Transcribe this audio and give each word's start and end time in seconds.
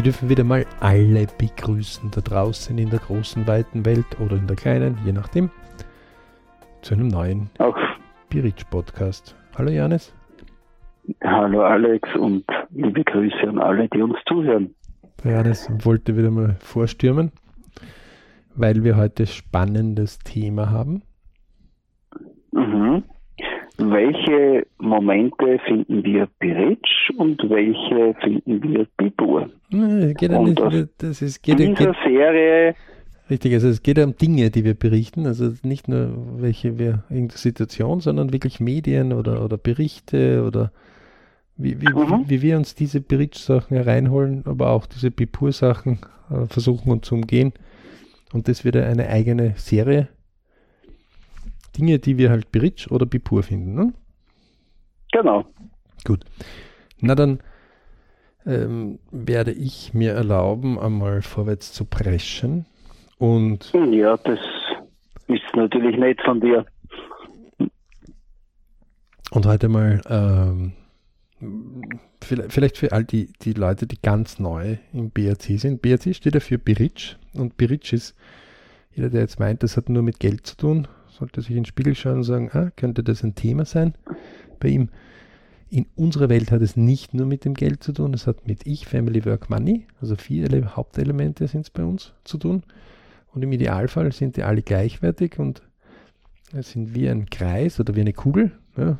Wir 0.00 0.04
dürfen 0.04 0.30
wieder 0.30 0.44
mal 0.44 0.64
alle 0.80 1.26
begrüßen 1.36 2.10
da 2.10 2.22
draußen 2.22 2.78
in 2.78 2.88
der 2.88 3.00
großen, 3.00 3.46
weiten 3.46 3.84
Welt 3.84 4.06
oder 4.18 4.36
in 4.36 4.46
der 4.46 4.56
kleinen, 4.56 4.96
je 5.04 5.12
nachdem, 5.12 5.50
zu 6.80 6.94
einem 6.94 7.08
neuen 7.08 7.50
Biritsch 8.30 8.64
Podcast. 8.70 9.36
Hallo 9.58 9.70
Janis. 9.70 10.14
Hallo 11.22 11.60
Alex 11.64 12.16
und 12.16 12.46
liebe 12.70 13.04
Grüße 13.04 13.46
an 13.46 13.58
alle, 13.58 13.90
die 13.90 14.00
uns 14.00 14.16
zuhören. 14.26 14.74
Der 15.22 15.32
Janis 15.32 15.70
wollte 15.84 16.16
wieder 16.16 16.30
mal 16.30 16.56
vorstürmen, 16.60 17.30
weil 18.54 18.82
wir 18.82 18.96
heute 18.96 19.26
spannendes 19.26 20.18
Thema 20.20 20.70
haben. 20.70 21.02
Welche 23.82 24.66
Momente 24.78 25.58
finden 25.66 26.04
wir 26.04 26.28
Biritsch 26.38 27.10
und 27.16 27.40
welche 27.48 28.14
finden 28.20 28.62
wir 28.62 28.86
Bibur? 28.96 29.48
Geht 29.70 30.30
und 30.30 30.44
nicht, 30.44 30.88
das 30.98 31.22
ist, 31.22 31.42
geht, 31.42 31.58
dieser 31.58 31.74
geht, 31.74 31.96
Serie 32.04 32.74
Richtig, 33.30 33.54
also 33.54 33.68
es 33.68 33.84
geht 33.84 33.96
ja 33.96 34.04
um 34.04 34.16
Dinge, 34.16 34.50
die 34.50 34.64
wir 34.64 34.74
berichten, 34.74 35.24
also 35.26 35.52
nicht 35.62 35.86
nur 35.86 36.10
welche 36.38 36.80
wir 36.80 37.04
in 37.10 37.28
der 37.28 37.38
Situation, 37.38 38.00
sondern 38.00 38.32
wirklich 38.32 38.58
Medien 38.58 39.12
oder, 39.12 39.44
oder 39.44 39.56
Berichte 39.56 40.44
oder 40.44 40.72
wie, 41.56 41.80
wie, 41.80 41.88
mhm. 41.88 42.24
wie 42.26 42.42
wir 42.42 42.56
uns 42.56 42.74
diese 42.74 43.00
Berichtssachen 43.00 43.76
hereinholen, 43.76 44.42
aber 44.46 44.70
auch 44.70 44.86
diese 44.86 45.12
Bipur-Sachen 45.12 46.00
äh, 46.28 46.46
versuchen 46.46 46.90
und 46.90 47.04
zu 47.04 47.14
umgehen. 47.14 47.52
Und 48.32 48.48
das 48.48 48.64
wird 48.64 48.76
eine 48.76 49.08
eigene 49.08 49.54
Serie 49.56 50.08
Dinge, 51.80 51.98
die 51.98 52.18
wir 52.18 52.30
halt 52.30 52.52
Bridge 52.52 52.88
oder 52.90 53.06
Bipur 53.06 53.42
finden. 53.42 53.74
Ne? 53.74 53.92
Genau. 55.12 55.46
Gut. 56.04 56.24
Na 57.00 57.14
dann 57.14 57.40
ähm, 58.46 58.98
werde 59.10 59.52
ich 59.52 59.94
mir 59.94 60.12
erlauben, 60.12 60.78
einmal 60.78 61.22
vorwärts 61.22 61.72
zu 61.72 61.86
preschen. 61.86 62.66
Und 63.18 63.72
ja, 63.72 64.16
das 64.18 64.38
ist 65.26 65.54
natürlich 65.54 65.96
nett 65.98 66.20
von 66.22 66.40
dir. 66.40 66.66
Und 69.30 69.46
heute 69.46 69.68
mal 69.68 70.00
ähm, 70.08 70.72
vielleicht 72.28 72.76
für 72.76 72.92
all 72.92 73.04
die, 73.04 73.32
die 73.42 73.52
Leute, 73.52 73.86
die 73.86 74.00
ganz 74.02 74.38
neu 74.38 74.76
im 74.92 75.10
BRC 75.10 75.58
sind. 75.58 75.80
BRC 75.80 76.14
steht 76.14 76.34
ja 76.34 76.40
für 76.40 76.58
Biric 76.58 77.16
und 77.34 77.56
Biric 77.56 77.92
ist, 77.92 78.16
jeder, 78.92 79.08
der 79.08 79.20
jetzt 79.20 79.38
meint, 79.38 79.62
das 79.62 79.76
hat 79.76 79.88
nur 79.88 80.02
mit 80.02 80.18
Geld 80.18 80.46
zu 80.46 80.56
tun, 80.56 80.88
sollte 81.20 81.40
sich 81.42 81.50
in 81.50 81.58
den 81.58 81.64
Spiegel 81.66 81.94
schauen 81.94 82.16
und 82.16 82.22
sagen, 82.24 82.50
ah, 82.52 82.70
könnte 82.74 83.04
das 83.04 83.22
ein 83.22 83.34
Thema 83.34 83.64
sein 83.64 83.94
bei 84.58 84.68
ihm. 84.68 84.88
In 85.68 85.86
unserer 85.94 86.28
Welt 86.28 86.50
hat 86.50 86.62
es 86.62 86.76
nicht 86.76 87.14
nur 87.14 87.26
mit 87.26 87.44
dem 87.44 87.54
Geld 87.54 87.84
zu 87.84 87.92
tun, 87.92 88.12
es 88.12 88.26
hat 88.26 88.48
mit 88.48 88.66
Ich, 88.66 88.86
Family, 88.86 89.24
Work, 89.24 89.50
Money, 89.50 89.86
also 90.00 90.16
vier 90.16 90.48
Hauptelemente 90.74 91.46
sind 91.46 91.60
es 91.60 91.70
bei 91.70 91.84
uns 91.84 92.12
zu 92.24 92.38
tun. 92.38 92.64
Und 93.32 93.42
im 93.42 93.52
Idealfall 93.52 94.10
sind 94.10 94.36
die 94.36 94.42
alle 94.42 94.62
gleichwertig 94.62 95.38
und 95.38 95.62
sind 96.52 96.94
wie 96.94 97.08
ein 97.08 97.26
Kreis 97.26 97.78
oder 97.78 97.94
wie 97.94 98.00
eine 98.00 98.12
Kugel. 98.12 98.50
Ja. 98.76 98.98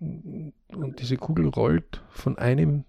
Und 0.00 1.00
diese 1.00 1.18
Kugel 1.18 1.48
rollt 1.48 2.02
von 2.08 2.38
einem 2.38 2.84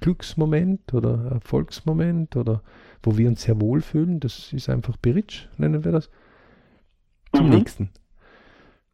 Glücksmoment 0.00 0.94
oder 0.94 1.32
Erfolgsmoment 1.32 2.36
oder 2.36 2.62
wo 3.02 3.18
wir 3.18 3.28
uns 3.28 3.42
sehr 3.42 3.60
wohl 3.60 3.82
fühlen, 3.82 4.20
das 4.20 4.52
ist 4.54 4.70
einfach 4.70 4.96
Beritsch, 4.96 5.48
nennen 5.58 5.84
wir 5.84 5.92
das, 5.92 6.08
zum 7.34 7.46
mhm. 7.46 7.56
nächsten. 7.56 7.90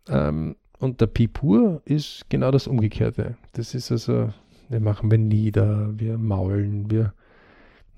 Ähm, 0.08 0.56
und 0.78 1.00
der 1.00 1.06
Pipur 1.06 1.82
ist 1.84 2.24
genau 2.30 2.50
das 2.50 2.66
Umgekehrte. 2.66 3.36
Das 3.52 3.74
ist 3.74 3.92
also, 3.92 4.32
wir 4.68 4.80
machen 4.80 5.10
wir 5.10 5.18
nieder, 5.18 5.90
wir 5.98 6.16
maulen, 6.16 6.90
wir, 6.90 7.12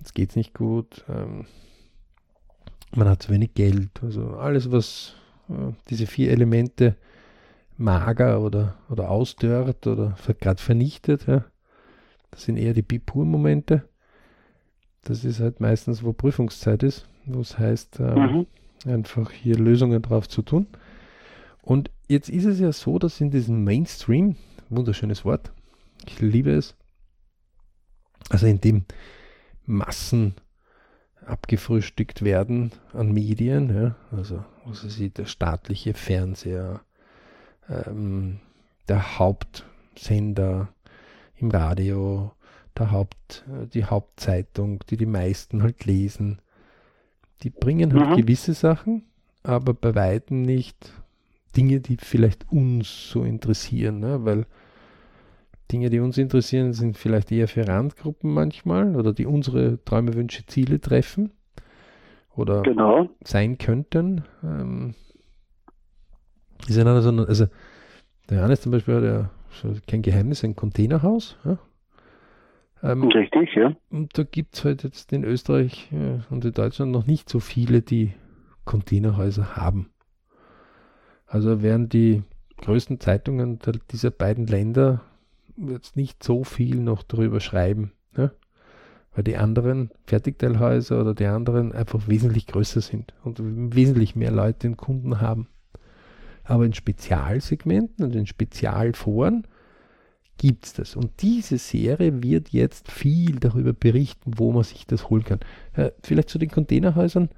es 0.02 0.12
geht 0.12 0.34
nicht 0.34 0.52
gut, 0.52 1.04
ähm, 1.08 1.46
man 2.94 3.08
hat 3.08 3.22
zu 3.22 3.30
wenig 3.30 3.54
Geld, 3.54 4.02
also 4.02 4.36
alles, 4.36 4.70
was 4.70 5.14
äh, 5.48 5.72
diese 5.88 6.06
vier 6.06 6.30
Elemente 6.30 6.96
mager 7.78 8.40
oder, 8.40 8.74
oder 8.90 9.10
ausdörrt 9.10 9.86
oder 9.86 10.16
gerade 10.40 10.60
vernichtet, 10.60 11.26
ja, 11.26 11.44
das 12.30 12.44
sind 12.44 12.56
eher 12.56 12.74
die 12.74 12.82
Pipur-Momente. 12.82 13.88
Das 15.04 15.24
ist 15.24 15.40
halt 15.40 15.60
meistens, 15.60 16.02
wo 16.02 16.12
Prüfungszeit 16.12 16.82
ist, 16.82 17.06
wo 17.26 17.40
es 17.40 17.58
heißt, 17.58 18.00
äh, 18.00 18.14
mhm. 18.14 18.46
einfach 18.86 19.30
hier 19.30 19.56
Lösungen 19.56 20.00
drauf 20.00 20.28
zu 20.28 20.42
tun. 20.42 20.66
Und 21.62 21.90
jetzt 22.08 22.28
ist 22.28 22.44
es 22.44 22.58
ja 22.58 22.72
so, 22.72 22.98
dass 22.98 23.20
in 23.20 23.30
diesem 23.30 23.64
Mainstream, 23.64 24.36
wunderschönes 24.68 25.24
Wort, 25.24 25.52
ich 26.06 26.20
liebe 26.20 26.50
es, 26.50 26.74
also 28.28 28.46
in 28.46 28.60
dem 28.60 28.84
Massen 29.64 30.34
abgefrühstückt 31.24 32.22
werden 32.22 32.72
an 32.92 33.12
Medien, 33.12 33.74
ja, 33.74 33.96
also 34.10 34.44
was 34.64 34.80
sieht 34.82 35.18
der 35.18 35.26
staatliche 35.26 35.94
Fernseher, 35.94 36.80
ähm, 37.68 38.40
der 38.88 39.20
Hauptsender 39.20 40.68
im 41.36 41.50
Radio, 41.50 42.32
der 42.76 42.90
Haupt, 42.90 43.44
die 43.72 43.84
Hauptzeitung, 43.84 44.80
die 44.90 44.96
die 44.96 45.06
meisten 45.06 45.62
halt 45.62 45.84
lesen, 45.84 46.40
die 47.42 47.50
bringen 47.50 47.94
halt 47.94 48.10
mhm. 48.10 48.16
gewisse 48.16 48.54
Sachen, 48.54 49.04
aber 49.44 49.74
bei 49.74 49.94
weitem 49.94 50.42
nicht 50.42 50.92
Dinge, 51.56 51.80
die 51.80 51.96
vielleicht 51.96 52.50
uns 52.50 53.10
so 53.10 53.24
interessieren, 53.24 54.00
ne? 54.00 54.24
weil 54.24 54.46
Dinge, 55.70 55.90
die 55.90 56.00
uns 56.00 56.18
interessieren, 56.18 56.72
sind 56.72 56.96
vielleicht 56.98 57.32
eher 57.32 57.48
für 57.48 57.66
Randgruppen 57.66 58.32
manchmal 58.32 58.96
oder 58.96 59.12
die 59.12 59.26
unsere 59.26 59.82
Träume, 59.84 60.14
Wünsche, 60.14 60.46
Ziele 60.46 60.80
treffen 60.80 61.32
oder 62.34 62.62
genau. 62.62 63.08
sein 63.24 63.58
könnten. 63.58 64.24
Ähm, 64.42 64.94
also, 66.68 67.10
also 67.24 67.46
der 68.28 68.36
Johannes 68.38 68.60
zum 68.60 68.72
Beispiel 68.72 68.94
hat 68.94 69.04
ja 69.04 69.30
kein 69.86 70.02
Geheimnis, 70.02 70.44
ein 70.44 70.56
Containerhaus. 70.56 71.36
Ja? 71.44 71.58
Ähm, 72.82 73.04
Richtig, 73.04 73.54
ja. 73.54 73.74
Und 73.90 74.16
da 74.18 74.24
gibt 74.24 74.56
es 74.56 74.64
halt 74.64 74.82
jetzt 74.82 75.12
in 75.12 75.24
Österreich 75.24 75.88
ja, 75.90 76.20
und 76.30 76.44
in 76.44 76.52
Deutschland 76.52 76.92
noch 76.92 77.06
nicht 77.06 77.28
so 77.28 77.40
viele, 77.40 77.82
die 77.82 78.12
Containerhäuser 78.64 79.56
haben. 79.56 79.91
Also 81.32 81.62
wären 81.62 81.88
die 81.88 82.24
größten 82.58 83.00
Zeitungen 83.00 83.58
dieser 83.90 84.10
beiden 84.10 84.46
Länder 84.46 85.00
jetzt 85.56 85.96
nicht 85.96 86.22
so 86.22 86.44
viel 86.44 86.76
noch 86.76 87.02
darüber 87.02 87.40
schreiben. 87.40 87.92
Ne? 88.14 88.32
Weil 89.14 89.24
die 89.24 89.38
anderen 89.38 89.90
Fertigteilhäuser 90.04 91.00
oder 91.00 91.14
die 91.14 91.24
anderen 91.24 91.72
einfach 91.72 92.06
wesentlich 92.06 92.46
größer 92.48 92.82
sind 92.82 93.14
und 93.24 93.38
wesentlich 93.74 94.14
mehr 94.14 94.30
Leute 94.30 94.68
und 94.68 94.76
Kunden 94.76 95.22
haben. 95.22 95.48
Aber 96.44 96.66
in 96.66 96.74
Spezialsegmenten 96.74 98.04
und 98.04 98.14
in 98.14 98.26
Spezialforen 98.26 99.46
gibt 100.36 100.66
es 100.66 100.74
das. 100.74 100.96
Und 100.96 101.22
diese 101.22 101.56
Serie 101.56 102.22
wird 102.22 102.50
jetzt 102.50 102.92
viel 102.92 103.36
darüber 103.36 103.72
berichten, 103.72 104.32
wo 104.36 104.52
man 104.52 104.64
sich 104.64 104.86
das 104.86 105.08
holen 105.08 105.24
kann. 105.24 105.40
Äh, 105.72 105.92
vielleicht 106.02 106.28
zu 106.28 106.38
den 106.38 106.50
Containerhäusern. 106.50 107.30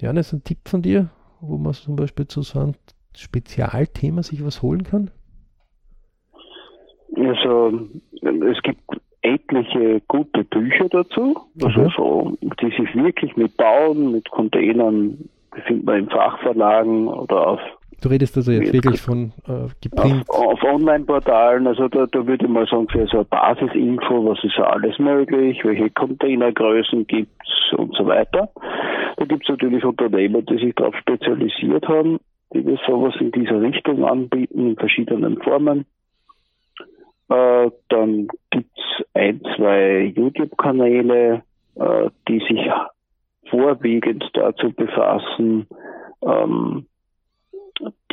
Janis, 0.00 0.32
ein 0.32 0.42
Tipp 0.42 0.68
von 0.68 0.82
dir, 0.82 1.10
wo 1.40 1.56
man 1.56 1.74
zum 1.74 1.94
Beispiel 1.94 2.26
zu 2.26 2.42
so 2.42 2.58
einem 2.58 2.74
Spezialthema 3.18 4.22
sich 4.22 4.44
was 4.44 4.62
holen 4.62 4.84
kann? 4.84 5.10
Also 7.16 7.88
es 8.22 8.62
gibt 8.62 8.80
etliche 9.22 10.00
gute 10.06 10.44
Bücher 10.44 10.88
dazu, 10.88 11.36
also 11.62 11.80
mhm. 11.80 11.92
so, 11.96 12.38
die 12.60 12.70
sich 12.70 12.94
wirklich 12.94 13.36
mit 13.36 13.56
Bauen, 13.56 14.12
mit 14.12 14.30
Containern, 14.30 15.28
findet 15.66 15.84
man 15.84 15.98
in 15.98 16.10
Fachverlagen 16.10 17.08
oder 17.08 17.46
auf 17.48 17.60
Du 18.00 18.08
redest 18.10 18.36
also 18.36 18.52
jetzt 18.52 18.72
wirklich 18.72 19.00
von 19.00 19.32
äh, 19.48 19.66
geprint. 19.82 20.24
Auf, 20.28 20.52
auf 20.52 20.62
Online-Portalen, 20.62 21.66
also 21.66 21.88
da, 21.88 22.06
da 22.06 22.24
würde 22.24 22.44
ich 22.44 22.50
mal 22.50 22.64
sagen, 22.66 22.86
für 22.88 23.04
so 23.08 23.18
eine 23.18 23.24
Basisinfo, 23.24 24.24
was 24.24 24.38
ist 24.44 24.56
alles 24.60 24.96
möglich, 25.00 25.64
welche 25.64 25.90
Containergrößen 25.90 27.08
gibt 27.08 27.32
es 27.42 27.76
und 27.76 27.92
so 27.96 28.06
weiter. 28.06 28.50
Da 29.16 29.24
gibt 29.24 29.42
es 29.42 29.48
natürlich 29.48 29.84
Unternehmer, 29.84 30.42
die 30.42 30.58
sich 30.58 30.76
darauf 30.76 30.94
spezialisiert 30.94 31.88
haben, 31.88 32.20
die 32.52 32.66
wir 32.66 32.78
sowas 32.86 33.14
in 33.20 33.30
dieser 33.32 33.60
Richtung 33.60 34.04
anbieten, 34.04 34.70
in 34.70 34.76
verschiedenen 34.76 35.40
Formen. 35.42 35.84
Äh, 37.28 37.70
dann 37.88 38.28
gibt's 38.50 39.02
ein, 39.14 39.40
zwei 39.56 40.12
YouTube-Kanäle, 40.16 41.42
äh, 41.74 42.10
die 42.26 42.38
sich 42.40 42.60
vorwiegend 43.50 44.24
dazu 44.32 44.72
befassen, 44.72 45.66
ähm, 46.22 46.86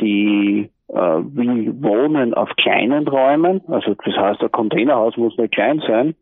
die 0.00 0.70
wie 0.88 1.82
Wohnen 1.82 2.34
auf 2.34 2.48
kleinen 2.56 3.08
Räumen, 3.08 3.60
also 3.68 3.94
das 3.94 4.14
heißt, 4.16 4.42
ein 4.42 4.52
Containerhaus 4.52 5.16
muss 5.16 5.36
nicht 5.36 5.52
klein 5.52 5.82
sein, 5.86 6.14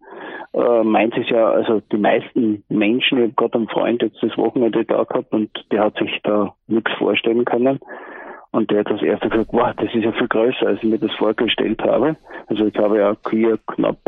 äh, 0.54 0.82
meint 0.84 1.16
es 1.18 1.28
ja, 1.28 1.50
also 1.50 1.80
die 1.92 1.98
meisten 1.98 2.64
Menschen, 2.68 3.18
ich 3.18 3.24
habe 3.24 3.34
gerade 3.34 3.54
einen 3.58 3.68
Freund 3.68 4.02
jetzt 4.02 4.22
das 4.22 4.36
Wochenende 4.38 4.84
da 4.84 5.02
gehabt 5.04 5.32
und 5.32 5.50
der 5.70 5.84
hat 5.84 5.96
sich 5.98 6.20
da 6.22 6.54
nichts 6.66 6.92
vorstellen 6.92 7.44
können. 7.44 7.80
Und 8.52 8.70
der 8.70 8.80
hat 8.80 8.90
das 8.90 9.02
erste 9.02 9.28
gesagt, 9.28 9.50
wow, 9.52 9.72
das 9.76 9.92
ist 9.92 10.04
ja 10.04 10.12
viel 10.12 10.28
größer, 10.28 10.68
als 10.68 10.78
ich 10.80 10.88
mir 10.88 10.98
das 10.98 11.12
vorgestellt 11.16 11.82
habe. 11.82 12.16
Also 12.46 12.66
ich 12.66 12.76
habe 12.78 12.98
ja 12.98 13.16
hier 13.28 13.58
knapp 13.66 13.98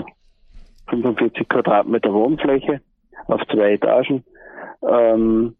45 0.88 1.48
Quadratmeter 1.48 2.14
Wohnfläche 2.14 2.80
auf 3.26 3.40
zwei 3.48 3.72
Etagen. 3.72 4.22
Ähm, 4.88 5.56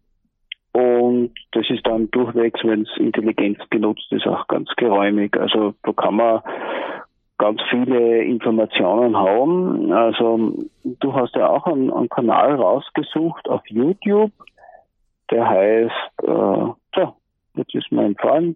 und 0.77 1.31
das 1.53 1.67
ist 1.71 1.87
dann 1.87 2.11
durchwegs, 2.11 2.59
wenn 2.63 2.83
es 2.83 2.97
Intelligenz 2.97 3.57
genutzt 3.71 4.05
ist, 4.11 4.27
auch 4.27 4.47
ganz 4.47 4.69
geräumig. 4.77 5.35
Also 5.35 5.73
da 5.81 5.91
kann 5.91 6.13
man 6.13 6.41
ganz 7.39 7.59
viele 7.71 8.23
Informationen 8.23 9.17
haben. 9.17 9.91
Also 9.91 10.53
du 10.83 11.13
hast 11.15 11.33
ja 11.33 11.49
auch 11.49 11.65
einen, 11.65 11.91
einen 11.91 12.09
Kanal 12.09 12.57
rausgesucht 12.57 13.49
auf 13.49 13.61
YouTube, 13.65 14.31
der 15.31 15.49
heißt, 15.49 16.23
äh, 16.23 16.71
so, 16.95 17.13
jetzt 17.55 17.73
ist 17.73 17.91
mir 17.91 18.05
entfallen. 18.05 18.55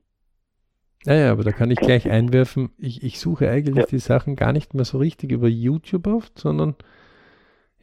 Ja, 1.06 1.16
ja, 1.16 1.32
aber 1.32 1.44
da 1.44 1.52
kann 1.52 1.72
ich 1.72 1.80
gleich 1.80 2.08
einwerfen, 2.08 2.70
ich, 2.78 3.02
ich 3.02 3.20
suche 3.20 3.50
eigentlich 3.50 3.78
ja. 3.78 3.86
die 3.90 3.98
Sachen 3.98 4.36
gar 4.36 4.54
nicht 4.54 4.76
mehr 4.76 4.86
so 4.86 5.00
richtig 5.00 5.32
über 5.32 5.48
YouTube 5.48 6.06
oft, 6.06 6.38
sondern 6.38 6.76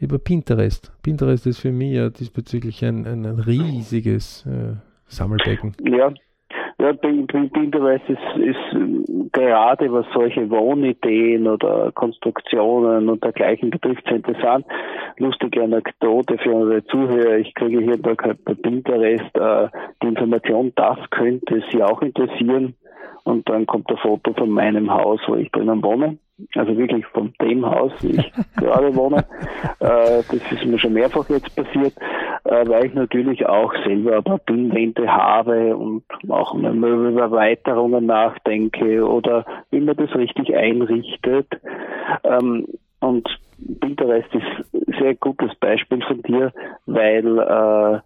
über 0.00 0.18
Pinterest. 0.18 0.92
Pinterest 1.02 1.46
ist 1.46 1.60
für 1.60 1.72
mich 1.72 1.94
ja 1.94 2.10
diesbezüglich 2.10 2.84
ein, 2.84 3.06
ein 3.06 3.24
riesiges 3.24 4.46
äh, 4.46 4.76
Sammelbecken. 5.06 5.74
Ja, 5.82 6.12
ja, 6.80 6.92
Pinterest 6.92 8.08
ist, 8.08 8.36
ist 8.36 9.32
gerade 9.32 9.92
was 9.92 10.06
solche 10.14 10.48
Wohnideen 10.48 11.48
oder 11.48 11.90
Konstruktionen 11.92 13.08
und 13.08 13.24
dergleichen 13.24 13.70
betrifft 13.70 14.08
interessant. 14.10 14.64
Lustige 15.16 15.64
Anekdote 15.64 16.38
für 16.38 16.54
unsere 16.54 16.84
Zuhörer. 16.84 17.38
Ich 17.38 17.52
kriege 17.54 17.80
hier 17.80 18.00
bei 18.00 18.14
Pinterest 18.14 19.36
äh, 19.36 19.68
die 20.02 20.06
Information, 20.06 20.72
das 20.76 20.98
könnte 21.10 21.62
Sie 21.70 21.82
auch 21.82 22.00
interessieren. 22.00 22.74
Und 23.24 23.48
dann 23.48 23.66
kommt 23.66 23.90
ein 23.90 23.96
Foto 23.98 24.32
von 24.32 24.48
meinem 24.48 24.90
Haus, 24.90 25.20
wo 25.26 25.34
ich 25.34 25.50
drinnen 25.50 25.82
wohne. 25.82 26.18
Also 26.54 26.76
wirklich 26.76 27.04
von 27.06 27.32
dem 27.42 27.66
Haus, 27.66 27.92
wo 28.00 28.08
ich 28.08 28.32
gerade 28.56 28.94
wohne. 28.94 29.24
Äh, 29.80 30.22
das 30.22 30.52
ist 30.52 30.64
mir 30.64 30.78
schon 30.78 30.92
mehrfach 30.92 31.28
jetzt 31.28 31.54
passiert, 31.56 31.94
äh, 32.44 32.68
weil 32.68 32.86
ich 32.86 32.94
natürlich 32.94 33.44
auch 33.46 33.72
selber 33.84 34.16
ein 34.18 34.24
paar 34.24 34.38
Pinnwände 34.38 35.08
habe 35.08 35.76
und 35.76 36.04
auch 36.28 36.54
über 36.54 36.72
Möbelerweiterungen 36.72 38.06
nachdenke 38.06 39.04
oder 39.04 39.44
wie 39.70 39.80
man 39.80 39.96
das 39.96 40.14
richtig 40.14 40.54
einrichtet. 40.54 41.48
Ähm, 42.22 42.66
und 43.00 43.28
Pinterest 43.80 44.32
ist 44.34 44.74
ein 44.74 44.94
sehr 44.98 45.14
gutes 45.16 45.54
Beispiel 45.56 46.02
von 46.02 46.22
dir, 46.22 46.52
weil 46.86 47.38
äh, 47.38 48.00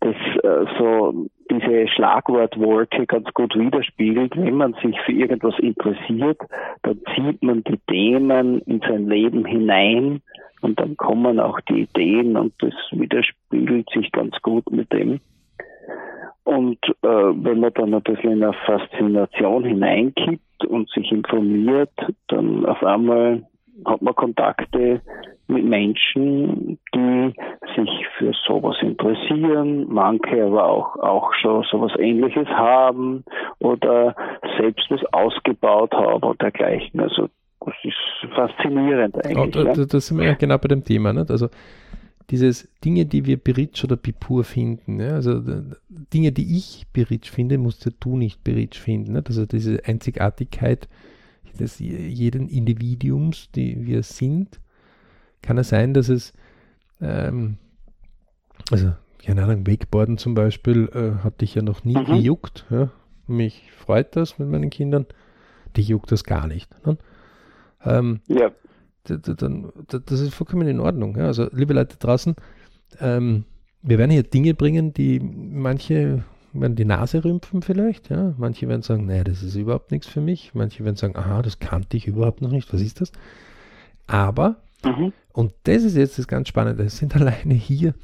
das 0.00 0.16
äh, 0.42 0.66
so 0.78 1.26
diese 1.50 1.88
Schlagwortwolke 1.88 3.06
ganz 3.06 3.28
gut 3.34 3.54
widerspiegelt. 3.54 4.36
Wenn 4.36 4.54
man 4.54 4.74
sich 4.82 4.98
für 5.02 5.12
irgendwas 5.12 5.58
interessiert, 5.58 6.38
dann 6.82 7.00
zieht 7.14 7.42
man 7.42 7.64
die 7.64 7.78
Themen 7.88 8.60
in 8.60 8.80
sein 8.80 9.08
Leben 9.08 9.44
hinein 9.44 10.22
und 10.62 10.78
dann 10.80 10.96
kommen 10.96 11.40
auch 11.40 11.60
die 11.60 11.82
Ideen 11.82 12.36
und 12.36 12.52
das 12.60 12.74
widerspiegelt 12.92 13.88
sich 13.90 14.10
ganz 14.12 14.34
gut 14.42 14.70
mit 14.70 14.92
dem. 14.92 15.20
Und 16.44 16.78
äh, 17.02 17.08
wenn 17.08 17.60
man 17.60 17.72
dann 17.74 17.94
ein 17.94 18.02
bisschen 18.02 18.32
in 18.32 18.42
eine 18.42 18.52
Faszination 18.66 19.64
hineinkippt 19.64 20.64
und 20.66 20.90
sich 20.90 21.12
informiert, 21.12 21.92
dann 22.28 22.66
auf 22.66 22.82
einmal 22.82 23.42
hat 23.84 24.02
man 24.02 24.14
Kontakte 24.14 25.00
mit 25.50 25.64
Menschen, 25.64 26.78
die 26.94 27.34
sich 27.76 28.06
für 28.16 28.32
sowas 28.46 28.76
interessieren, 28.80 29.86
manche 29.88 30.44
aber 30.44 30.64
auch, 30.64 30.96
auch 30.96 31.34
schon 31.34 31.64
sowas 31.70 31.92
ähnliches 31.98 32.46
haben 32.48 33.24
oder 33.58 34.14
selbst 34.58 34.86
was 34.90 35.00
ausgebaut 35.12 35.92
haben 35.92 36.22
und 36.22 36.40
dergleichen. 36.40 37.00
Also 37.00 37.28
das 37.64 37.74
ist 37.84 38.34
faszinierend 38.34 39.16
eigentlich. 39.24 39.56
Oh, 39.56 39.64
da, 39.64 39.72
da, 39.72 39.84
da, 39.84 40.00
sind 40.00 40.18
wir 40.18 40.26
ja 40.26 40.34
genau 40.34 40.58
bei 40.58 40.68
dem 40.68 40.84
Thema. 40.84 41.12
Nicht? 41.12 41.30
Also 41.30 41.48
dieses 42.30 42.72
Dinge, 42.84 43.06
die 43.06 43.26
wir 43.26 43.36
Beritsch 43.36 43.84
oder 43.84 43.96
Bipur 43.96 44.44
finden, 44.44 45.00
ja? 45.00 45.14
also 45.14 45.40
Dinge, 45.88 46.32
die 46.32 46.56
ich 46.56 46.86
Beritsch 46.92 47.30
finde, 47.30 47.58
musst 47.58 47.90
du 48.00 48.16
nicht 48.16 48.44
Beritsch 48.44 48.78
finden. 48.78 49.12
Nicht? 49.12 49.26
Also 49.28 49.46
diese 49.46 49.84
Einzigartigkeit 49.84 50.88
des 51.58 51.78
jeden 51.78 52.48
Individuums, 52.48 53.50
die 53.52 53.86
wir 53.86 54.02
sind, 54.02 54.60
kann 55.42 55.58
es 55.58 55.70
sein, 55.70 55.94
dass 55.94 56.08
es, 56.08 56.32
ähm, 57.00 57.58
also 58.70 58.92
keine 59.24 59.42
Ahnung, 59.44 59.66
Wakeboarden 59.66 60.18
zum 60.18 60.34
Beispiel 60.34 60.88
äh, 60.94 61.22
hatte 61.22 61.44
ich 61.44 61.54
ja 61.54 61.62
noch 61.62 61.84
nie 61.84 61.96
mhm. 61.96 62.06
gejuckt. 62.06 62.66
Ja? 62.70 62.90
Mich 63.26 63.70
freut 63.72 64.16
das 64.16 64.38
mit 64.38 64.48
meinen 64.48 64.70
Kindern. 64.70 65.06
Die 65.76 65.82
juckt 65.82 66.10
das 66.10 66.24
gar 66.24 66.46
nicht. 66.46 66.68
Ne? 66.86 66.96
Ähm, 67.84 68.20
ja. 68.28 68.50
Dann, 69.04 69.72
das 69.88 70.20
ist 70.20 70.34
vollkommen 70.34 70.68
in 70.68 70.80
Ordnung. 70.80 71.16
Ja? 71.16 71.26
Also, 71.26 71.48
liebe 71.52 71.74
Leute 71.74 71.96
draußen, 71.96 72.34
ähm, 73.00 73.44
wir 73.82 73.98
werden 73.98 74.10
hier 74.10 74.22
Dinge 74.22 74.54
bringen, 74.54 74.92
die 74.92 75.20
manche 75.20 76.24
werden 76.52 76.76
die 76.76 76.84
Nase 76.84 77.24
rümpfen 77.24 77.62
vielleicht, 77.62 78.10
ja. 78.10 78.34
Manche 78.36 78.68
werden 78.68 78.82
sagen, 78.82 79.06
naja, 79.06 79.24
das 79.24 79.42
ist 79.42 79.54
überhaupt 79.54 79.90
nichts 79.90 80.06
für 80.06 80.20
mich. 80.20 80.52
Manche 80.54 80.84
werden 80.84 80.96
sagen, 80.96 81.16
aha, 81.16 81.42
das 81.42 81.58
kannte 81.58 81.96
ich 81.96 82.06
überhaupt 82.06 82.42
noch 82.42 82.50
nicht. 82.50 82.72
Was 82.72 82.80
ist 82.80 83.00
das? 83.00 83.12
Aber, 84.06 84.56
mhm. 84.84 85.12
und 85.32 85.52
das 85.64 85.84
ist 85.84 85.96
jetzt 85.96 86.18
das 86.18 86.26
ganz 86.26 86.48
Spannende, 86.48 86.82
es 86.82 86.98
sind 86.98 87.14
alleine 87.20 87.54
hier 87.54 87.94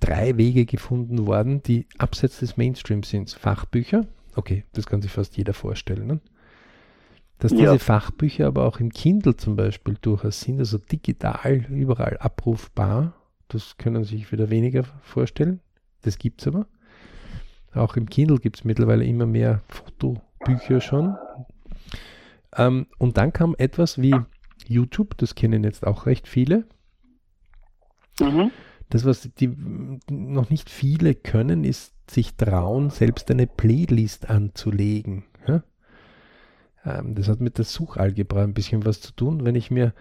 drei 0.00 0.36
Wege 0.36 0.66
gefunden 0.66 1.26
worden, 1.26 1.62
die 1.62 1.86
abseits 1.98 2.40
des 2.40 2.56
Mainstreams 2.56 3.08
sind. 3.08 3.30
Fachbücher, 3.30 4.06
okay, 4.34 4.64
das 4.72 4.86
kann 4.86 5.02
sich 5.02 5.12
fast 5.12 5.36
jeder 5.36 5.54
vorstellen. 5.54 6.06
Ne? 6.06 6.20
Dass 7.38 7.52
ja. 7.52 7.58
diese 7.58 7.78
Fachbücher 7.78 8.46
aber 8.46 8.64
auch 8.64 8.80
im 8.80 8.90
Kindle 8.90 9.36
zum 9.36 9.56
Beispiel 9.56 9.96
durchaus 10.00 10.40
sind, 10.40 10.58
also 10.58 10.78
digital 10.78 11.66
überall 11.68 12.16
abrufbar, 12.18 13.14
das 13.48 13.76
können 13.76 14.04
sich 14.04 14.32
wieder 14.32 14.50
weniger 14.50 14.84
vorstellen. 15.02 15.60
Das 16.02 16.18
gibt 16.18 16.40
es 16.40 16.48
aber. 16.48 16.66
Auch 17.76 17.96
im 17.96 18.08
Kindle 18.08 18.38
gibt 18.38 18.56
es 18.56 18.64
mittlerweile 18.64 19.04
immer 19.04 19.26
mehr 19.26 19.62
Fotobücher 19.68 20.80
schon. 20.80 21.16
Ähm, 22.56 22.86
und 22.98 23.16
dann 23.16 23.32
kam 23.32 23.54
etwas 23.58 24.00
wie 24.00 24.14
YouTube, 24.66 25.16
das 25.18 25.34
kennen 25.34 25.64
jetzt 25.64 25.86
auch 25.86 26.06
recht 26.06 26.26
viele. 26.26 26.64
Mhm. 28.20 28.50
Das, 28.88 29.04
was 29.04 29.28
die 29.38 29.54
noch 30.10 30.48
nicht 30.48 30.70
viele 30.70 31.14
können, 31.14 31.64
ist 31.64 31.92
sich 32.08 32.36
trauen, 32.36 32.90
selbst 32.90 33.30
eine 33.30 33.46
Playlist 33.46 34.30
anzulegen. 34.30 35.24
Ja? 35.46 35.62
Ähm, 36.84 37.14
das 37.14 37.28
hat 37.28 37.40
mit 37.40 37.58
der 37.58 37.64
Suchalgebra 37.64 38.42
ein 38.42 38.54
bisschen 38.54 38.84
was 38.84 39.00
zu 39.00 39.12
tun. 39.12 39.44
Wenn 39.44 39.56
ich 39.56 39.70
mir 39.70 39.92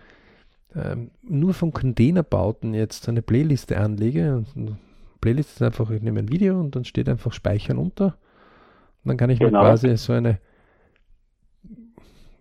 ähm, 0.76 1.12
nur 1.24 1.54
von 1.54 1.72
Containerbauten 1.72 2.74
jetzt 2.74 3.10
eine 3.10 3.22
Playliste 3.22 3.80
anlege, 3.80 4.46
Playlist 5.22 5.52
ist 5.52 5.62
einfach, 5.62 5.90
ich 5.90 6.02
nehme 6.02 6.20
ein 6.20 6.30
Video 6.30 6.60
und 6.60 6.76
dann 6.76 6.86
steht 6.86 7.10
einfach 7.10 7.34
Speichern 7.34 7.78
unter. 7.78 8.18
Und 9.04 9.10
dann 9.10 9.18
kann 9.18 9.30
ich 9.30 9.40
genau. 9.40 9.60
mir 9.60 9.66
quasi 9.66 9.96
so 9.98 10.14
eine 10.14 10.40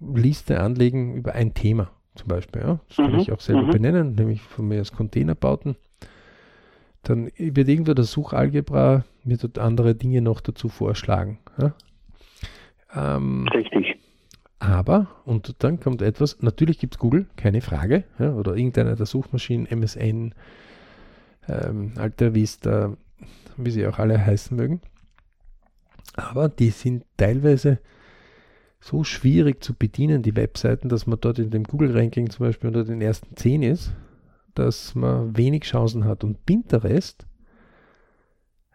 Liste 0.00 0.60
anlegen 0.60 1.14
über 1.14 1.32
ein 1.32 1.54
Thema 1.54 1.90
zum 2.14 2.28
Beispiel. 2.28 2.62
Ja? 2.62 2.80
Das 2.88 2.96
kann 2.96 3.12
mhm. 3.12 3.18
ich 3.18 3.32
auch 3.32 3.40
selber 3.40 3.62
mhm. 3.62 3.70
benennen, 3.70 4.14
nämlich 4.14 4.42
von 4.42 4.68
mir 4.68 4.78
als 4.78 4.92
Containerbauten. 4.92 5.76
Dann 7.02 7.30
wird 7.36 7.68
irgendwo 7.68 7.92
der 7.92 8.04
Suchalgebra 8.04 9.04
mir 9.24 9.36
dort 9.36 9.58
andere 9.58 9.94
Dinge 9.94 10.22
noch 10.22 10.40
dazu 10.40 10.68
vorschlagen. 10.68 11.38
Ja? 11.58 11.74
Ähm, 12.94 13.46
Richtig. 13.48 13.98
Aber, 14.58 15.08
und 15.26 15.62
dann 15.62 15.80
kommt 15.80 16.00
etwas, 16.00 16.40
natürlich 16.40 16.78
gibt 16.78 16.94
es 16.94 16.98
Google, 16.98 17.26
keine 17.36 17.60
Frage, 17.60 18.04
ja, 18.18 18.32
oder 18.32 18.56
irgendeine 18.56 18.94
der 18.96 19.04
Suchmaschinen, 19.04 19.66
MSN, 19.66 20.34
ähm, 21.48 21.92
Alta 21.96 22.34
Vista, 22.34 22.96
wie 23.56 23.70
sie 23.70 23.86
auch 23.86 23.98
alle 23.98 24.24
heißen 24.24 24.56
mögen. 24.56 24.80
Aber 26.14 26.48
die 26.48 26.70
sind 26.70 27.04
teilweise 27.16 27.78
so 28.80 29.02
schwierig 29.02 29.64
zu 29.64 29.74
bedienen, 29.74 30.22
die 30.22 30.36
Webseiten, 30.36 30.88
dass 30.88 31.06
man 31.06 31.18
dort 31.20 31.38
in 31.38 31.50
dem 31.50 31.64
Google-Ranking 31.64 32.30
zum 32.30 32.46
Beispiel 32.46 32.68
unter 32.68 32.84
den 32.84 33.00
ersten 33.00 33.34
10 33.36 33.62
ist, 33.62 33.94
dass 34.54 34.94
man 34.94 35.36
wenig 35.36 35.64
Chancen 35.64 36.04
hat. 36.04 36.22
Und 36.22 36.44
Pinterest 36.44 37.26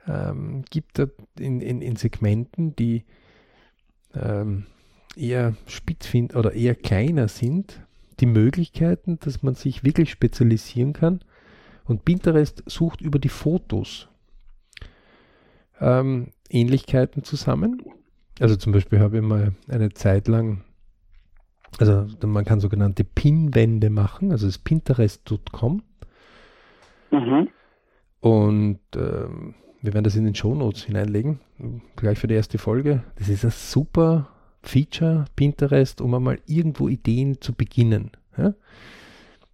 ähm, 0.07 0.63
gibt 0.69 0.99
da 0.99 1.07
in, 1.37 1.61
in, 1.61 1.81
in, 1.81 1.95
Segmenten, 1.95 2.75
die 2.75 3.05
ähm, 4.15 4.65
eher 5.15 5.55
spitz 5.67 6.11
oder 6.33 6.53
eher 6.53 6.75
kleiner 6.75 7.27
sind, 7.27 7.85
die 8.19 8.25
Möglichkeiten, 8.25 9.19
dass 9.19 9.43
man 9.43 9.53
sich 9.53 9.83
wirklich 9.83 10.09
spezialisieren 10.09 10.93
kann 10.93 11.23
und 11.89 12.05
Pinterest 12.05 12.63
sucht 12.67 13.01
über 13.01 13.19
die 13.19 13.29
Fotos 13.29 14.07
ähm, 15.81 16.27
Ähnlichkeiten 16.49 17.23
zusammen. 17.23 17.81
Also 18.39 18.55
zum 18.55 18.71
Beispiel 18.71 18.99
habe 18.99 19.17
ich 19.17 19.23
mal 19.23 19.53
eine 19.67 19.91
Zeit 19.91 20.27
lang, 20.27 20.63
also 21.79 22.05
man 22.25 22.45
kann 22.45 22.59
sogenannte 22.59 23.03
Pinwände 23.03 23.89
machen, 23.89 24.31
also 24.31 24.45
das 24.45 24.57
ist 24.57 24.63
pinterest.com. 24.63 25.81
Mhm. 27.11 27.49
Und 28.21 28.79
ähm, 28.95 29.55
wir 29.81 29.93
werden 29.93 30.03
das 30.03 30.15
in 30.15 30.25
den 30.25 30.35
Show 30.35 30.53
Notes 30.53 30.83
hineinlegen, 30.83 31.39
gleich 31.95 32.19
für 32.19 32.27
die 32.27 32.35
erste 32.35 32.57
Folge. 32.57 33.03
Das 33.17 33.29
ist 33.29 33.45
ein 33.45 33.51
super 33.51 34.29
Feature, 34.61 35.25
Pinterest, 35.35 36.01
um 36.01 36.13
einmal 36.13 36.39
irgendwo 36.45 36.87
Ideen 36.87 37.41
zu 37.41 37.53
beginnen. 37.53 38.11
Ja? 38.37 38.53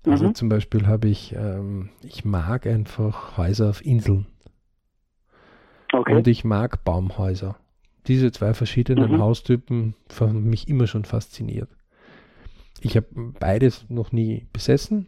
Also 0.05 0.27
mhm. 0.27 0.35
zum 0.35 0.49
Beispiel 0.49 0.87
habe 0.87 1.07
ich, 1.07 1.33
ähm, 1.35 1.89
ich 2.01 2.25
mag 2.25 2.67
einfach 2.67 3.37
Häuser 3.37 3.69
auf 3.69 3.85
Inseln. 3.85 4.27
Okay. 5.91 6.15
Und 6.15 6.27
ich 6.27 6.43
mag 6.43 6.83
Baumhäuser. 6.83 7.57
Diese 8.07 8.31
zwei 8.31 8.53
verschiedenen 8.53 9.13
mhm. 9.13 9.21
Haustypen 9.21 9.95
haben 10.19 10.43
mich 10.43 10.67
immer 10.67 10.87
schon 10.87 11.05
fasziniert. 11.05 11.69
Ich 12.81 12.95
habe 12.95 13.07
beides 13.39 13.85
noch 13.89 14.11
nie 14.11 14.47
besessen, 14.53 15.07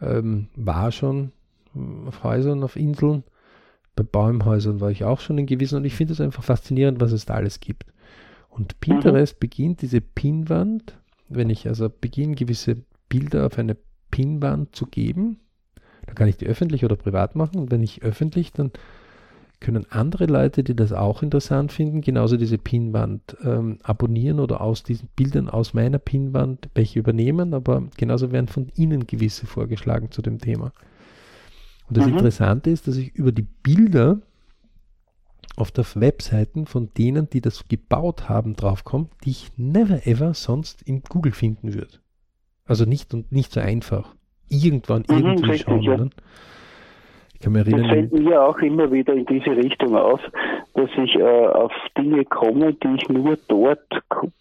ähm, 0.00 0.48
war 0.54 0.92
schon 0.92 1.32
auf 2.06 2.22
Häusern, 2.22 2.62
auf 2.62 2.76
Inseln. 2.76 3.24
Bei 3.96 4.04
Baumhäusern 4.04 4.80
war 4.80 4.90
ich 4.90 5.04
auch 5.04 5.20
schon 5.20 5.38
in 5.38 5.46
gewissen 5.46 5.76
und 5.76 5.84
ich 5.84 5.94
finde 5.94 6.12
es 6.12 6.20
einfach 6.20 6.44
faszinierend, 6.44 7.00
was 7.00 7.12
es 7.12 7.26
da 7.26 7.34
alles 7.34 7.60
gibt. 7.60 7.86
Und 8.48 8.78
Pinterest 8.80 9.34
mhm. 9.36 9.40
beginnt 9.40 9.82
diese 9.82 10.00
Pinwand, 10.00 10.96
wenn 11.28 11.50
ich 11.50 11.66
also 11.66 11.88
beginne, 11.88 12.36
gewisse 12.36 12.84
Bilder 13.08 13.46
auf 13.46 13.58
eine 13.58 13.76
Pinwand 14.14 14.76
zu 14.76 14.86
geben, 14.86 15.40
dann 16.06 16.14
kann 16.14 16.28
ich 16.28 16.36
die 16.36 16.46
öffentlich 16.46 16.84
oder 16.84 16.94
privat 16.94 17.34
machen. 17.34 17.58
Und 17.58 17.72
wenn 17.72 17.82
ich 17.82 18.04
öffentlich, 18.04 18.52
dann 18.52 18.70
können 19.58 19.86
andere 19.90 20.26
Leute, 20.26 20.62
die 20.62 20.76
das 20.76 20.92
auch 20.92 21.24
interessant 21.24 21.72
finden, 21.72 22.00
genauso 22.00 22.36
diese 22.36 22.56
Pinwand 22.56 23.36
ähm, 23.42 23.78
abonnieren 23.82 24.38
oder 24.38 24.60
aus 24.60 24.84
diesen 24.84 25.08
Bildern 25.16 25.48
aus 25.48 25.74
meiner 25.74 25.98
Pinwand 25.98 26.68
welche 26.76 27.00
übernehmen, 27.00 27.54
aber 27.54 27.82
genauso 27.96 28.30
werden 28.30 28.46
von 28.46 28.70
ihnen 28.76 29.08
gewisse 29.08 29.46
vorgeschlagen 29.46 30.12
zu 30.12 30.22
dem 30.22 30.38
Thema. 30.38 30.72
Und 31.88 31.96
das 31.96 32.06
mhm. 32.06 32.12
Interessante 32.12 32.70
ist, 32.70 32.86
dass 32.86 32.96
ich 32.96 33.16
über 33.16 33.32
die 33.32 33.46
Bilder 33.64 34.20
auf 35.56 35.72
der 35.72 35.86
Webseiten 35.96 36.66
von 36.66 36.90
denen, 36.96 37.28
die 37.30 37.40
das 37.40 37.66
gebaut 37.66 38.28
haben, 38.28 38.54
draufkomme, 38.54 39.08
die 39.24 39.30
ich 39.30 39.50
never 39.56 40.06
ever 40.06 40.34
sonst 40.34 40.82
in 40.82 41.02
Google 41.02 41.32
finden 41.32 41.74
würde. 41.74 41.98
Also 42.66 42.84
nicht 42.84 43.12
und 43.14 43.30
nicht 43.30 43.52
so 43.52 43.60
einfach. 43.60 44.14
Irgendwann 44.48 45.04
mhm, 45.08 45.16
irgendwie 45.16 45.50
richtig, 45.50 45.62
schauen. 45.62 45.82
Ja. 45.82 46.06
Ich 47.34 47.40
kann 47.40 47.52
mich 47.52 47.66
erinnern. 47.66 47.82
Das 47.82 47.90
fällt 47.90 48.12
mir 48.12 48.42
auch 48.42 48.58
immer 48.58 48.90
wieder 48.92 49.12
in 49.14 49.26
diese 49.26 49.50
Richtung 49.50 49.96
auf, 49.96 50.20
dass 50.74 50.90
ich 51.02 51.14
äh, 51.16 51.46
auf 51.46 51.72
Dinge 51.98 52.24
komme, 52.24 52.74
die 52.74 52.96
ich 52.96 53.08
nur 53.08 53.36
dort 53.48 53.86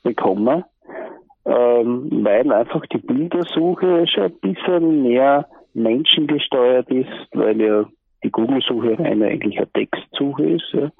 bekomme, 0.03 0.65
ähm, 1.45 2.09
weil 2.23 2.51
einfach 2.51 2.85
die 2.87 2.99
Bildersuche 2.99 4.05
schon 4.07 4.23
ein 4.23 4.39
bisschen 4.41 5.03
mehr 5.03 5.47
menschengesteuert 5.73 6.89
ist, 6.89 7.09
weil 7.33 7.59
ja 7.59 7.85
die 8.23 8.31
Google-Suche 8.31 8.97
rein 8.99 9.21
eigentlich 9.21 9.57
eine 9.57 9.71
Textsuche 9.73 10.51
ist. 10.51 10.73
Ja. 10.73 10.91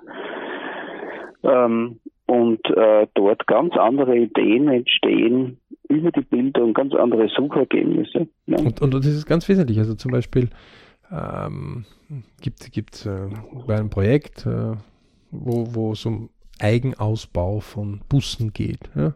Ähm, 1.44 2.00
und 2.26 2.60
äh, 2.70 3.08
dort 3.14 3.46
ganz 3.48 3.74
andere 3.76 4.18
Ideen 4.18 4.68
entstehen 4.70 5.58
über 5.90 6.12
die 6.12 6.22
Bilder 6.22 6.64
und 6.64 6.74
ganz 6.74 6.94
andere 6.94 7.28
Suchergebnisse. 7.30 8.28
Ja. 8.48 8.60
Und, 8.60 8.82
und, 8.82 8.94
das 8.94 9.06
ist 9.06 9.26
ganz 9.26 9.48
wesentlich. 9.50 9.78
Also 9.78 9.96
zum 9.96 10.12
Beispiel 10.12 10.50
ähm, 11.12 11.86
gibt 12.42 12.62
es 12.62 13.06
äh, 13.06 13.30
bei 13.68 13.76
einem 13.76 13.90
Projekt, 13.90 14.46
äh, 14.46 14.76
wo 15.32 15.92
es 15.92 16.06
um 16.06 16.30
Eigenausbau 16.60 17.60
von 17.60 18.02
Bussen 18.08 18.54
geht. 18.54 18.90
Ja? 18.96 19.14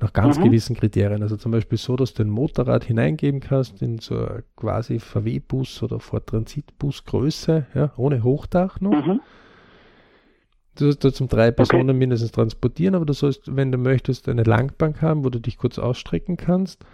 nach 0.00 0.12
ganz 0.12 0.38
mhm. 0.38 0.44
gewissen 0.44 0.76
Kriterien. 0.76 1.22
Also 1.22 1.36
zum 1.36 1.52
Beispiel 1.52 1.78
so, 1.78 1.96
dass 1.96 2.14
du 2.14 2.22
ein 2.22 2.30
Motorrad 2.30 2.84
hineingeben 2.84 3.40
kannst 3.40 3.82
in 3.82 3.98
so 3.98 4.26
quasi 4.56 4.98
VW-Bus 4.98 5.82
oder 5.82 6.00
Ford 6.00 6.26
Transit-Bus 6.26 7.04
Größe, 7.04 7.66
ja, 7.74 7.92
ohne 7.96 8.22
Hochdach 8.22 8.80
noch. 8.80 9.06
Mhm. 9.06 9.20
Du 10.76 10.84
sollst 10.84 11.04
da 11.04 11.12
zum 11.12 11.28
drei 11.28 11.50
Personen 11.50 11.90
okay. 11.90 11.98
mindestens 11.98 12.32
transportieren, 12.32 12.94
aber 12.94 13.06
du 13.06 13.12
sollst, 13.12 13.54
wenn 13.54 13.70
du 13.70 13.78
möchtest, 13.78 14.28
eine 14.28 14.42
Langbank 14.42 15.02
haben, 15.02 15.24
wo 15.24 15.30
du 15.30 15.40
dich 15.40 15.58
kurz 15.58 15.78
ausstrecken 15.78 16.36
kannst. 16.36 16.84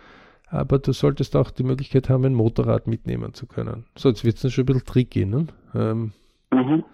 Aber 0.48 0.78
du 0.78 0.92
solltest 0.92 1.36
auch 1.36 1.50
die 1.50 1.62
Möglichkeit 1.62 2.08
haben, 2.08 2.24
ein 2.24 2.34
Motorrad 2.34 2.86
mitnehmen 2.86 3.34
zu 3.34 3.46
können. 3.46 3.84
So, 3.96 4.08
jetzt 4.08 4.24
wird 4.24 4.42
es 4.42 4.52
schon 4.52 4.62
ein 4.62 4.66
bisschen 4.66 4.84
tricky, 4.84 5.24
ne? 5.24 5.46
Ähm, 5.74 6.12
mhm. 6.52 6.84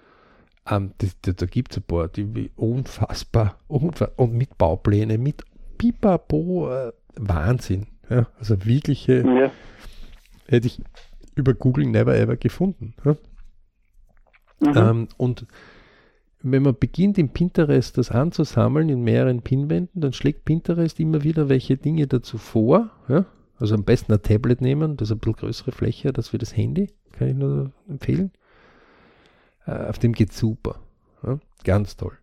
Ähm, 0.68 0.92
das, 0.98 1.16
das, 1.22 1.36
da 1.36 1.46
gibt 1.46 1.72
es 1.72 1.78
ein 1.78 1.84
paar, 1.84 2.08
die 2.08 2.50
unfassbar, 2.56 3.56
unfassbar 3.66 4.12
und 4.16 4.34
mit 4.34 4.58
Baupläne, 4.58 5.16
mit 5.16 5.42
pipapo 5.78 6.70
äh, 6.70 6.92
Wahnsinn. 7.16 7.86
Ja, 8.10 8.26
also 8.38 8.64
wirkliche 8.64 9.22
ja. 9.22 9.50
hätte 10.46 10.66
ich 10.66 10.80
über 11.34 11.54
Google 11.54 11.86
never 11.86 12.16
ever 12.16 12.36
gefunden. 12.36 12.94
Ja? 13.04 13.16
Mhm. 14.60 14.76
Ähm, 14.76 15.08
und 15.16 15.46
wenn 16.52 16.62
man 16.62 16.78
beginnt 16.78 17.18
im 17.18 17.30
Pinterest 17.30 17.98
das 17.98 18.10
anzusammeln 18.10 18.88
in 18.88 19.02
mehreren 19.02 19.42
Pinwänden, 19.42 20.00
dann 20.00 20.12
schlägt 20.12 20.44
Pinterest 20.44 21.00
immer 21.00 21.24
wieder 21.24 21.48
welche 21.48 21.76
Dinge 21.76 22.06
dazu 22.06 22.38
vor. 22.38 22.90
Ja? 23.08 23.26
Also 23.58 23.74
am 23.74 23.84
besten 23.84 24.12
ein 24.12 24.22
Tablet 24.22 24.60
nehmen, 24.60 24.96
das 24.96 25.08
ist 25.08 25.16
ein 25.16 25.18
bisschen 25.18 25.36
größere 25.36 25.72
Fläche 25.72 26.12
als 26.14 26.28
für 26.28 26.38
das 26.38 26.56
Handy, 26.56 26.90
kann 27.12 27.28
ich 27.28 27.34
nur 27.34 27.72
empfehlen. 27.88 28.32
Äh, 29.66 29.86
auf 29.86 29.98
dem 29.98 30.12
geht 30.12 30.32
super. 30.32 30.80
Ja? 31.22 31.38
Ganz 31.64 31.96
toll. 31.96 32.16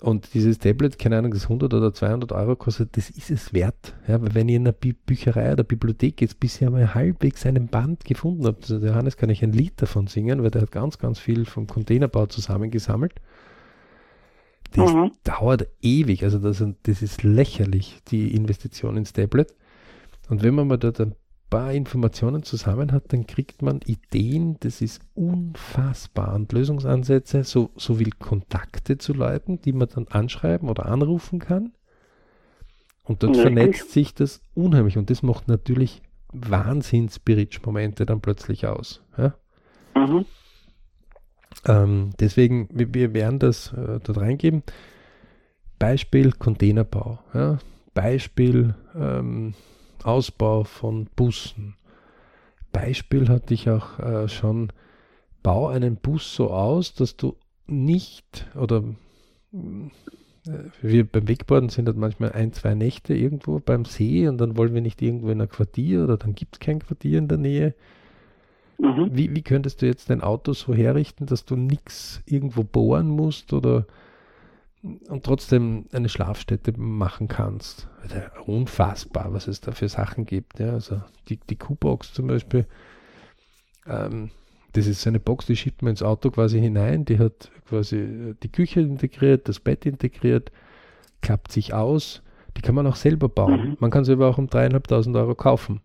Und 0.00 0.32
dieses 0.32 0.58
Tablet, 0.58 0.98
keine 0.98 1.18
Ahnung, 1.18 1.32
das 1.32 1.42
100 1.44 1.74
oder 1.74 1.92
200 1.92 2.32
Euro 2.32 2.56
kostet, 2.56 2.96
das 2.96 3.10
ist 3.10 3.30
es 3.30 3.52
wert. 3.52 3.94
Ja, 4.08 4.20
weil 4.22 4.34
wenn 4.34 4.48
ihr 4.48 4.56
in 4.56 4.62
einer 4.62 4.72
Bü 4.72 4.94
Bücherei 4.94 5.52
oder 5.52 5.62
Bibliothek 5.62 6.22
jetzt 6.22 6.40
bisher 6.40 6.70
mal 6.70 6.94
halbwegs 6.94 7.44
einen 7.44 7.68
Band 7.68 8.04
gefunden 8.04 8.46
habt, 8.46 8.70
also 8.70 8.84
Johannes 8.84 9.18
kann 9.18 9.28
ich 9.28 9.42
ein 9.42 9.52
Lied 9.52 9.74
davon 9.76 10.06
singen, 10.06 10.42
weil 10.42 10.50
der 10.50 10.62
hat 10.62 10.72
ganz, 10.72 10.98
ganz 10.98 11.18
viel 11.18 11.44
vom 11.44 11.66
Containerbau 11.66 12.26
zusammengesammelt. 12.26 13.12
Das 14.72 14.92
mhm. 14.92 15.12
dauert 15.24 15.66
ewig, 15.82 16.22
also 16.22 16.38
das, 16.38 16.64
das 16.82 17.02
ist 17.02 17.22
lächerlich, 17.22 18.00
die 18.08 18.34
Investition 18.34 18.96
ins 18.96 19.12
Tablet. 19.12 19.54
Und 20.28 20.42
wenn 20.42 20.54
man 20.54 20.68
mal 20.68 20.78
dort 20.78 21.00
ein 21.00 21.14
paar 21.50 21.72
Informationen 21.72 22.44
zusammen 22.44 22.92
hat, 22.92 23.12
dann 23.12 23.26
kriegt 23.26 23.62
man 23.62 23.80
Ideen, 23.84 24.56
das 24.60 24.80
ist 24.80 25.02
unfassbar. 25.14 26.34
Und 26.34 26.52
Lösungsansätze, 26.52 27.42
so, 27.42 27.70
sowie 27.76 28.10
Kontakte 28.10 28.96
zu 28.96 29.12
Leuten, 29.12 29.60
die 29.60 29.72
man 29.72 29.88
dann 29.88 30.06
anschreiben 30.08 30.68
oder 30.68 30.86
anrufen 30.86 31.40
kann. 31.40 31.72
Und 33.04 33.24
dort 33.24 33.36
vernetzt 33.36 33.90
sich 33.90 34.14
das 34.14 34.40
unheimlich. 34.54 34.96
Und 34.96 35.10
das 35.10 35.24
macht 35.24 35.48
natürlich 35.48 36.00
Wahnsinns-Bridge-Momente 36.32 38.06
dann 38.06 38.20
plötzlich 38.20 38.66
aus. 38.66 39.02
Ja? 39.18 39.34
Mhm. 39.96 40.26
Ähm, 41.66 42.10
deswegen, 42.18 42.68
wir, 42.72 42.92
wir, 42.94 43.14
werden 43.14 43.38
das 43.38 43.72
äh, 43.72 44.00
dort 44.02 44.18
reingeben. 44.18 44.62
Beispiel 45.78 46.32
Containerbau. 46.32 47.18
Ja? 47.34 47.58
Beispiel 47.94 48.74
ähm, 48.94 49.54
Ausbau 50.02 50.64
von 50.64 51.06
Bussen. 51.16 51.76
Beispiel 52.72 53.28
hatte 53.28 53.54
ich 53.54 53.68
auch 53.68 53.98
äh, 53.98 54.28
schon, 54.28 54.72
bau 55.42 55.68
einen 55.68 55.96
Bus 55.96 56.34
so 56.34 56.50
aus, 56.50 56.94
dass 56.94 57.16
du 57.16 57.36
nicht 57.66 58.46
oder 58.54 58.82
äh, 59.52 60.52
wir 60.82 61.04
beim 61.04 61.28
Wegborden 61.28 61.68
sind 61.68 61.86
halt 61.86 61.96
manchmal 61.96 62.32
ein, 62.32 62.52
zwei 62.52 62.74
Nächte 62.74 63.14
irgendwo 63.14 63.60
beim 63.60 63.84
See 63.84 64.28
und 64.28 64.38
dann 64.38 64.56
wollen 64.56 64.74
wir 64.74 64.80
nicht 64.80 65.02
irgendwo 65.02 65.30
in 65.30 65.40
ein 65.40 65.48
Quartier 65.48 66.04
oder 66.04 66.16
dann 66.16 66.34
gibt 66.34 66.56
es 66.56 66.60
kein 66.60 66.80
Quartier 66.80 67.18
in 67.18 67.28
der 67.28 67.38
Nähe. 67.38 67.74
Mhm. 68.80 69.10
Wie, 69.12 69.34
wie 69.34 69.42
könntest 69.42 69.82
du 69.82 69.86
jetzt 69.86 70.10
dein 70.10 70.22
Auto 70.22 70.52
so 70.52 70.74
herrichten, 70.74 71.26
dass 71.26 71.44
du 71.44 71.56
nichts 71.56 72.22
irgendwo 72.26 72.64
bohren 72.64 73.08
musst 73.08 73.52
oder 73.52 73.86
und 74.82 75.24
trotzdem 75.24 75.86
eine 75.92 76.08
Schlafstätte 76.08 76.72
machen 76.78 77.28
kannst. 77.28 77.88
Unfassbar, 78.46 79.32
was 79.32 79.46
es 79.46 79.60
da 79.60 79.72
für 79.72 79.88
Sachen 79.88 80.24
gibt. 80.24 80.58
Ja, 80.58 80.72
also 80.72 81.02
die, 81.28 81.38
die 81.38 81.56
Q-Box 81.56 82.14
zum 82.14 82.28
Beispiel, 82.28 82.66
ähm, 83.86 84.30
das 84.72 84.86
ist 84.86 85.06
eine 85.06 85.20
Box, 85.20 85.46
die 85.46 85.56
schiebt 85.56 85.82
man 85.82 85.90
ins 85.90 86.02
Auto 86.02 86.30
quasi 86.30 86.60
hinein, 86.60 87.04
die 87.04 87.18
hat 87.18 87.50
quasi 87.68 88.34
die 88.42 88.48
Küche 88.50 88.80
integriert, 88.80 89.48
das 89.48 89.60
Bett 89.60 89.84
integriert, 89.84 90.50
klappt 91.20 91.52
sich 91.52 91.74
aus, 91.74 92.22
die 92.56 92.62
kann 92.62 92.74
man 92.74 92.86
auch 92.86 92.96
selber 92.96 93.28
bauen. 93.28 93.70
Mhm. 93.70 93.76
Man 93.80 93.90
kann 93.90 94.04
sie 94.04 94.12
aber 94.12 94.28
auch 94.28 94.38
um 94.38 94.46
dreieinhalbtausend 94.46 95.14
Euro 95.16 95.34
kaufen. 95.34 95.80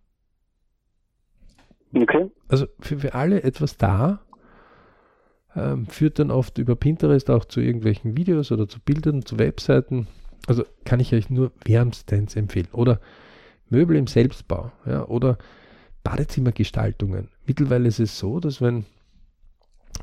Okay. 1.94 2.30
Also 2.48 2.68
für, 2.80 3.00
für 3.00 3.14
alle 3.14 3.44
etwas 3.44 3.78
da, 3.78 4.22
ähm, 5.56 5.88
führt 5.88 6.20
dann 6.20 6.32
oft 6.32 6.58
über 6.58 6.76
Pinterest 6.76 7.30
auch 7.30 7.46
zu 7.46 7.62
irgendwelchen 7.62 8.18
Videos 8.18 8.52
oder 8.52 8.68
zu 8.68 8.80
Bildern, 8.80 9.26
zu 9.26 9.40
Webseiten. 9.40 10.08
Also 10.48 10.64
kann 10.84 11.00
ich 11.00 11.14
euch 11.14 11.30
nur 11.30 11.52
wärmstens 11.64 12.36
empfehlen. 12.36 12.68
Oder 12.72 13.00
Möbel 13.70 13.96
im 13.96 14.08
Selbstbau 14.08 14.72
ja, 14.86 15.06
oder 15.06 15.38
Badezimmergestaltungen. 16.04 17.30
Mittlerweile 17.46 17.88
ist 17.88 18.00
es 18.00 18.20
so, 18.20 18.40
dass 18.40 18.62
wenn 18.62 18.86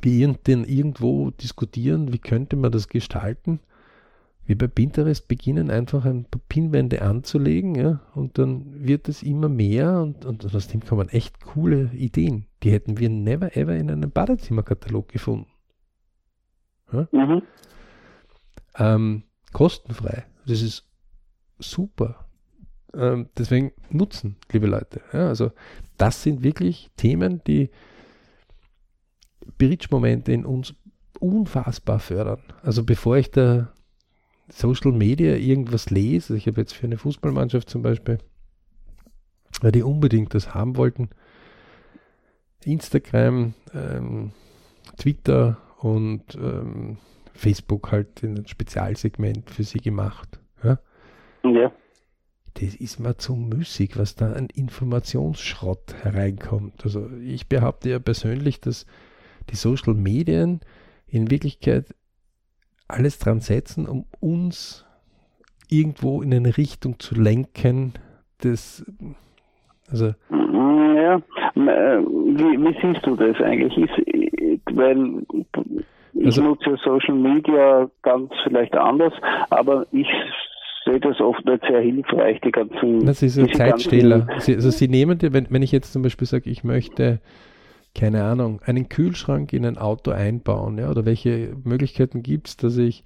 wir 0.01 0.33
denn 0.47 0.65
irgendwo 0.65 1.31
diskutieren, 1.31 2.13
wie 2.13 2.19
könnte 2.19 2.57
man 2.57 2.73
das 2.73 2.89
gestalten, 2.89 3.61
wir 4.45 4.59
bei 4.59 4.67
Pinterest 4.67 5.29
beginnen 5.29 5.71
einfach 5.71 6.05
ein 6.05 6.25
paar 6.25 6.41
Pinwände 6.49 7.03
anzulegen, 7.03 7.75
ja, 7.75 8.01
und 8.15 8.39
dann 8.39 8.85
wird 8.85 9.09
es 9.09 9.23
immer 9.23 9.49
mehr 9.49 10.01
und, 10.01 10.25
und 10.25 10.55
aus 10.55 10.69
dem 10.69 10.85
kommen 10.85 11.09
echt 11.09 11.41
coole 11.41 11.91
Ideen. 11.95 12.47
Die 12.63 12.73
hätten 12.73 12.99
wir 12.99 13.09
never 13.09 13.57
ever 13.57 13.77
in 13.77 13.91
einem 13.91 14.11
Badezimmerkatalog 14.11 15.09
gefunden. 15.09 15.47
Ja? 16.93 17.09
Mhm. 17.13 17.43
Ähm, 18.77 19.23
kostenfrei. 19.53 20.25
Das 20.47 20.61
ist 20.61 20.89
super. 21.59 22.27
ähm, 22.95 23.29
deswegen 23.39 23.73
nutzen, 23.91 24.37
liebe 24.51 24.67
Leute. 24.67 25.01
Ja, 25.13 25.29
also 25.29 25.53
das 25.97 26.23
sind 26.23 26.43
wirklich 26.43 26.91
Themen, 26.97 27.43
die 27.47 27.71
Bridge-Momente 29.59 30.33
in 30.33 30.45
uns 30.45 30.75
unfassbar 31.21 32.01
fördern. 32.01 32.43
Also 32.63 32.85
bevor 32.85 33.17
ich 33.17 33.31
da 33.31 33.73
Social 34.49 34.93
Media 34.93 35.35
irgendwas 35.37 35.91
lese, 35.91 36.37
ich 36.37 36.47
habe 36.47 36.61
jetzt 36.61 36.75
für 36.75 36.87
eine 36.87 36.99
Fußballmannschaft 36.99 37.71
zum 37.71 37.83
Beispiel, 37.83 38.19
weil 39.61 39.73
die 39.73 39.83
unbedingt 39.83 40.35
das 40.35 40.55
haben 40.55 40.77
wollten, 40.77 41.11
Instagram, 42.65 43.55
ähm, 43.75 44.33
Twitter 44.97 45.59
und 45.79 46.35
ähm, 46.37 46.99
Facebook 47.35 47.93
halt 47.93 48.23
in 48.23 48.39
ein 48.39 48.47
Spezialsegment 48.47 49.51
für 49.51 49.65
sie 49.65 49.81
gemacht. 49.81 50.41
Ja? 50.63 50.79
ja. 51.45 51.73
Das 52.55 52.75
ist 52.75 53.01
mir 53.01 53.17
zu 53.17 53.35
müßig, 53.35 53.97
was 53.97 54.15
da 54.15 54.33
an 54.33 54.49
Informationsschrott 54.49 55.95
hereinkommt. 56.03 56.85
Also 56.85 57.09
ich 57.23 57.49
behaupte 57.49 57.91
ja 57.91 57.99
persönlich, 57.99 58.61
dass 58.61 58.87
die 59.51 59.57
Social 59.57 59.95
Medien 59.95 60.61
in 61.07 61.31
Wirklichkeit 61.31 61.95
alles 62.93 63.19
dran 63.19 63.41
setzen, 63.41 63.87
um 63.87 64.05
uns 64.21 64.87
irgendwo 65.69 66.23
in 66.23 66.33
eine 66.35 66.57
Richtung 66.57 66.99
zu 66.99 67.15
lenken, 67.15 67.95
das 68.39 68.85
also 69.91 70.15
ja, 71.03 71.17
äh, 71.17 71.99
wie, 72.01 72.59
wie 72.59 72.77
siehst 72.81 73.07
du 73.07 73.17
das 73.17 73.37
eigentlich? 73.43 73.77
Ist, 73.77 74.77
weil 74.77 75.23
ich 76.15 76.27
also, 76.27 76.43
nutze 76.43 76.77
Social 76.83 77.15
Media 77.15 77.91
ganz 78.03 78.31
vielleicht 78.45 78.75
anders, 78.75 79.13
aber 79.51 79.87
ich 79.93 80.09
sehe 80.85 81.01
das 81.01 81.21
oft 81.21 81.45
nicht 81.45 81.63
sehr 81.69 81.81
hilfreich, 81.81 82.41
die 82.41 82.51
ganzen. 82.51 83.05
Das 83.07 83.23
ist 83.23 83.39
ein 83.39 83.53
Zeitstehler. 83.53 84.27
Sie, 84.39 84.55
also 84.55 84.71
Sie 84.71 84.89
nehmen 84.89 85.19
dir, 85.19 85.33
wenn, 85.33 85.47
wenn 85.51 85.63
ich 85.63 85.73
jetzt 85.73 85.93
zum 85.93 86.03
Beispiel 86.03 86.27
sage, 86.27 86.51
ich 86.51 86.65
möchte, 86.65 87.21
keine 87.95 88.25
Ahnung, 88.25 88.61
einen 88.65 88.89
Kühlschrank 88.89 89.53
in 89.53 89.67
ein 89.67 89.79
Auto 89.79 90.11
einbauen, 90.11 90.79
ja, 90.79 90.91
oder 90.91 91.05
welche 91.05 91.55
Möglichkeiten 91.65 92.23
gibt 92.23 92.49
es, 92.49 92.57
dass 92.57 92.77
ich 92.77 93.05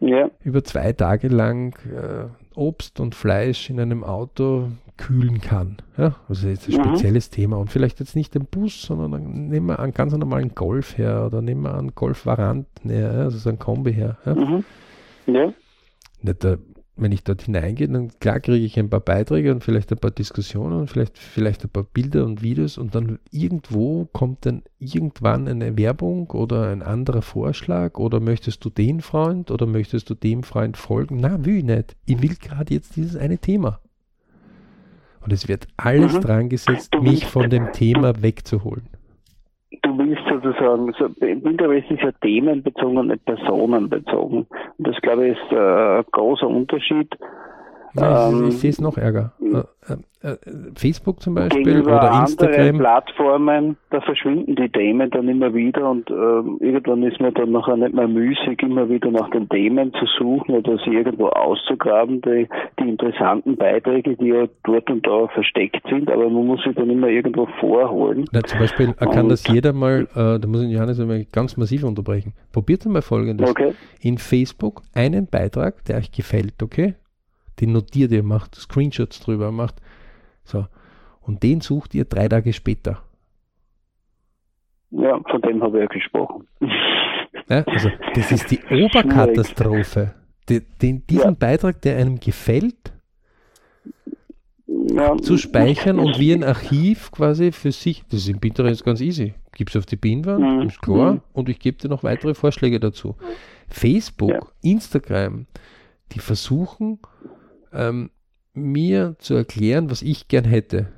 ja. 0.00 0.30
über 0.42 0.64
zwei 0.64 0.92
Tage 0.92 1.28
lang 1.28 1.76
äh, 1.86 2.26
Obst 2.54 3.00
und 3.00 3.14
Fleisch 3.14 3.70
in 3.70 3.78
einem 3.78 4.02
Auto 4.02 4.68
kühlen 4.96 5.40
kann. 5.40 5.78
Ja? 5.96 6.16
Also 6.28 6.48
jetzt 6.48 6.68
ein 6.68 6.76
mhm. 6.76 6.84
spezielles 6.84 7.30
Thema 7.30 7.56
und 7.56 7.70
vielleicht 7.70 8.00
jetzt 8.00 8.16
nicht 8.16 8.34
den 8.34 8.46
Bus, 8.46 8.82
sondern 8.82 9.48
nehmen 9.48 9.66
wir 9.66 9.78
einen 9.78 9.94
ganz 9.94 10.12
normalen 10.12 10.54
Golf 10.54 10.98
her 10.98 11.24
oder 11.26 11.42
nehmen 11.42 11.62
wir 11.62 11.76
einen 11.76 11.94
Golf 11.94 12.26
Varant 12.26 12.66
her, 12.84 13.10
also 13.12 13.38
so 13.38 13.50
ein 13.50 13.58
Kombi 13.58 13.92
her. 13.92 14.18
Ja? 14.24 14.34
Mhm. 14.34 14.64
ja. 15.26 15.52
Nicht, 16.22 16.44
äh, 16.44 16.58
wenn 17.00 17.12
ich 17.12 17.24
dort 17.24 17.42
hineingehe, 17.42 17.88
dann 17.88 18.10
klar 18.20 18.40
kriege 18.40 18.64
ich 18.64 18.78
ein 18.78 18.90
paar 18.90 19.00
Beiträge 19.00 19.52
und 19.52 19.64
vielleicht 19.64 19.90
ein 19.90 19.98
paar 19.98 20.10
Diskussionen 20.10 20.80
und 20.80 20.88
vielleicht, 20.88 21.18
vielleicht 21.18 21.64
ein 21.64 21.70
paar 21.70 21.84
Bilder 21.84 22.24
und 22.24 22.42
Videos 22.42 22.78
und 22.78 22.94
dann 22.94 23.18
irgendwo 23.30 24.06
kommt 24.12 24.46
dann 24.46 24.62
irgendwann 24.78 25.48
eine 25.48 25.76
Werbung 25.76 26.30
oder 26.30 26.68
ein 26.68 26.82
anderer 26.82 27.22
Vorschlag 27.22 27.98
oder 27.98 28.20
möchtest 28.20 28.64
du 28.64 28.70
den 28.70 29.00
Freund 29.00 29.50
oder 29.50 29.66
möchtest 29.66 30.10
du 30.10 30.14
dem 30.14 30.42
Freund 30.42 30.76
folgen? 30.76 31.18
Na, 31.20 31.44
will 31.44 31.58
ich 31.58 31.64
nicht. 31.64 31.96
Ich 32.06 32.20
will 32.22 32.36
gerade 32.36 32.74
jetzt 32.74 32.96
dieses 32.96 33.16
eine 33.16 33.38
Thema. 33.38 33.80
Und 35.22 35.32
es 35.32 35.48
wird 35.48 35.68
alles 35.76 36.14
mhm. 36.14 36.20
dran 36.20 36.48
gesetzt, 36.48 36.94
mich 37.00 37.26
von 37.26 37.50
dem 37.50 37.72
Thema 37.72 38.22
wegzuholen. 38.22 38.88
Du 39.82 39.96
willst 39.98 40.22
sozusagen, 40.28 40.92
so, 40.98 41.08
Pinterest 41.08 41.90
ist 41.90 42.02
ja 42.02 42.10
themenbezogen 42.20 42.98
und 42.98 43.06
nicht 43.08 43.24
personenbezogen. 43.24 44.46
Und 44.78 44.86
das, 44.86 44.96
glaube 45.00 45.28
ich, 45.28 45.38
ist 45.38 45.52
äh, 45.52 45.98
ein 45.98 46.04
großer 46.10 46.48
Unterschied. 46.48 47.08
Nein, 47.94 48.32
ähm, 48.32 48.42
ich, 48.48 48.54
ich 48.54 48.60
sehe 48.60 48.70
es 48.70 48.80
noch 48.80 48.96
ärger. 48.96 49.32
Äh, 49.40 49.62
äh, 50.22 50.36
Facebook 50.74 51.22
zum 51.22 51.34
Beispiel 51.34 51.80
oder 51.80 52.20
Instagram. 52.20 52.78
Plattformen, 52.78 53.76
da 53.88 54.02
verschwinden 54.02 54.54
die 54.54 54.68
Themen 54.68 55.10
dann 55.10 55.28
immer 55.28 55.54
wieder 55.54 55.88
und 55.88 56.10
äh, 56.10 56.14
irgendwann 56.14 57.02
ist 57.04 57.18
man 57.20 57.32
dann 57.32 57.52
nachher 57.52 57.78
nicht 57.78 57.94
mehr 57.94 58.06
müßig, 58.06 58.62
immer 58.62 58.88
wieder 58.90 59.10
nach 59.10 59.30
den 59.30 59.48
Themen 59.48 59.94
zu 59.94 60.04
suchen 60.18 60.56
oder 60.56 60.76
sie 60.84 60.90
irgendwo 60.90 61.28
auszugraben, 61.28 62.20
die, 62.20 62.46
die 62.78 62.88
interessanten 62.88 63.56
Beiträge, 63.56 64.14
die 64.16 64.26
ja 64.26 64.46
dort 64.64 64.90
und 64.90 65.06
da 65.06 65.26
versteckt 65.28 65.82
sind, 65.88 66.10
aber 66.10 66.28
man 66.28 66.46
muss 66.46 66.60
sie 66.64 66.74
dann 66.74 66.90
immer 66.90 67.08
irgendwo 67.08 67.46
vorholen. 67.58 68.26
Na, 68.30 68.42
zum 68.42 68.58
Beispiel 68.58 68.92
kann 68.92 69.22
und, 69.22 69.28
das 69.30 69.48
jeder 69.48 69.72
mal, 69.72 70.06
äh, 70.14 70.38
da 70.38 70.46
muss 70.46 70.62
ich 70.62 70.70
Johannes 70.70 71.00
einmal 71.00 71.24
ganz 71.32 71.56
massiv 71.56 71.82
unterbrechen. 71.82 72.34
Probiert 72.52 72.84
mal 72.84 73.00
folgendes. 73.00 73.48
Okay. 73.48 73.72
In 74.02 74.18
Facebook 74.18 74.82
einen 74.94 75.26
Beitrag, 75.26 75.82
der 75.86 75.96
euch 75.96 76.12
gefällt, 76.12 76.62
okay? 76.62 76.94
Den 77.60 77.72
notiert 77.72 78.12
ihr, 78.12 78.22
macht 78.22 78.54
Screenshots 78.54 79.20
drüber, 79.20 79.52
macht 79.52 79.76
so. 80.44 80.66
Und 81.20 81.42
den 81.42 81.60
sucht 81.60 81.94
ihr 81.94 82.04
drei 82.04 82.28
Tage 82.28 82.52
später. 82.52 83.02
Ja, 84.90 85.20
von 85.30 85.40
dem 85.42 85.62
habe 85.62 85.78
ich 85.78 85.82
ja 85.82 85.88
gesprochen. 85.88 86.48
Ja, 87.48 87.62
also 87.64 87.90
das 88.14 88.32
ist 88.32 88.50
die 88.50 88.60
Oberkatastrophe. 88.84 90.14
Den, 90.48 90.66
den, 90.82 91.06
diesen 91.06 91.30
ja. 91.30 91.36
Beitrag, 91.38 91.80
der 91.82 91.96
einem 91.98 92.18
gefällt, 92.18 92.92
ja, 94.66 95.16
zu 95.18 95.36
speichern 95.36 95.98
und 95.98 96.18
wie 96.18 96.32
ein 96.32 96.42
Archiv 96.42 97.12
quasi 97.12 97.52
für 97.52 97.70
sich. 97.70 98.02
Das 98.10 98.20
ist 98.20 98.28
in 98.28 98.40
Pinterest 98.40 98.84
ganz 98.84 99.00
easy. 99.00 99.34
Gib's 99.52 99.76
auf 99.76 99.86
die 99.86 99.96
Pinwand, 99.96 100.40
mhm. 100.40 100.68
ist 100.68 100.80
klar, 100.80 101.14
mhm. 101.14 101.20
und 101.32 101.48
ich 101.48 101.58
gebe 101.58 101.78
dir 101.78 101.88
noch 101.88 102.02
weitere 102.02 102.34
Vorschläge 102.34 102.80
dazu. 102.80 103.16
Facebook. 103.68 104.52
Instagram, 104.62 105.46
die 106.12 106.18
versuchen 106.18 106.98
ähm, 107.72 108.10
mir 108.54 109.16
zu 109.18 109.34
erklären, 109.34 109.90
was 109.90 110.02
ich 110.02 110.28
gern 110.28 110.44
hätte. 110.44 110.88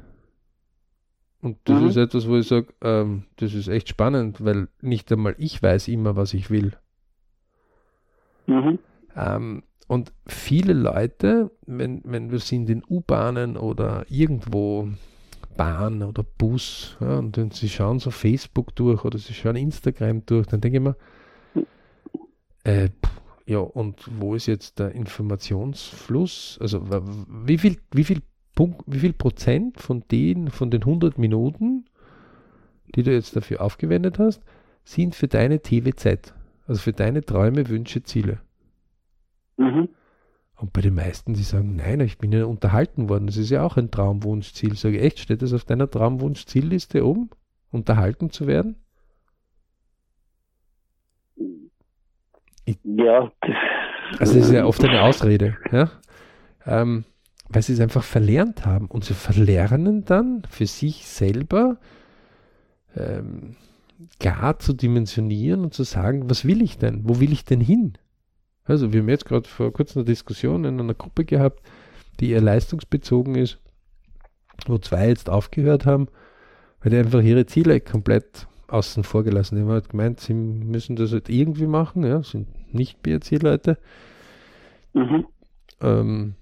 Und 1.41 1.59
das 1.65 1.81
mhm. 1.81 1.89
ist 1.89 1.97
etwas, 1.97 2.29
wo 2.29 2.37
ich 2.37 2.47
sage, 2.47 2.69
ähm, 2.83 3.25
das 3.37 3.53
ist 3.55 3.69
echt 3.69 3.89
spannend, 3.89 4.45
weil 4.45 4.69
nicht 4.81 5.11
einmal 5.11 5.35
ich 5.39 5.63
weiß 5.63 5.89
immer, 5.89 6.17
was 6.17 6.35
ich 6.35 6.51
will. 6.51 6.73
Mhm. 8.47 8.79
Ähm, 9.17 9.63
und 9.89 10.13
viele 10.27 10.73
Leute, 10.73 11.51
wenn, 11.67 12.01
wenn 12.05 12.31
wir 12.31 12.39
sind 12.39 12.71
in 12.71 12.83
U-Bahnen 12.89 13.57
oder 13.57 14.07
irgendwo 14.09 14.89
Bahn 15.57 16.03
oder 16.03 16.23
Bus 16.23 16.97
ja, 17.01 17.19
und 17.19 17.37
dann 17.37 17.51
sie 17.51 17.69
schauen 17.69 17.99
so 17.99 18.11
Facebook 18.11 18.75
durch 18.75 19.05
oder 19.05 19.19
sie 19.19 19.35
schauen 19.35 19.57
Instagram 19.57 20.25
durch, 20.25 20.47
dann 20.47 20.61
denke 20.61 20.79
ich 20.79 20.83
mir, 20.83 20.97
äh, 22.65 22.89
ja, 23.53 23.59
und 23.59 24.09
wo 24.19 24.35
ist 24.35 24.47
jetzt 24.47 24.79
der 24.79 24.93
Informationsfluss? 24.93 26.57
Also 26.59 26.83
wie 27.45 27.59
viel, 27.59 27.77
wie 27.93 28.05
viel 28.05 28.23
Punkt, 28.55 28.81
wie 28.87 28.99
viel 28.99 29.13
Prozent 29.13 29.79
von 29.79 30.05
den, 30.11 30.49
von 30.49 30.71
den 30.71 30.81
100 30.81 31.19
Minuten, 31.19 31.85
die 32.95 33.03
du 33.03 33.13
jetzt 33.13 33.37
dafür 33.37 33.61
aufgewendet 33.61 34.19
hast, 34.19 34.43
sind 34.85 35.15
für 35.15 35.29
deine 35.29 35.61
TWZ, 35.61 36.33
also 36.67 36.81
für 36.81 36.95
deine 36.95 37.21
Träume, 37.21 37.69
Wünsche, 37.69 38.03
Ziele? 38.03 38.41
Mhm. 39.59 39.91
Und 40.57 40.73
bei 40.73 40.81
den 40.81 40.95
meisten, 40.95 41.35
die 41.35 41.43
sagen, 41.43 41.77
nein, 41.77 42.01
ich 42.01 42.17
bin 42.17 42.33
ja 42.33 42.47
unterhalten 42.47 43.11
worden, 43.11 43.27
das 43.27 43.37
ist 43.37 43.51
ja 43.51 43.63
auch 43.63 43.77
ein 43.77 43.91
Traumwunschziel. 43.91 44.77
Sage 44.77 44.97
ich, 44.97 45.03
echt, 45.03 45.19
steht 45.19 45.43
das 45.43 45.53
auf 45.53 45.67
deiner 45.67 45.91
Traumwunschzielliste 45.91 47.05
oben, 47.05 47.29
unterhalten 47.71 48.31
zu 48.31 48.47
werden? 48.47 48.77
Ja. 52.85 53.33
Also 54.19 54.35
das 54.35 54.47
ist 54.47 54.53
ja 54.53 54.67
oft 54.67 54.85
eine 54.85 55.03
Ausrede, 55.03 55.57
ja. 55.71 55.91
Ähm, 56.67 57.05
weil 57.49 57.63
sie 57.63 57.73
es 57.73 57.81
einfach 57.81 58.05
verlernt 58.05 58.65
haben. 58.65 58.87
Und 58.87 59.05
sie 59.05 59.15
verlernen 59.15 60.05
dann 60.05 60.43
für 60.49 60.67
sich 60.67 61.07
selber 61.07 61.79
ähm, 62.97 63.57
gar 64.21 64.59
zu 64.59 64.73
dimensionieren 64.73 65.63
und 65.63 65.75
zu 65.75 65.85
sagen, 65.85 66.29
was 66.31 66.45
will 66.45 66.63
ich 66.63 66.79
denn? 66.79 67.03
Wo 67.05 67.21
will 67.21 67.33
ich 67.33 67.45
denn 67.45 67.61
hin? 67.61 67.95
Also 68.65 68.93
wir 68.93 69.01
haben 69.01 69.09
jetzt 69.09 69.27
gerade 69.27 69.49
vor 69.49 69.73
kurzem 69.73 70.01
eine 70.01 70.07
Diskussion 70.07 70.65
in 70.65 70.79
einer 70.79 70.95
Gruppe 70.95 71.25
gehabt, 71.25 71.61
die 72.21 72.31
eher 72.31 72.41
leistungsbezogen 72.41 73.35
ist, 73.35 73.59
wo 74.67 74.79
zwei 74.79 75.09
jetzt 75.09 75.29
aufgehört 75.29 75.85
haben, 75.87 76.09
weil 76.81 76.91
die 76.91 76.99
einfach 76.99 77.23
ihre 77.23 77.47
Ziele 77.47 77.81
komplett 77.81 78.47
außen 78.73 79.05
vor 79.05 79.23
gelassen. 79.23 79.57
Die 79.57 79.63
haben 79.63 79.71
halt 79.71 79.91
gemeint, 79.91 80.21
sie 80.21 80.35
müssen 80.35 80.97
das 80.97 81.13
halt 81.13 81.29
irgendwie 81.29 81.67
machen, 81.67 82.05
ja, 82.05 82.23
sind 82.23 82.49
nicht 82.75 83.03
BRC-Leute. 83.03 83.79
Mhm. 84.95 85.27
Ähm, 85.81 86.35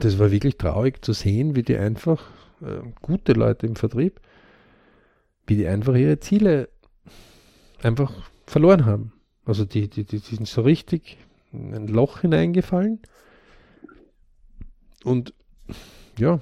das 0.00 0.18
war 0.18 0.30
wirklich 0.30 0.56
traurig 0.56 1.04
zu 1.04 1.12
sehen, 1.12 1.54
wie 1.54 1.62
die 1.62 1.76
einfach, 1.76 2.22
äh, 2.60 2.80
gute 3.02 3.32
Leute 3.32 3.66
im 3.66 3.76
Vertrieb, 3.76 4.20
wie 5.46 5.56
die 5.56 5.66
einfach 5.66 5.94
ihre 5.94 6.18
Ziele 6.18 6.68
einfach 7.82 8.12
verloren 8.46 8.86
haben. 8.86 9.12
Also 9.44 9.64
die, 9.64 9.88
die, 9.88 10.04
die, 10.04 10.20
die 10.20 10.34
sind 10.34 10.48
so 10.48 10.62
richtig 10.62 11.18
in 11.52 11.74
ein 11.74 11.86
Loch 11.86 12.20
hineingefallen. 12.20 13.00
Und 15.04 15.34
ja, 16.18 16.40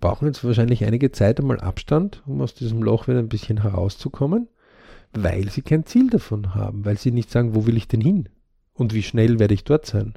brauchen 0.00 0.26
jetzt 0.26 0.44
wahrscheinlich 0.44 0.84
einige 0.84 1.12
Zeit 1.12 1.38
einmal 1.40 1.60
Abstand, 1.60 2.22
um 2.26 2.40
aus 2.40 2.54
diesem 2.54 2.82
Loch 2.82 3.08
wieder 3.08 3.18
ein 3.18 3.28
bisschen 3.28 3.62
herauszukommen, 3.62 4.48
weil 5.12 5.50
sie 5.50 5.62
kein 5.62 5.86
Ziel 5.86 6.10
davon 6.10 6.54
haben, 6.54 6.84
weil 6.84 6.98
sie 6.98 7.10
nicht 7.10 7.30
sagen, 7.30 7.54
wo 7.54 7.66
will 7.66 7.76
ich 7.76 7.88
denn 7.88 8.00
hin 8.00 8.28
und 8.74 8.94
wie 8.94 9.02
schnell 9.02 9.38
werde 9.38 9.54
ich 9.54 9.64
dort 9.64 9.86
sein. 9.86 10.14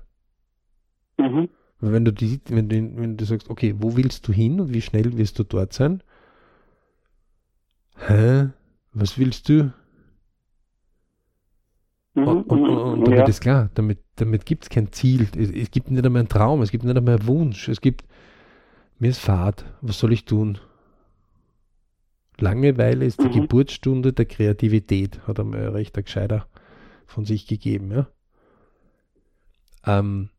Mhm. 1.18 1.50
Wenn 1.80 2.06
du, 2.06 2.14
die, 2.14 2.40
wenn, 2.48 2.70
du, 2.70 2.76
wenn 2.96 3.18
du 3.18 3.26
sagst, 3.26 3.50
okay, 3.50 3.76
wo 3.78 3.98
willst 3.98 4.28
du 4.28 4.32
hin 4.32 4.62
und 4.62 4.74
wie 4.74 4.82
schnell 4.82 5.18
wirst 5.18 5.38
du 5.38 5.44
dort 5.44 5.74
sein? 5.74 6.02
Hä? 7.98 8.50
Was 8.94 9.18
willst 9.18 9.50
du? 9.50 9.74
Mhm, 12.14 12.28
und, 12.28 12.44
und, 12.46 12.70
und, 12.70 13.06
damit 13.06 13.20
ja. 13.20 13.26
ist 13.26 13.42
klar, 13.42 13.70
damit, 13.74 14.00
damit 14.16 14.46
gibt 14.46 14.64
es 14.64 14.70
kein 14.70 14.92
Ziel. 14.92 15.28
Es, 15.36 15.50
es, 15.50 15.72
gibt 15.72 15.90
nicht 15.90 16.06
einmal 16.06 16.22
einen 16.22 16.30
Traum, 16.30 16.62
es 16.62 16.72
gibt 16.72 16.84
nicht 16.84 16.96
einmal 16.96 17.16
einen 17.16 17.28
Wunsch. 17.28 17.68
Es 17.68 17.82
gibt, 17.82 18.06
mir 19.04 19.10
ist 19.10 19.20
Fahrt, 19.20 19.66
was 19.82 20.00
soll 20.00 20.14
ich 20.14 20.24
tun? 20.24 20.60
Langeweile 22.38 23.06
ist 23.06 23.20
die 23.20 23.28
mhm. 23.28 23.42
Geburtsstunde 23.42 24.14
der 24.14 24.24
Kreativität, 24.24 25.28
hat 25.28 25.42
einmal 25.42 25.60
ein 25.60 25.74
rechter 25.74 26.04
Gescheiter 26.04 26.48
von 27.06 27.26
sich 27.26 27.46
gegeben. 27.46 27.92
Ja? 27.92 28.08
Ähm, 29.86 30.30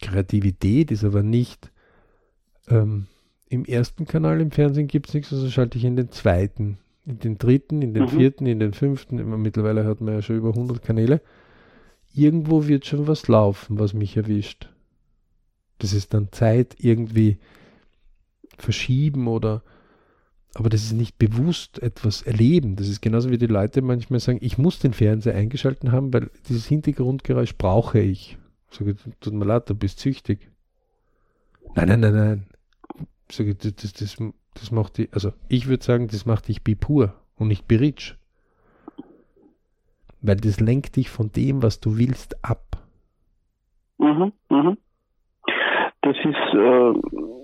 Kreativität 0.00 0.92
ist 0.92 1.02
aber 1.02 1.24
nicht 1.24 1.72
ähm, 2.68 3.08
im 3.48 3.64
ersten 3.64 4.06
Kanal 4.06 4.40
im 4.40 4.52
Fernsehen 4.52 4.86
gibt 4.86 5.08
es 5.08 5.14
nichts, 5.14 5.32
also 5.32 5.50
schalte 5.50 5.76
ich 5.76 5.84
in 5.84 5.96
den 5.96 6.12
zweiten, 6.12 6.78
in 7.04 7.18
den 7.18 7.36
dritten, 7.36 7.82
in 7.82 7.94
den 7.94 8.04
mhm. 8.04 8.10
vierten, 8.10 8.46
in 8.46 8.60
den 8.60 8.74
fünften. 8.74 9.18
Immer, 9.18 9.38
mittlerweile 9.38 9.84
hat 9.84 10.00
man 10.00 10.14
ja 10.14 10.22
schon 10.22 10.36
über 10.36 10.50
100 10.50 10.82
Kanäle. 10.82 11.20
Irgendwo 12.14 12.68
wird 12.68 12.86
schon 12.86 13.08
was 13.08 13.26
laufen, 13.26 13.80
was 13.80 13.92
mich 13.92 14.16
erwischt. 14.16 14.68
Das 15.78 15.92
ist 15.92 16.14
dann 16.14 16.30
Zeit 16.30 16.76
irgendwie 16.78 17.38
verschieben 18.62 19.28
oder 19.28 19.62
aber 20.54 20.70
das 20.70 20.82
ist 20.82 20.92
nicht 20.92 21.18
bewusst 21.18 21.80
etwas 21.82 22.22
erleben. 22.22 22.76
Das 22.76 22.88
ist 22.88 23.00
genauso 23.00 23.30
wie 23.30 23.38
die 23.38 23.46
Leute 23.46 23.82
manchmal 23.82 24.18
sagen, 24.18 24.38
ich 24.40 24.58
muss 24.58 24.78
den 24.78 24.92
Fernseher 24.92 25.34
eingeschalten 25.34 25.92
haben, 25.92 26.12
weil 26.12 26.30
dieses 26.48 26.66
Hintergrundgeräusch 26.66 27.56
brauche 27.56 28.00
ich. 28.00 28.38
Sage, 28.70 28.96
tut 29.20 29.32
mir 29.32 29.44
leid, 29.44 29.68
du 29.70 29.74
bist 29.74 30.00
süchtig. 30.00 30.50
Nein, 31.74 31.88
nein, 31.88 32.00
nein, 32.00 32.14
nein. 32.14 32.46
Sage, 33.30 33.54
das, 33.54 33.74
das, 33.76 33.92
das, 33.92 34.16
das 34.54 34.70
macht 34.70 34.98
die, 34.98 35.08
also 35.12 35.32
ich 35.48 35.68
würde 35.68 35.84
sagen, 35.84 36.08
das 36.08 36.26
macht 36.26 36.48
dich 36.48 36.64
bipur 36.64 37.14
und 37.36 37.48
nicht 37.48 37.68
beritsch. 37.68 38.14
Weil 40.20 40.36
das 40.36 40.60
lenkt 40.60 40.96
dich 40.96 41.10
von 41.10 41.30
dem, 41.30 41.62
was 41.62 41.78
du 41.78 41.98
willst, 41.98 42.42
ab. 42.44 42.82
Mhm, 43.98 44.32
mhm. 44.48 44.78
Das 46.02 46.16
ist, 46.16 46.54
äh, 46.54 47.37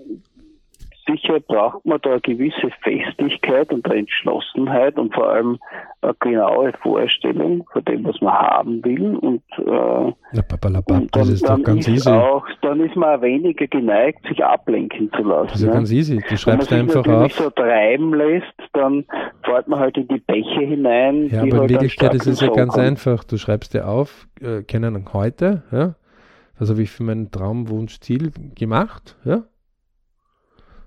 sicher 1.07 1.39
braucht 1.39 1.85
man 1.85 1.99
da 2.01 2.11
eine 2.11 2.21
gewisse 2.21 2.69
Festigkeit 2.81 3.71
und 3.71 3.85
eine 3.85 3.99
Entschlossenheit 3.99 4.97
und 4.97 5.13
vor 5.13 5.29
allem 5.29 5.59
eine 6.01 6.13
genaue 6.19 6.73
Vorstellung 6.81 7.65
von 7.71 7.83
dem, 7.85 8.05
was 8.05 8.19
man 8.21 8.33
haben 8.33 8.83
will. 8.83 9.15
Und, 9.17 9.43
äh, 9.57 10.13
ja, 10.35 10.41
papalapap, 10.47 11.01
und 11.01 11.15
dann, 11.15 11.21
das 11.21 11.29
ist 11.29 11.47
doch 11.47 11.61
ganz 11.63 11.87
ist 11.87 11.93
easy. 11.95 12.09
Auch, 12.09 12.45
dann 12.61 12.79
ist 12.79 12.95
man 12.95 13.21
weniger 13.21 13.67
geneigt, 13.67 14.25
sich 14.27 14.43
ablenken 14.43 15.11
zu 15.15 15.23
lassen. 15.23 15.47
Das 15.47 15.61
ist 15.61 15.67
ja 15.67 15.73
ganz 15.73 15.91
easy. 15.91 16.23
Du 16.27 16.37
schreibst 16.37 16.71
Wenn 16.71 16.85
man 16.85 16.89
sich 16.89 16.97
einfach 16.97 17.23
auf. 17.25 17.31
so 17.33 17.49
treiben 17.49 18.13
lässt, 18.13 18.53
dann 18.73 19.05
fällt 19.43 19.67
man 19.67 19.79
halt 19.79 19.97
in 19.97 20.07
die 20.07 20.19
Bäche 20.19 20.61
hinein. 20.61 21.27
Ja, 21.29 21.41
aber 21.41 21.47
in 21.47 21.59
halt 21.59 21.69
Wirklichkeit 21.71 22.13
ist 22.13 22.27
es 22.27 22.41
ja 22.41 22.49
ganz 22.49 22.73
kommen. 22.73 22.87
einfach. 22.87 23.23
Du 23.23 23.37
schreibst 23.37 23.73
dir 23.73 23.87
auf, 23.87 24.27
äh, 24.41 24.63
kennen 24.63 25.05
heute, 25.13 25.63
ja, 25.71 25.95
das 26.59 26.69
habe 26.69 26.81
ich 26.81 26.91
für 26.91 27.03
mein 27.03 27.31
Traumwunschziel 27.31 28.31
gemacht, 28.55 29.17
ja, 29.25 29.43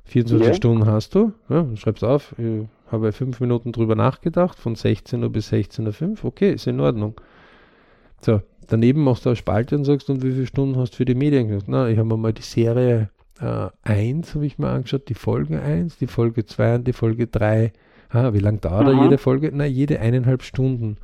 24 0.08 0.48
ja. 0.48 0.54
Stunden 0.54 0.86
hast 0.86 1.14
du, 1.14 1.32
ja, 1.48 1.66
schreib's 1.76 2.02
auf, 2.02 2.34
ich 2.38 2.66
habe 2.90 3.12
fünf 3.12 3.40
Minuten 3.40 3.72
drüber 3.72 3.94
nachgedacht, 3.94 4.58
von 4.58 4.74
16 4.74 5.22
Uhr 5.22 5.30
bis 5.30 5.52
16.05 5.52 6.02
Uhr, 6.02 6.24
okay, 6.24 6.52
ist 6.52 6.66
in 6.66 6.80
Ordnung. 6.80 7.20
So, 8.20 8.40
daneben 8.66 9.04
machst 9.04 9.26
du 9.26 9.30
eine 9.30 9.36
Spalte 9.36 9.76
und 9.76 9.84
sagst, 9.84 10.08
und 10.08 10.22
wie 10.22 10.32
viele 10.32 10.46
Stunden 10.46 10.78
hast 10.78 10.92
du 10.92 10.96
für 10.96 11.04
die 11.04 11.14
Medien 11.14 11.48
gesagt? 11.48 11.68
Na, 11.68 11.88
ich 11.88 11.98
habe 11.98 12.08
mir 12.08 12.16
mal 12.16 12.32
die 12.32 12.42
Serie 12.42 13.10
äh, 13.40 13.68
1, 13.82 14.34
habe 14.34 14.46
ich 14.46 14.58
mir 14.58 14.68
angeschaut, 14.68 15.08
die 15.08 15.14
Folge 15.14 15.60
1, 15.60 15.98
die 15.98 16.06
Folge 16.06 16.46
2 16.46 16.76
und 16.76 16.88
die 16.88 16.92
Folge 16.94 17.26
3. 17.26 17.72
Ah, 18.10 18.32
wie 18.32 18.38
lange 18.38 18.58
dauert 18.58 18.88
da 18.88 19.02
jede 19.02 19.18
Folge? 19.18 19.50
Na, 19.52 19.66
jede 19.66 20.00
eineinhalb 20.00 20.42
Stunden. 20.42 20.96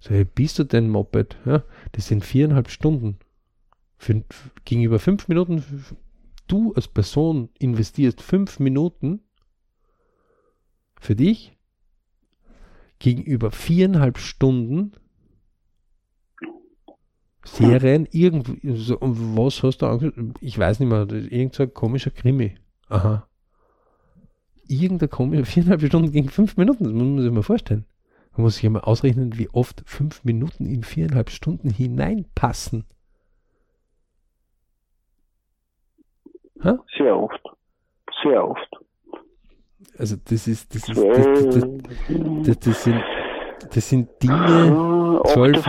So, 0.00 0.10
hey, 0.10 0.24
bist 0.24 0.58
du 0.58 0.64
denn 0.64 0.88
Moped? 0.88 1.36
Ja, 1.44 1.62
das 1.92 2.08
sind 2.08 2.24
viereinhalb 2.24 2.70
Stunden. 2.70 3.18
Für, 3.98 4.22
gegenüber 4.64 4.98
fünf 4.98 5.28
Minuten 5.28 5.62
du 6.50 6.72
als 6.74 6.88
Person 6.88 7.50
investierst 7.58 8.20
fünf 8.20 8.58
Minuten 8.58 9.20
für 11.00 11.16
dich 11.16 11.56
gegenüber 12.98 13.50
viereinhalb 13.50 14.18
Stunden 14.18 14.92
Serien, 17.44 18.06
irgendwie, 18.10 18.60
so, 18.76 18.98
was 19.00 19.62
hast 19.62 19.78
du 19.78 19.86
angeschaut? 19.86 20.14
Ich 20.40 20.58
weiß 20.58 20.78
nicht 20.78 20.88
mehr, 20.88 21.10
irgendein 21.10 21.72
komischer 21.72 22.10
Krimi. 22.10 22.56
Aha. 22.88 23.26
Irgendein 24.66 25.08
komischer, 25.08 25.46
viereinhalb 25.46 25.82
Stunden 25.82 26.12
gegen 26.12 26.28
fünf 26.28 26.56
Minuten, 26.56 26.84
das 26.84 26.92
muss 26.92 27.02
man 27.02 27.22
sich 27.22 27.32
mal 27.32 27.42
vorstellen. 27.42 27.86
Man 28.32 28.42
muss 28.42 28.54
sich 28.54 28.62
ja 28.62 28.70
mal 28.70 28.80
ausrechnen, 28.80 29.38
wie 29.38 29.48
oft 29.48 29.82
fünf 29.86 30.22
Minuten 30.24 30.66
in 30.66 30.84
viereinhalb 30.84 31.30
Stunden 31.30 31.70
hineinpassen. 31.70 32.84
Ha? 36.64 36.78
Sehr 36.96 37.16
oft. 37.16 37.40
Sehr 38.22 38.46
oft. 38.46 38.68
Also 39.98 40.16
das 40.24 40.46
ist, 40.46 40.74
das 40.74 40.88
ist, 40.88 40.98
das, 40.98 41.26
das, 41.26 41.68
das, 42.44 42.58
das 42.60 42.84
sind, 42.84 43.02
das 43.74 43.88
sind 43.88 44.08
Dinge. 44.22 45.20
12, 45.26 45.64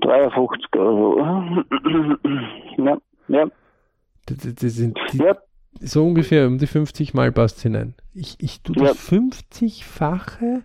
53 0.00 0.76
Euro. 0.76 1.64
Ja, 2.78 2.98
ja. 3.28 3.46
Das, 4.26 4.36
das 4.54 4.74
sind 4.74 4.98
die, 5.10 5.16
ja. 5.16 5.34
so 5.80 6.04
ungefähr 6.04 6.46
um 6.46 6.58
die 6.58 6.66
50 6.66 7.14
Mal 7.14 7.32
passt 7.32 7.62
hinein. 7.62 7.94
Ich, 8.12 8.36
ich 8.38 8.60
tue 8.62 8.76
das 8.76 9.10
ja. 9.10 9.18
50-fache 9.18 10.62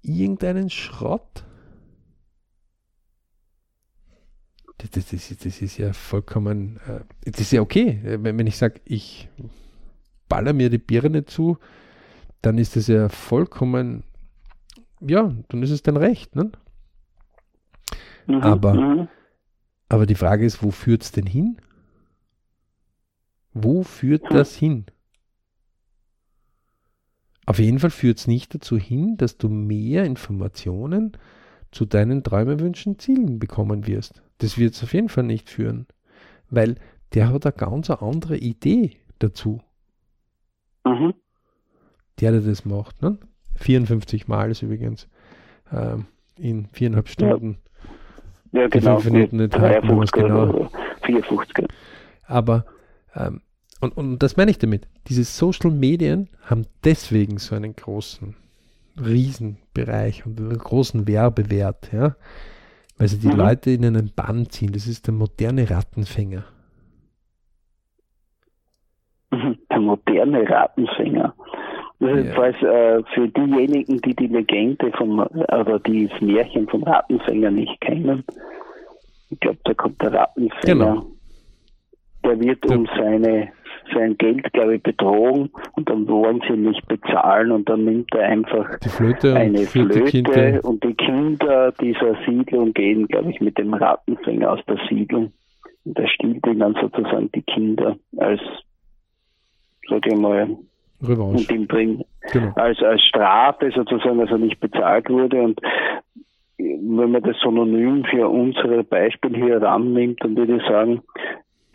irgendeinen 0.00 0.70
Schrott 0.70 1.44
das, 4.78 4.90
das, 4.90 5.12
ist, 5.12 5.44
das 5.44 5.62
ist 5.62 5.78
ja 5.78 5.92
vollkommen, 5.92 6.78
äh, 6.86 7.30
das 7.30 7.40
ist 7.40 7.52
ja 7.52 7.60
okay. 7.60 8.00
Wenn, 8.02 8.38
wenn 8.38 8.46
ich 8.46 8.56
sage, 8.56 8.80
ich 8.84 9.28
baller 10.28 10.52
mir 10.52 10.70
die 10.70 10.78
Birne 10.78 11.24
zu, 11.24 11.58
dann 12.42 12.58
ist 12.58 12.76
das 12.76 12.86
ja 12.86 13.08
vollkommen, 13.08 14.04
ja, 15.00 15.34
dann 15.48 15.62
ist 15.62 15.70
es 15.70 15.82
dein 15.82 15.96
Recht. 15.96 16.36
Ne? 16.36 16.52
Mhm, 18.26 18.34
aber, 18.42 18.74
mhm. 18.74 19.08
aber 19.88 20.06
die 20.06 20.14
Frage 20.14 20.44
ist, 20.44 20.62
wo 20.62 20.70
führt 20.70 21.02
es 21.02 21.12
denn 21.12 21.26
hin? 21.26 21.56
Wo 23.54 23.82
führt 23.82 24.24
mhm. 24.24 24.34
das 24.34 24.54
hin? 24.54 24.86
Auf 27.46 27.60
jeden 27.60 27.78
Fall 27.78 27.90
führt 27.90 28.18
es 28.18 28.26
nicht 28.26 28.54
dazu 28.54 28.76
hin, 28.76 29.16
dass 29.16 29.38
du 29.38 29.48
mehr 29.48 30.04
Informationen 30.04 31.16
zu 31.70 31.86
deinen 31.86 32.24
Träumen, 32.24 32.60
Wünschen, 32.60 32.98
Zielen 32.98 33.38
bekommen 33.38 33.86
wirst. 33.86 34.22
Das 34.38 34.58
wird 34.58 34.74
es 34.74 34.82
auf 34.82 34.92
jeden 34.92 35.08
Fall 35.08 35.24
nicht 35.24 35.48
führen, 35.48 35.86
weil 36.50 36.76
der 37.14 37.32
hat 37.32 37.46
eine 37.46 37.52
ganz 37.52 37.90
andere 37.90 38.36
Idee 38.36 38.96
dazu. 39.18 39.60
Mhm. 40.84 41.14
Der, 42.20 42.32
der 42.32 42.40
das 42.40 42.64
macht. 42.64 43.02
Ne? 43.02 43.18
54 43.56 44.28
Mal 44.28 44.50
ist 44.50 44.62
übrigens 44.62 45.08
ähm, 45.72 46.06
in 46.36 46.68
viereinhalb 46.72 47.08
Stunden. 47.08 47.58
Ja, 48.52 48.62
ja 48.62 48.68
genau. 48.68 48.98
Fünf 48.98 49.12
Minuten 49.12 49.40
enthalten, 49.40 49.98
was 49.98 50.12
genau. 50.12 50.70
54. 51.02 51.66
Aber, 52.24 52.64
ähm, 53.14 53.40
und, 53.80 53.96
und 53.96 54.18
das 54.18 54.36
meine 54.36 54.50
ich 54.50 54.58
damit, 54.58 54.88
diese 55.08 55.24
Social 55.24 55.70
Medien 55.70 56.28
haben 56.42 56.66
deswegen 56.84 57.38
so 57.38 57.54
einen 57.54 57.74
großen, 57.74 58.34
Riesenbereich 58.98 60.24
und 60.24 60.40
einen 60.40 60.56
großen 60.56 61.06
Werbewert, 61.06 61.92
ja 61.92 62.16
weil 62.98 63.08
sie 63.08 63.18
die 63.18 63.28
mhm. 63.28 63.36
Leute 63.36 63.70
in 63.70 63.84
einen 63.84 64.12
Bann 64.14 64.48
ziehen. 64.48 64.72
Das 64.72 64.86
ist 64.86 65.06
der 65.06 65.14
moderne 65.14 65.68
Rattenfänger. 65.70 66.44
Mhm, 69.30 69.58
der 69.70 69.80
moderne 69.80 70.48
Rattenfänger. 70.48 71.34
Das 71.98 72.10
ist 72.10 72.16
jedenfalls 72.16 72.62
äh, 72.62 73.02
für 73.14 73.28
diejenigen, 73.28 74.00
die 74.02 74.14
die 74.14 74.26
Legende 74.26 74.92
vom, 74.92 75.18
oder 75.18 75.78
die 75.80 76.08
das 76.08 76.20
Märchen 76.20 76.68
vom 76.68 76.82
Rattenfänger 76.82 77.50
nicht 77.50 77.80
kennen. 77.80 78.24
Ich 79.30 79.40
glaube, 79.40 79.58
da 79.64 79.74
kommt 79.74 80.00
der 80.02 80.12
Rattenfänger. 80.12 80.84
Genau. 80.84 81.06
Der 82.24 82.40
wird 82.40 82.66
um 82.66 82.86
seine 82.96 83.48
sein 83.92 84.16
Geld, 84.18 84.52
glaube 84.52 84.76
ich, 84.76 84.82
betrogen 84.82 85.50
und 85.76 85.88
dann 85.88 86.06
wollen 86.08 86.40
sie 86.48 86.56
nicht 86.56 86.86
bezahlen 86.88 87.52
und 87.52 87.68
dann 87.68 87.84
nimmt 87.84 88.14
er 88.14 88.24
einfach 88.28 88.78
Flöte 88.88 89.34
eine 89.34 89.60
Flöte 89.60 90.60
und 90.62 90.82
die 90.84 90.94
Kinder 90.94 91.72
dieser 91.72 92.16
Siedlung 92.26 92.72
gehen, 92.72 93.06
glaube 93.06 93.30
ich, 93.30 93.40
mit 93.40 93.58
dem 93.58 93.74
Rattenfänger 93.74 94.52
aus 94.52 94.60
der 94.66 94.78
Siedlung 94.88 95.32
und 95.84 95.98
er 95.98 96.08
stiehlt 96.08 96.46
ihnen 96.46 96.60
dann 96.60 96.76
sozusagen 96.80 97.30
die 97.32 97.42
Kinder 97.42 97.96
als, 98.16 98.40
sage 99.88 100.10
ich 100.10 100.16
mal, 100.16 100.56
Revanche. 101.02 101.52
Und 101.54 101.68
bringen, 101.68 102.04
genau. 102.32 102.52
als, 102.54 102.82
als 102.82 103.02
Strafe 103.02 103.70
sozusagen, 103.74 104.20
also 104.20 104.36
nicht 104.36 104.58
bezahlt 104.60 105.10
wurde 105.10 105.42
und 105.42 105.60
wenn 106.58 107.10
man 107.10 107.22
das 107.22 107.36
synonym 107.42 108.04
für 108.04 108.28
unsere 108.28 108.82
Beispiele 108.82 109.36
hier 109.36 109.60
herannimmt, 109.60 110.22
dann 110.22 110.36
würde 110.36 110.56
ich 110.56 110.62
sagen, 110.62 111.02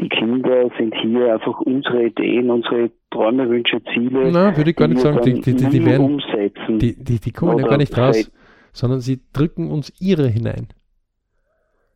die 0.02 0.10
Kinder 0.10 0.70
sind 0.78 0.96
hier 0.96 1.34
einfach 1.34 1.60
unsere 1.62 2.08
Ideen, 2.08 2.50
unsere 2.50 2.90
Träume, 3.12 3.48
Wünsche, 3.50 3.82
Ziele. 3.94 4.32
Na, 4.32 4.58
würde 4.58 4.72
ich 4.72 4.76
gar 4.76 4.88
nicht 4.88 5.02
sagen, 5.02 5.22
die, 5.24 5.40
die, 5.42 5.56
die, 5.56 5.70
die 5.70 5.86
werden, 5.86 6.16
umsetzen. 6.16 6.80
die, 6.80 7.02
die, 7.02 7.20
die 7.20 7.32
kommen 7.32 7.60
ja 7.60 7.68
gar 7.68 7.78
nicht 7.78 7.96
raus, 7.96 8.32
sondern 8.74 9.00
sie 9.00 9.22
drücken 9.32 9.70
uns 9.70 9.94
ihre 10.02 10.28
hinein. 10.28 10.70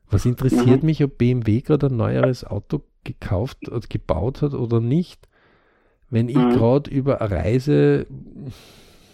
Was 0.10 0.26
interessiert 0.26 0.84
mhm. 0.84 0.86
mich, 0.86 1.04
ob 1.04 1.18
BMW 1.18 1.62
gerade 1.62 1.88
ein 1.88 1.98
neueres 1.98 2.46
Auto 2.46 2.82
gekauft 3.04 3.70
und 3.70 3.90
gebaut 3.90 4.44
hat 4.44 4.54
oder 4.54 4.80
nicht, 4.80 5.28
wenn 6.12 6.30
ich 6.30 6.38
mhm. 6.38 6.52
gerade 6.52 6.92
über 6.92 7.22
eine 7.22 7.32
Reise 7.32 8.06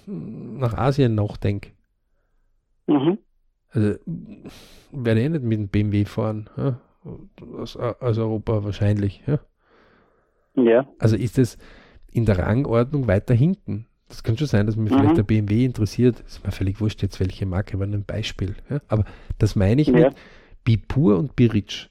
nach 0.06 0.74
Asien 0.74 1.16
nachdenke? 1.16 1.72
Mhm. 2.88 3.20
Also, 3.70 3.96
werde 4.92 5.22
ich 5.22 5.30
nicht 5.30 5.44
mit 5.44 5.60
dem 5.60 5.68
BMW 5.70 6.04
fahren. 6.04 6.50
Ja? 6.58 6.82
Aus, 7.04 7.76
aus, 7.76 8.18
Europa 8.18 8.64
wahrscheinlich. 8.64 9.24
Ja? 9.26 9.40
ja. 10.56 10.88
Also 11.00 11.16
ist 11.16 11.38
es 11.38 11.58
in 12.12 12.26
der 12.26 12.40
Rangordnung 12.40 13.08
weiter 13.08 13.34
hinten. 13.34 13.88
Das 14.08 14.24
kann 14.24 14.38
schon 14.38 14.48
sein, 14.48 14.66
dass 14.66 14.76
mich 14.76 14.92
mhm. 14.92 14.98
vielleicht 14.98 15.18
der 15.18 15.24
BMW 15.24 15.66
interessiert. 15.66 16.20
Ist 16.22 16.44
mir 16.44 16.52
völlig 16.52 16.82
wurscht 16.82 17.02
jetzt, 17.02 17.20
welche 17.20 17.46
Marke, 17.46 17.80
war 17.80 17.88
ein 17.88 18.04
Beispiel. 18.04 18.56
Ja? 18.70 18.82
Aber 18.88 19.06
das 19.40 19.56
meine 19.56 19.82
ich 19.82 19.88
ja. 19.88 19.94
mit 19.94 20.16
Bipur 20.64 21.18
und 21.18 21.36
Biritsch. 21.36 21.88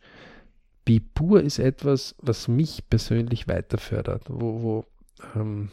Bipur 0.85 1.43
ist 1.43 1.59
etwas, 1.59 2.15
was 2.21 2.49
mich 2.49 2.89
persönlich 2.89 3.49
weiter 3.49 3.79
fördert. 3.79 4.25
Wo, 4.29 4.63
wo 4.63 4.85
ähm, 5.35 5.71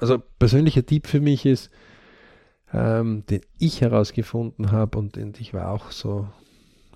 also 0.00 0.18
persönlicher 0.38 0.84
Tipp 0.84 1.06
für 1.06 1.20
mich 1.20 1.46
ist, 1.46 1.70
ähm, 2.72 3.24
den 3.26 3.40
ich 3.58 3.80
herausgefunden 3.80 4.72
habe 4.72 4.98
und, 4.98 5.16
und, 5.16 5.40
ich 5.40 5.54
war 5.54 5.70
auch 5.70 5.90
so 5.90 6.28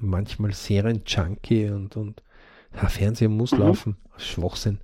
manchmal 0.00 0.52
Serien-Junkie 0.52 1.70
und, 1.70 1.96
und 1.96 2.22
ja, 2.74 2.88
Fernsehen 2.88 3.36
muss 3.36 3.52
mhm. 3.52 3.58
laufen, 3.58 3.96
Schwachsinn, 4.16 4.78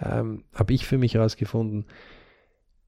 ähm, 0.00 0.44
habe 0.54 0.72
ich 0.72 0.86
für 0.86 0.98
mich 0.98 1.14
herausgefunden, 1.14 1.86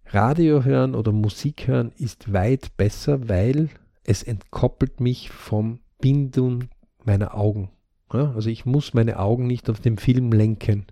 Radio 0.06 0.64
hören 0.64 0.94
oder 0.94 1.12
Musik 1.12 1.66
hören 1.66 1.92
ist 1.96 2.32
weit 2.32 2.76
besser, 2.76 3.28
weil 3.28 3.70
es 4.04 4.22
entkoppelt 4.22 5.00
mich 5.00 5.30
vom 5.30 5.80
Bindung 6.00 6.64
meiner 7.04 7.34
Augen. 7.34 7.70
Ja, 8.12 8.32
also 8.32 8.50
ich 8.50 8.66
muss 8.66 8.92
meine 8.92 9.18
Augen 9.18 9.46
nicht 9.46 9.70
auf 9.70 9.80
den 9.80 9.96
Film 9.96 10.32
lenken. 10.32 10.86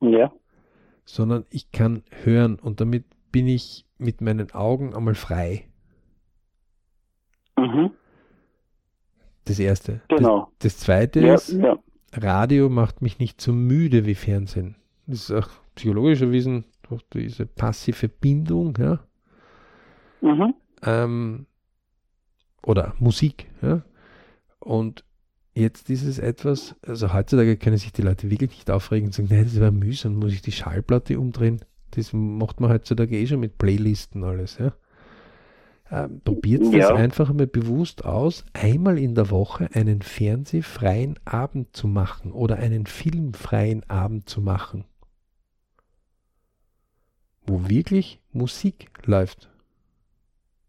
Ja. 0.00 0.32
Sondern 1.04 1.44
ich 1.50 1.70
kann 1.70 2.02
hören 2.22 2.58
und 2.58 2.80
damit 2.80 3.04
bin 3.30 3.46
ich 3.46 3.84
mit 3.98 4.20
meinen 4.20 4.52
Augen 4.52 4.94
einmal 4.94 5.14
frei. 5.14 5.68
Mhm. 7.58 7.90
Das 9.44 9.58
erste. 9.58 10.00
Genau. 10.08 10.50
Das, 10.58 10.74
das 10.74 10.84
zweite 10.84 11.20
ja, 11.20 11.34
ist, 11.34 11.52
ja. 11.52 11.78
Radio 12.14 12.68
macht 12.68 13.02
mich 13.02 13.18
nicht 13.18 13.40
so 13.40 13.52
müde 13.52 14.06
wie 14.06 14.14
Fernsehen. 14.14 14.76
Das 15.06 15.30
ist 15.30 15.32
auch 15.32 15.48
psychologisch 15.74 16.20
erwiesen, 16.20 16.64
durch 16.82 17.02
diese 17.12 17.46
passive 17.46 18.08
Bindung, 18.08 18.76
ja. 18.78 19.00
Mhm. 20.20 20.54
Ähm, 20.84 21.46
oder 22.64 22.94
Musik, 22.98 23.50
ja. 23.62 23.82
Und 24.60 25.04
jetzt 25.54 25.90
ist 25.90 26.04
es 26.04 26.18
etwas, 26.18 26.76
also 26.86 27.12
heutzutage 27.12 27.56
können 27.56 27.76
sich 27.76 27.92
die 27.92 28.02
Leute 28.02 28.30
wirklich 28.30 28.50
nicht 28.50 28.70
aufregen 28.70 29.08
und 29.08 29.12
sagen, 29.12 29.28
nein, 29.30 29.44
das 29.44 29.60
war 29.60 29.70
mühsam, 29.70 30.14
muss 30.14 30.32
ich 30.32 30.42
die 30.42 30.52
Schallplatte 30.52 31.18
umdrehen. 31.18 31.60
Das 31.90 32.12
macht 32.12 32.60
man 32.60 32.70
heutzutage 32.70 33.18
eh 33.18 33.26
schon 33.26 33.40
mit 33.40 33.58
Playlisten 33.58 34.24
alles, 34.24 34.58
ja. 34.58 34.72
Ähm, 35.90 36.22
probiert 36.24 36.62
ja. 36.72 36.88
das 36.88 36.90
einfach 36.92 37.32
mal 37.32 37.46
bewusst 37.46 38.04
aus, 38.04 38.46
einmal 38.54 38.98
in 38.98 39.14
der 39.14 39.30
Woche 39.30 39.68
einen 39.74 40.00
fernsehfreien 40.00 41.18
Abend 41.24 41.76
zu 41.76 41.86
machen 41.86 42.32
oder 42.32 42.56
einen 42.56 42.86
filmfreien 42.86 43.82
Abend 43.88 44.28
zu 44.28 44.40
machen, 44.40 44.84
wo 47.46 47.68
wirklich 47.68 48.20
Musik 48.32 48.90
läuft. 49.04 49.50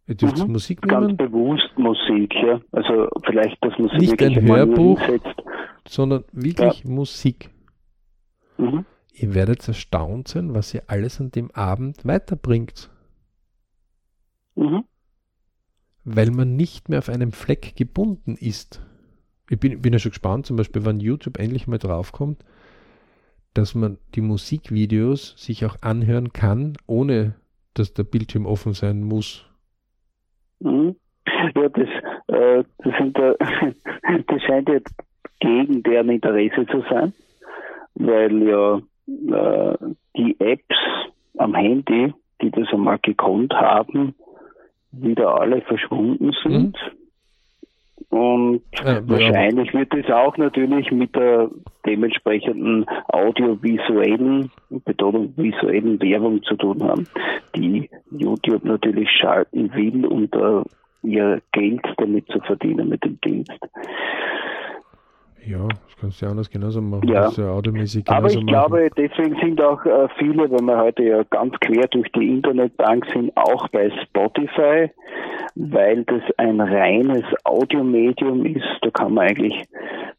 Ihr 0.08 0.16
dürft 0.16 0.46
mhm. 0.46 0.52
Musik 0.52 0.86
nehmen. 0.86 1.08
Ganz 1.08 1.18
bewusst 1.18 1.72
Musik, 1.78 2.34
ja. 2.36 2.60
Also 2.74 3.08
vielleicht, 3.26 3.64
dass 3.64 3.78
man 3.80 3.90
sich 3.90 4.12
Nicht 4.12 4.22
ein 4.22 4.46
Hörbuch, 4.46 5.00
sondern 5.88 6.26
wirklich 6.34 6.84
ja. 6.84 6.90
Musik. 6.90 7.50
Mhm. 8.58 8.86
Ihr 9.14 9.34
werdet 9.34 9.66
erstaunt 9.68 10.28
sein, 10.28 10.54
was 10.54 10.74
ihr 10.74 10.84
alles 10.88 11.22
an 11.22 11.32
dem 11.32 11.52
Abend 11.52 12.06
weiterbringt. 12.06 12.90
Mhm. 14.56 14.84
Weil 16.06 16.32
man 16.32 16.56
nicht 16.56 16.90
mehr 16.90 17.00
auf 17.00 17.10
einem 17.10 17.32
Fleck 17.32 17.76
gebunden 17.76 18.36
ist. 18.36 18.82
Ich 19.50 19.60
bin, 19.60 19.82
bin 19.82 19.94
ja 19.94 20.00
schon 20.00 20.12
gespannt, 20.12 20.46
zum 20.46 20.58
Beispiel, 20.58 20.86
wann 20.86 21.00
YouTube 21.00 21.40
endlich 21.40 21.68
mal 21.68 21.78
draufkommt, 21.78 22.44
dass 23.54 23.76
man 23.76 23.98
die 24.16 24.22
Musikvideos 24.22 25.36
sich 25.38 25.66
auch 25.66 25.78
anhören 25.82 26.34
kann, 26.34 26.74
ohne 26.88 27.36
dass 27.74 27.94
der 27.94 28.04
Bildschirm 28.04 28.46
offen 28.46 28.74
sein 28.74 29.04
muss. 29.04 29.50
Mhm. 30.60 30.96
Ja, 31.56 31.70
das, 31.70 31.90
äh, 32.28 32.64
das, 32.80 32.98
sind, 32.98 33.18
äh, 33.18 33.36
das 34.28 34.42
scheint 34.44 34.70
jetzt 34.70 34.94
gegen 35.40 35.84
deren 35.84 36.10
Interesse 36.10 36.66
zu 36.68 36.84
sein, 36.90 37.14
weil 37.96 38.44
ja 38.44 38.78
äh, 39.08 39.78
die 40.18 40.40
Apps 40.40 40.76
am 41.38 41.56
Handy, 41.56 42.14
die 42.42 42.52
das 42.52 42.68
einmal 42.72 43.00
gekonnt 43.02 43.54
haben, 43.54 44.16
wieder 44.94 45.40
alle 45.40 45.62
verschwunden 45.62 46.32
sind. 46.44 46.78
Mhm. 46.78 47.04
Und 48.10 48.62
ja, 48.84 49.08
wahrscheinlich 49.08 49.74
ja. 49.74 49.80
wird 49.80 49.94
es 49.94 50.12
auch 50.12 50.38
natürlich 50.38 50.92
mit 50.92 51.16
der 51.16 51.50
dementsprechenden 51.86 52.86
audiovisuellen, 53.08 54.52
Betonung 54.70 55.34
visuellen 55.36 56.00
Werbung 56.00 56.44
zu 56.44 56.56
tun 56.56 56.84
haben, 56.84 57.08
die 57.56 57.90
YouTube 58.12 58.64
natürlich 58.66 59.10
schalten 59.10 59.74
will, 59.74 60.06
um 60.06 60.30
da 60.30 60.64
ihr 61.02 61.42
Geld 61.52 61.82
damit 61.98 62.28
zu 62.28 62.40
verdienen 62.42 62.90
mit 62.90 63.04
dem 63.04 63.20
Dienst. 63.22 63.52
Ja, 65.46 65.68
das 65.68 65.98
kannst 66.00 66.22
du 66.22 66.26
ja 66.26 66.32
anders 66.32 66.50
genauso 66.50 66.82
machen. 66.82 67.08
Ja. 67.08 67.30
Ja 67.30 67.52
audiomäßig 67.52 68.08
Aber 68.10 68.28
ich 68.28 68.36
machen. 68.36 68.48
glaube, 68.48 68.90
deswegen 68.98 69.36
sind 69.42 69.62
auch 69.62 69.84
äh, 69.86 70.08
viele, 70.18 70.50
wenn 70.50 70.66
wir 70.66 70.78
heute 70.78 71.04
ja 71.04 71.24
ganz 71.24 71.54
quer 71.60 71.88
durch 71.88 72.10
die 72.14 72.30
Internetbank 72.30 73.06
sind, 73.14 73.36
auch 73.36 73.68
bei 73.70 73.92
Spotify, 74.04 74.90
weil 75.56 76.04
das 76.06 76.22
ein 76.38 76.62
reines 76.62 77.26
Audiomedium 77.44 78.46
ist. 78.46 78.66
Da 78.82 78.90
kann 78.92 79.14
man 79.14 79.28
eigentlich 79.28 79.64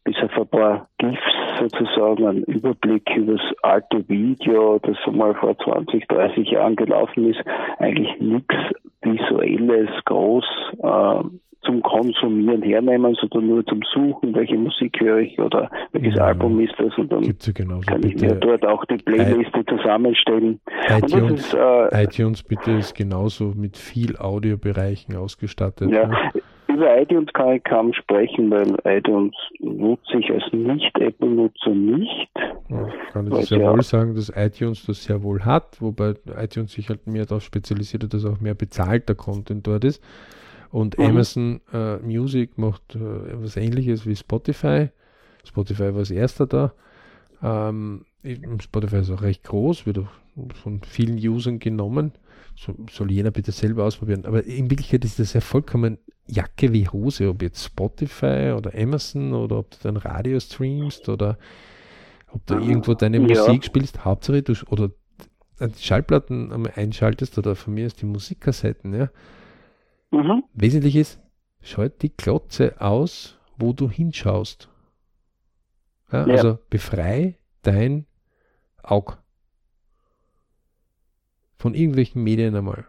bis 0.03 0.15
auf 0.17 0.37
ein 0.37 0.47
paar 0.47 0.87
GIFs 0.99 1.19
sozusagen 1.59 2.27
einen 2.27 2.43
Überblick 2.43 3.09
über 3.15 3.33
das 3.33 3.57
alte 3.63 4.07
Video, 4.07 4.79
das 4.79 4.97
mal 5.11 5.33
vor 5.35 5.57
20, 5.57 6.07
30 6.07 6.51
Jahren 6.51 6.75
gelaufen 6.75 7.29
ist, 7.29 7.41
eigentlich 7.79 8.19
nichts 8.19 8.55
Visuelles 9.01 9.89
groß 10.05 10.45
äh, 10.83 11.23
zum 11.65 11.81
Konsumieren 11.81 12.61
hernehmen, 12.61 13.15
sondern 13.15 13.47
nur 13.47 13.65
zum 13.65 13.81
Suchen, 13.93 14.33
welche 14.35 14.55
Musik 14.55 14.99
höre 14.99 15.19
ich 15.19 15.39
oder 15.39 15.69
welches 15.91 16.15
ja, 16.15 16.25
Album 16.25 16.59
ist 16.59 16.73
das 16.77 16.95
und 16.97 17.11
dann 17.11 17.23
ja 17.23 17.31
kann 17.85 18.03
ich 18.03 18.15
mir 18.21 18.35
dort 18.35 18.65
auch 18.65 18.85
die 18.85 18.97
Playliste 18.97 19.59
I 19.59 19.65
zusammenstellen. 19.65 20.59
iTunes, 20.89 21.47
ist, 21.47 21.53
äh, 21.53 22.03
iTunes 22.03 22.43
bitte 22.43 22.71
ist 22.71 22.95
genauso 22.95 23.53
mit 23.55 23.77
viel 23.77 24.17
Audiobereichen 24.17 25.15
ausgestattet. 25.15 25.91
Ja, 25.91 26.09
ja. 26.09 26.31
Über 26.67 26.99
iTunes 26.99 27.31
kann 27.33 27.53
ich 27.53 27.63
kaum 27.63 27.93
sprechen, 27.93 28.51
weil 28.51 28.75
iTunes 28.83 29.33
nutze 29.59 30.17
ich 30.19 30.29
als 30.29 30.43
Nicht-Apple-Nutzer 30.51 31.69
nicht. 31.69 32.29
Ja, 32.69 32.87
ich 32.87 33.13
kann 33.13 33.27
ich 33.27 33.45
sehr 33.45 33.71
wohl 33.71 33.81
sagen, 33.81 34.15
dass 34.15 34.29
iTunes 34.35 34.85
das 34.85 35.03
sehr 35.03 35.23
wohl 35.23 35.45
hat, 35.45 35.79
wobei 35.79 36.15
iTunes 36.37 36.73
sich 36.73 36.89
halt 36.89 37.07
mehr 37.07 37.25
darauf 37.25 37.43
spezialisiert 37.43 38.03
hat, 38.03 38.13
dass 38.13 38.25
auch 38.25 38.41
mehr 38.41 38.55
bezahlter 38.55 39.15
Content 39.15 39.65
dort 39.65 39.85
ist. 39.85 40.03
Und 40.75 40.97
mhm. 40.97 41.05
Amazon 41.05 41.61
äh, 41.71 41.99
Music 41.99 42.57
macht 42.57 42.95
äh, 42.95 43.29
etwas 43.31 43.55
ähnliches 43.55 44.05
wie 44.05 44.13
Spotify. 44.13 44.89
Spotify 45.45 45.93
war 45.93 45.99
als 45.99 46.11
erster 46.11 46.47
da. 46.47 46.73
Ähm, 47.41 48.03
Spotify 48.59 48.97
ist 48.97 49.09
auch 49.09 49.21
recht 49.21 49.43
groß, 49.43 49.85
wird 49.85 49.99
auch 49.99 50.09
von 50.53 50.81
vielen 50.81 51.17
Usern 51.17 51.59
genommen. 51.59 52.11
So, 52.57 52.75
soll 52.91 53.09
jeder 53.09 53.31
bitte 53.31 53.53
selber 53.53 53.85
ausprobieren. 53.85 54.25
Aber 54.25 54.43
in 54.43 54.69
Wirklichkeit 54.69 55.05
ist 55.05 55.17
das 55.17 55.31
ja 55.31 55.39
vollkommen 55.39 55.97
Jacke 56.27 56.73
wie 56.73 56.89
Hose, 56.89 57.29
ob 57.29 57.41
jetzt 57.41 57.63
Spotify 57.63 58.53
oder 58.53 58.73
Amazon 58.77 59.31
oder 59.31 59.59
ob 59.59 59.71
du 59.71 59.77
dein 59.81 59.95
Radio 59.95 60.37
streamst 60.41 61.07
oder 61.07 61.37
ob 62.33 62.45
du 62.47 62.55
irgendwo 62.55 62.95
deine 62.95 63.21
ja. 63.21 63.23
Musik 63.23 63.63
spielst. 63.63 64.03
Hauptsache 64.03 64.43
du 64.43 64.53
oder 64.67 64.91
die 65.61 65.81
Schallplatten 65.81 66.67
einschaltest 66.67 67.37
oder 67.37 67.55
von 67.55 67.75
mir 67.75 67.85
ist 67.85 68.01
die 68.01 68.07
Musikkassetten, 68.07 68.93
ja. 68.93 69.09
Mhm. 70.11 70.43
Wesentlich 70.53 70.95
ist, 70.95 71.19
schalt 71.61 72.01
die 72.01 72.09
Klotze 72.09 72.79
aus, 72.81 73.39
wo 73.57 73.73
du 73.73 73.89
hinschaust. 73.89 74.69
Ja, 76.11 76.27
ja. 76.27 76.33
Also 76.35 76.59
befrei 76.69 77.37
dein 77.61 78.05
Auge 78.83 79.17
von 81.57 81.73
irgendwelchen 81.73 82.23
Medien 82.23 82.55
einmal. 82.55 82.85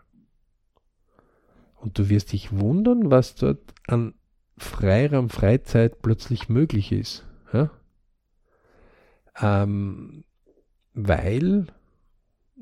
Und 1.76 1.98
du 1.98 2.08
wirst 2.08 2.32
dich 2.32 2.52
wundern, 2.52 3.10
was 3.10 3.34
dort 3.36 3.74
an 3.86 4.14
Freiraum, 4.58 5.30
Freizeit 5.30 6.02
plötzlich 6.02 6.48
möglich 6.48 6.92
ist. 6.92 7.26
Ja? 7.52 7.70
ähm, 9.40 10.24
weil 10.94 11.66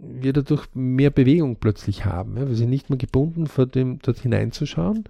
wir 0.06 0.32
dadurch 0.32 0.66
mehr 0.74 1.10
Bewegung 1.10 1.56
plötzlich 1.56 2.04
haben. 2.04 2.36
Ja? 2.36 2.48
Wir 2.48 2.54
sind 2.54 2.70
nicht 2.70 2.90
mehr 2.90 2.98
gebunden, 2.98 3.46
vor 3.46 3.66
dem 3.66 3.98
dort 4.00 4.18
hineinzuschauen, 4.18 5.04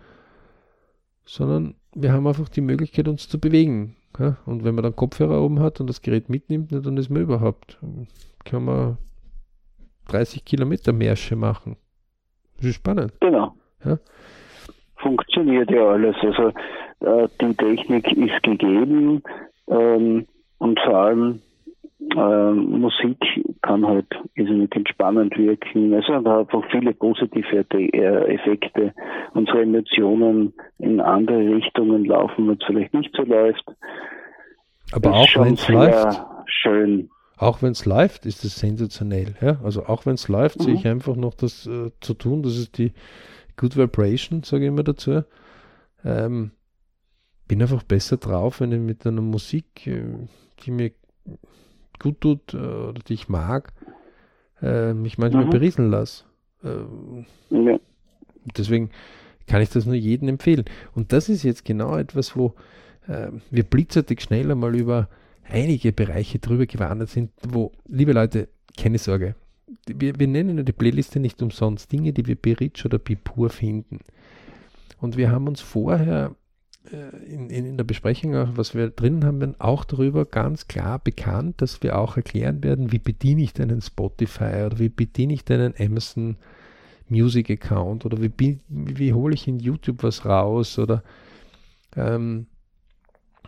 sondern 1.24 1.74
wir 1.94 2.12
haben 2.12 2.26
einfach 2.26 2.48
die 2.48 2.61
Möglichkeit, 2.61 3.09
uns 3.09 3.28
zu 3.28 3.38
bewegen. 3.38 3.96
Ja? 4.18 4.37
Und 4.46 4.64
wenn 4.64 4.74
man 4.74 4.85
dann 4.85 4.96
Kopfhörer 4.96 5.42
oben 5.42 5.61
hat 5.61 5.80
und 5.80 5.88
das 5.88 6.02
Gerät 6.02 6.28
mitnimmt, 6.28 6.72
dann 6.72 6.96
ist 6.96 7.11
man 7.11 7.22
überhaupt, 7.22 7.78
kann 8.44 8.64
man 8.64 8.98
30 10.09 10.44
Kilometer 10.44 10.92
Märsche 10.92 11.37
machen. 11.37 11.76
Das 12.57 12.66
ist 12.66 12.76
spannend. 12.76 13.12
Genau. 13.20 13.54
Ja? 13.85 13.98
Funktioniert 14.96 15.70
ja 15.70 15.88
alles. 15.88 16.16
Also 16.22 16.48
äh, 17.00 17.28
die 17.40 17.54
Technik 17.54 18.11
ist 18.12 18.42
gegeben 18.42 19.22
ähm, 19.68 20.26
und 20.59 20.80
vor 20.80 20.96
allem 20.96 21.40
äh, 22.12 22.53
Musik 22.53 23.19
kann 23.62 23.87
halt 23.87 24.07
irrsinnig 24.35 24.75
entspannend 24.75 25.37
wirken. 25.37 25.95
Also 25.95 26.14
hat 26.14 26.27
einfach 26.27 26.62
viele 26.71 26.93
positive 26.93 27.64
äh, 27.73 28.35
Effekte. 28.35 28.93
Unsere 29.33 29.62
Emotionen 29.62 30.53
in 30.79 31.01
andere 31.01 31.57
Richtungen 31.57 32.05
laufen, 32.05 32.49
wenn 32.49 32.59
es 32.61 32.67
vielleicht 32.67 32.95
nicht 32.95 33.14
so 33.17 33.23
läuft. 33.23 33.64
Aber 34.93 35.11
ist 35.11 35.17
auch 35.17 35.45
wenn 35.45 35.55
es 35.55 35.69
läuft. 35.69 36.23
Schön. 36.47 37.11
Auch 37.37 37.62
wenn 37.62 37.73
es 37.73 37.85
läuft, 37.85 38.27
ist 38.27 38.45
es 38.45 38.57
sensationell. 38.57 39.35
Ja? 39.40 39.59
Also 39.64 39.87
auch 39.87 40.07
wenn 40.07 40.14
es 40.14 40.29
läuft, 40.29 40.61
mhm. 40.61 40.62
sehe 40.64 40.75
ich 40.75 40.87
einfach 40.87 41.17
noch 41.17 41.35
das 41.35 41.67
äh, 41.67 41.90
zu 42.01 42.14
tun. 42.14 42.43
Das 42.43 42.57
ist 42.57 42.79
die 42.79 42.93
Good 43.57 43.77
Vibration, 43.77 44.43
sage 44.43 44.64
ich 44.64 44.69
immer 44.69 44.85
dazu. 44.85 45.23
Ähm, 46.05 46.53
bin 47.49 47.61
einfach 47.61 47.83
besser 47.83 48.19
drauf, 48.19 48.61
wenn 48.61 48.73
ich 48.73 48.81
mit 48.81 49.07
einer 49.07 49.21
Musik, 49.21 49.87
äh, 49.87 50.03
die 50.64 50.71
mir 50.71 50.93
gut 51.98 52.20
tut 52.20 52.54
äh, 52.54 52.57
oder 52.57 53.00
die 53.07 53.14
ich 53.14 53.28
mag, 53.28 53.72
äh, 54.62 54.92
mich 54.94 55.18
manchmal 55.18 55.46
mhm. 55.46 55.50
berieseln 55.50 55.90
lasse. 55.90 56.24
Äh, 56.62 56.85
ja. 57.50 57.78
Deswegen 58.57 58.90
kann 59.46 59.62
ich 59.62 59.70
das 59.70 59.87
nur 59.87 59.94
jedem 59.94 60.28
empfehlen. 60.28 60.64
Und 60.94 61.12
das 61.12 61.28
ist 61.28 61.42
jetzt 61.42 61.64
genau 61.64 61.96
etwas, 61.96 62.37
wo 62.37 62.54
äh, 63.09 63.28
wir 63.50 63.64
blitzartig 63.64 64.20
schnell 64.20 64.50
einmal 64.50 64.74
über 64.74 65.09
einige 65.44 65.92
Bereiche 65.92 66.38
drüber 66.38 66.66
gewandert 66.66 67.11
sind, 67.11 67.30
wo, 67.46 67.72
liebe 67.87 68.12
Leute, 68.12 68.48
keine 68.78 68.98
Sorge, 68.98 69.35
wir, 69.87 70.18
wir 70.18 70.26
nennen 70.26 70.64
die 70.64 70.72
Playliste 70.72 71.20
nicht 71.20 71.42
umsonst 71.42 71.92
Dinge, 71.92 72.12
die 72.12 72.26
wir 72.26 72.37
Berich 72.37 72.85
oder 72.85 72.98
Bipur 72.98 73.50
finden. 73.50 74.00
Und 75.00 75.16
wir 75.16 75.30
haben 75.30 75.48
uns 75.48 75.61
vorher 75.61 76.35
äh, 76.92 77.16
in, 77.27 77.51
in, 77.51 77.77
der 77.77 77.85
Besprechung, 77.85 78.35
was 78.57 78.75
wir 78.75 78.90
drin 78.90 79.25
haben, 79.25 79.59
auch 79.61 79.85
darüber 79.85 80.25
ganz 80.25 80.68
klar 80.68 80.99
bekannt, 80.99 81.62
dass 81.62 81.83
wir 81.83 81.99
auch 81.99 82.16
erklären 82.16 82.62
werden, 82.62 82.92
wie 82.92 82.99
bediene 82.99 83.42
ich 83.42 83.53
deinen 83.55 83.81
Spotify 83.81 84.64
oder 84.66 84.79
wie 84.79 84.90
bediene 84.90 85.33
ich 85.33 85.44
deinen 85.44 85.75
Amazon 85.79 86.37
Music 87.09 87.51
Account 87.51 88.05
oder 88.05 88.20
wie, 88.20 88.33
wie, 88.37 88.61
wie 88.68 89.12
hole 89.12 89.35
ich 89.35 89.49
in 89.49 89.61
YouTube 89.61 90.03
was 90.03 90.25
raus 90.25 90.79
oder 90.79 91.03
ähm, 91.97 92.47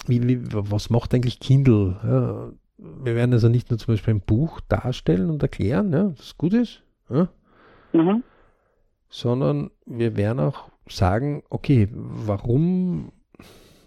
wie, 0.07 0.27
wie, 0.27 0.41
was 0.51 0.91
macht 0.91 1.15
eigentlich 1.15 1.41
Kindle? 1.41 1.97
Ja, 2.03 2.53
wir 2.79 3.15
werden 3.15 3.33
also 3.33 3.49
nicht 3.49 3.71
nur 3.71 3.79
zum 3.79 3.95
Beispiel 3.95 4.15
ein 4.15 4.21
Buch 4.21 4.61
darstellen 4.69 5.31
und 5.31 5.43
erklären, 5.43 5.93
ja, 5.93 6.05
dass 6.05 6.37
gut 6.37 6.53
ist, 6.53 6.83
ja, 7.09 7.29
mhm. 7.93 8.23
sondern 9.09 9.71
wir 9.87 10.17
werden 10.17 10.41
auch 10.41 10.71
sagen, 10.89 11.43
okay, 11.49 11.89
warum 11.93 13.13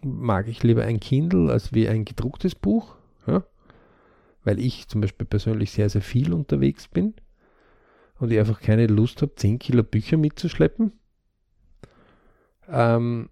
mag 0.04 0.48
ich 0.48 0.64
lieber 0.64 0.84
ein 0.84 1.00
Kindle 1.00 1.52
als 1.52 1.74
wie 1.74 1.88
ein 1.88 2.06
gedrucktes 2.06 2.56
Buch, 2.56 2.96
ja? 3.28 3.44
weil 4.44 4.60
ich 4.60 4.88
zum 4.88 5.02
Beispiel 5.02 5.28
persönlich 5.28 5.72
sehr, 5.72 5.90
sehr 5.90 6.02
viel 6.02 6.34
unterwegs 6.34 6.88
bin 6.88 7.14
und 8.20 8.32
ich 8.32 8.40
einfach 8.40 8.62
keine 8.62 8.88
Lust 8.88 9.22
habe, 9.22 9.36
10 9.36 9.60
Kilo 9.60 9.84
Bücher 9.84 10.18
mitzuschleppen. 10.18 10.94
Ähm, 12.68 13.30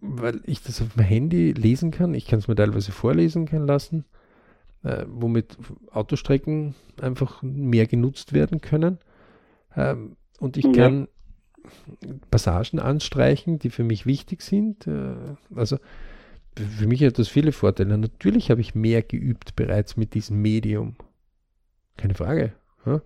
weil 0.00 0.40
ich 0.44 0.62
das 0.62 0.82
auf 0.82 0.94
dem 0.94 1.04
Handy 1.04 1.52
lesen 1.52 1.90
kann. 1.90 2.14
Ich 2.14 2.26
kann 2.26 2.38
es 2.38 2.48
mir 2.48 2.54
teilweise 2.54 2.92
vorlesen 2.92 3.46
kann 3.46 3.66
lassen, 3.66 4.04
äh, 4.82 5.04
womit 5.08 5.56
Autostrecken 5.90 6.74
einfach 7.00 7.42
mehr 7.42 7.86
genutzt 7.86 8.32
werden 8.32 8.60
können. 8.60 8.98
Ähm, 9.76 10.16
und 10.38 10.56
ich 10.56 10.64
ja. 10.64 10.72
kann 10.72 11.08
Passagen 12.30 12.78
anstreichen, 12.78 13.58
die 13.58 13.70
für 13.70 13.84
mich 13.84 14.06
wichtig 14.06 14.42
sind. 14.42 14.86
Äh, 14.86 15.14
also 15.54 15.78
für 16.56 16.86
mich 16.86 17.02
hat 17.02 17.18
das 17.18 17.28
viele 17.28 17.52
Vorteile. 17.52 17.98
Natürlich 17.98 18.50
habe 18.50 18.60
ich 18.60 18.74
mehr 18.74 19.02
geübt 19.02 19.56
bereits 19.56 19.96
mit 19.96 20.14
diesem 20.14 20.40
Medium. 20.40 20.96
Keine 21.96 22.14
Frage. 22.14 22.52
Äh, 22.86 23.00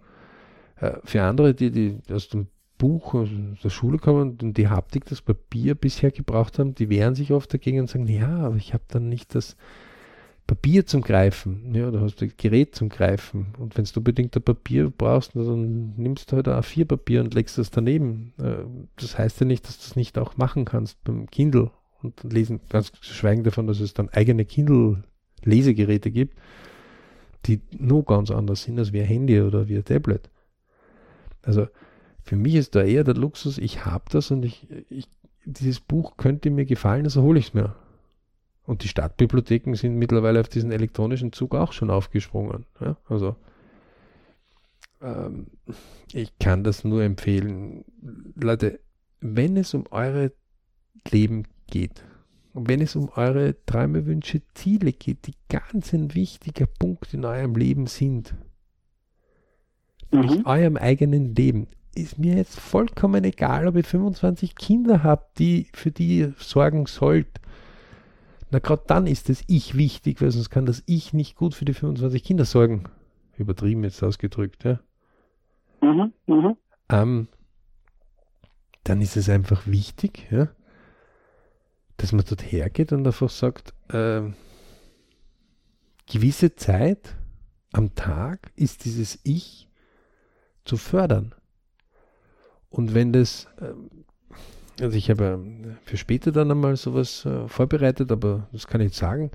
für 1.05 1.23
andere, 1.23 1.55
die, 1.55 1.71
die 1.71 1.99
aus 2.13 2.29
dem 2.29 2.49
Buch, 2.77 3.15
aus 3.15 3.29
der 3.63 3.71
Schule 3.71 3.99
kommen 3.99 4.39
und 4.41 4.57
die 4.57 4.69
Haptik, 4.69 5.05
das 5.07 5.23
Papier 5.23 5.75
bisher 5.75 6.11
gebraucht 6.11 6.59
haben, 6.59 6.75
die 6.75 6.89
wehren 6.89 7.15
sich 7.15 7.33
oft 7.33 7.53
dagegen 7.53 7.81
und 7.81 7.91
sagen, 7.91 8.07
ja, 8.07 8.39
aber 8.39 8.57
ich 8.57 8.73
habe 8.75 8.85
dann 8.89 9.09
nicht 9.09 9.35
das 9.35 9.57
Papier 10.49 10.87
zum 10.87 11.03
Greifen, 11.03 11.75
ja, 11.75 11.91
du 11.91 12.01
hast 12.01 12.23
ein 12.23 12.33
Gerät 12.39 12.75
zum 12.75 12.89
Greifen. 12.89 13.55
Und 13.59 13.77
wenn 13.77 13.85
du 13.85 13.91
unbedingt 14.01 14.35
ein 14.35 14.43
Papier 14.43 14.91
brauchst, 14.91 15.37
dann 15.37 15.93
nimmst 15.99 16.33
du 16.33 16.37
halt 16.37 16.49
ein 16.49 16.59
A4-Papier 16.59 17.21
und 17.21 17.35
legst 17.35 17.59
das 17.59 17.71
daneben. 17.71 18.33
Äh, 18.39 18.65
das 18.97 19.19
heißt 19.19 19.41
ja 19.41 19.47
nicht, 19.47 19.69
dass 19.69 19.77
du 19.77 19.85
das 19.85 19.95
nicht 19.95 20.17
auch 20.17 20.39
machen 20.39 20.65
kannst 20.65 21.05
beim 21.05 21.27
Kindle 21.27 21.71
und 22.03 22.25
lesen, 22.25 22.61
ganz 22.71 22.93
schweigen 23.03 23.45
davon, 23.45 23.67
dass 23.67 23.79
es 23.81 23.93
dann 23.93 24.09
eigene 24.09 24.47
Kindle-Lesegeräte 24.47 26.11
gibt, 26.11 26.39
die 27.45 27.61
nur 27.77 28.07
ganz 28.07 28.31
anders 28.31 28.63
sind 28.63 28.79
als 28.79 28.95
wie 28.95 29.03
ein 29.03 29.07
Handy 29.07 29.43
oder 29.43 29.69
wie 29.69 29.77
ein 29.77 29.85
Tablet. 29.85 30.31
Also 31.43 31.69
für 32.23 32.37
mich 32.37 32.55
ist 32.55 32.75
da 32.75 32.83
eher 32.83 33.05
der 33.05 33.17
Luxus, 33.17 33.59
ich 33.59 33.85
habe 33.85 34.05
das 34.11 34.31
und 34.31 34.47
ich, 34.47 34.67
ich, 34.89 35.09
dieses 35.45 35.81
Buch 35.81 36.17
könnte 36.17 36.51
mir 36.51 36.65
gefallen, 36.65 37.05
also 37.05 37.21
hole 37.21 37.39
ich 37.39 37.49
es 37.49 37.55
mir. 37.55 37.75
Und 38.69 38.85
die 38.85 38.89
Stadtbibliotheken 38.89 39.75
sind 39.77 39.95
mittlerweile 39.95 40.41
auf 40.41 40.51
diesen 40.51 40.73
elektronischen 40.73 41.33
Zug 41.33 41.55
auch 41.55 41.73
schon 41.73 41.89
aufgesprungen. 41.89 42.67
Ja? 42.83 42.99
Also 43.09 43.35
ähm, 45.01 45.47
ich 46.13 46.39
kann 46.39 46.65
das 46.65 46.85
nur 46.85 47.03
empfehlen. 47.03 47.87
Leute, 48.35 48.79
wenn 49.23 49.57
es 49.57 49.73
um 49.73 49.87
eure 49.91 50.33
Leben 51.11 51.45
geht 51.71 52.05
und 52.53 52.69
wenn 52.69 52.83
es 52.83 52.95
um 52.95 53.09
eure 53.09 53.57
Träume, 53.65 54.05
Wünsche, 54.05 54.43
Ziele 54.53 54.93
geht, 54.93 55.27
die 55.27 55.35
ganz 55.49 55.95
ein 55.95 56.15
wichtiger 56.15 56.67
Punkt 56.67 57.15
in 57.15 57.25
eurem 57.25 57.55
Leben 57.57 57.87
sind, 57.87 58.35
mhm. 60.11 60.25
in 60.25 60.45
eurem 60.45 60.77
eigenen 60.77 61.35
Leben, 61.35 61.69
ist 61.95 62.19
mir 62.19 62.37
jetzt 62.37 62.61
vollkommen 62.61 63.25
egal, 63.25 63.67
ob 63.67 63.77
ihr 63.77 63.85
25 63.85 64.57
Kinder 64.57 65.03
habt, 65.03 65.39
die 65.39 65.69
für 65.73 65.91
die 65.91 66.19
ihr 66.19 66.35
sorgen 66.37 66.85
sollt 66.85 67.41
na, 68.51 68.59
gerade 68.59 68.83
dann 68.87 69.07
ist 69.07 69.29
das 69.29 69.43
Ich 69.47 69.77
wichtig, 69.77 70.21
weil 70.21 70.31
sonst 70.31 70.51
kann 70.51 70.67
das 70.67 70.83
Ich 70.87 71.13
nicht 71.13 71.37
gut 71.37 71.55
für 71.55 71.65
die 71.65 71.75
25 71.75 72.23
Kinder 72.25 72.45
sorgen. 72.45 72.85
Übertrieben 73.37 73.85
jetzt 73.85 74.03
ausgedrückt, 74.03 74.65
ja. 74.65 74.81
Mhm, 75.81 76.13
mhm. 76.27 76.57
Ähm, 76.89 77.29
dann 78.85 79.01
ist 79.01 79.17
es 79.17 79.29
einfach 79.29 79.67
wichtig, 79.67 80.27
ja, 80.31 80.49
dass 81.99 82.13
man 82.13 82.25
dort 82.27 82.43
hergeht 82.43 82.93
und 82.93 83.07
einfach 83.07 83.29
sagt, 83.29 83.75
äh, 83.93 84.23
gewisse 86.07 86.55
Zeit 86.55 87.15
am 87.73 87.95
Tag 87.95 88.51
ist 88.57 88.85
dieses 88.85 89.19
Ich 89.25 89.69
zu 90.65 90.77
fördern. 90.77 91.35
Und 92.71 92.95
wenn 92.95 93.13
das, 93.13 93.47
äh, 93.61 93.75
also 94.81 94.97
ich 94.97 95.11
habe 95.11 95.45
für 95.85 95.97
später 95.97 96.33
dann 96.33 96.51
einmal 96.51 96.77
sowas 96.77 97.25
äh, 97.25 97.49
vorbereitet, 97.49 98.13
aber 98.13 98.49
das 98.53 98.67
kann 98.67 98.81
ich 98.81 98.95
sagen. 98.95 99.31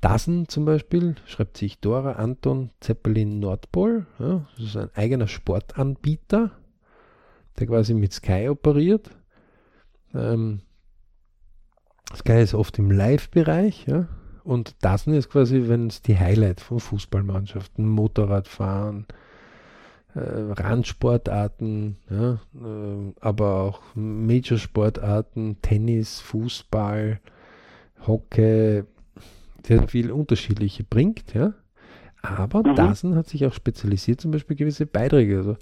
Dasen 0.00 0.48
zum 0.48 0.64
Beispiel 0.64 1.16
schreibt 1.26 1.56
sich 1.56 1.80
Dora 1.80 2.12
Anton 2.12 2.70
Zeppelin 2.80 3.40
Nordpol. 3.40 4.06
Ja, 4.18 4.46
das 4.56 4.66
ist 4.66 4.76
ein 4.76 4.90
eigener 4.94 5.28
Sportanbieter, 5.28 6.50
der 7.58 7.66
quasi 7.66 7.94
mit 7.94 8.12
Sky 8.12 8.48
operiert. 8.48 9.10
Ähm, 10.14 10.60
Sky 12.14 12.40
ist 12.40 12.54
oft 12.54 12.78
im 12.78 12.90
Live-Bereich, 12.90 13.86
ja. 13.86 14.08
Und 14.44 14.76
Dasen 14.80 15.12
ist 15.14 15.28
quasi, 15.28 15.64
wenn 15.66 15.88
es 15.88 16.02
die 16.02 16.18
Highlight 16.18 16.60
von 16.60 16.78
Fußballmannschaften, 16.78 17.88
Motorradfahren, 17.88 19.06
äh, 19.08 19.14
Randsportarten, 20.18 21.96
ja, 22.10 22.40
äh, 22.54 23.12
aber 23.20 23.60
auch 23.60 23.82
Major-Sportarten, 23.94 25.58
Tennis, 25.60 26.20
Fußball, 26.20 27.20
Hockey, 28.06 28.84
sehr 29.66 29.88
viel 29.88 30.10
unterschiedliche 30.10 30.84
bringt, 30.84 31.34
ja. 31.34 31.52
Aber 32.22 32.66
mhm. 32.66 32.74
Dasen 32.74 33.14
hat 33.14 33.28
sich 33.28 33.44
auch 33.46 33.52
spezialisiert, 33.52 34.20
zum 34.20 34.30
Beispiel 34.30 34.56
gewisse 34.56 34.86
Beiträge. 34.86 35.36
Also 35.36 35.56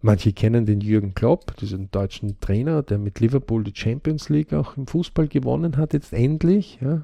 manche 0.00 0.32
kennen 0.32 0.66
den 0.66 0.80
Jürgen 0.80 1.14
Klopp, 1.14 1.56
diesen 1.56 1.90
deutschen 1.90 2.38
Trainer, 2.40 2.82
der 2.82 2.98
mit 2.98 3.18
Liverpool 3.20 3.64
die 3.64 3.74
Champions 3.74 4.28
League 4.28 4.52
auch 4.52 4.76
im 4.76 4.86
Fußball 4.86 5.28
gewonnen 5.28 5.78
hat, 5.78 5.94
jetzt 5.94 6.12
endlich, 6.12 6.78
ja. 6.80 7.02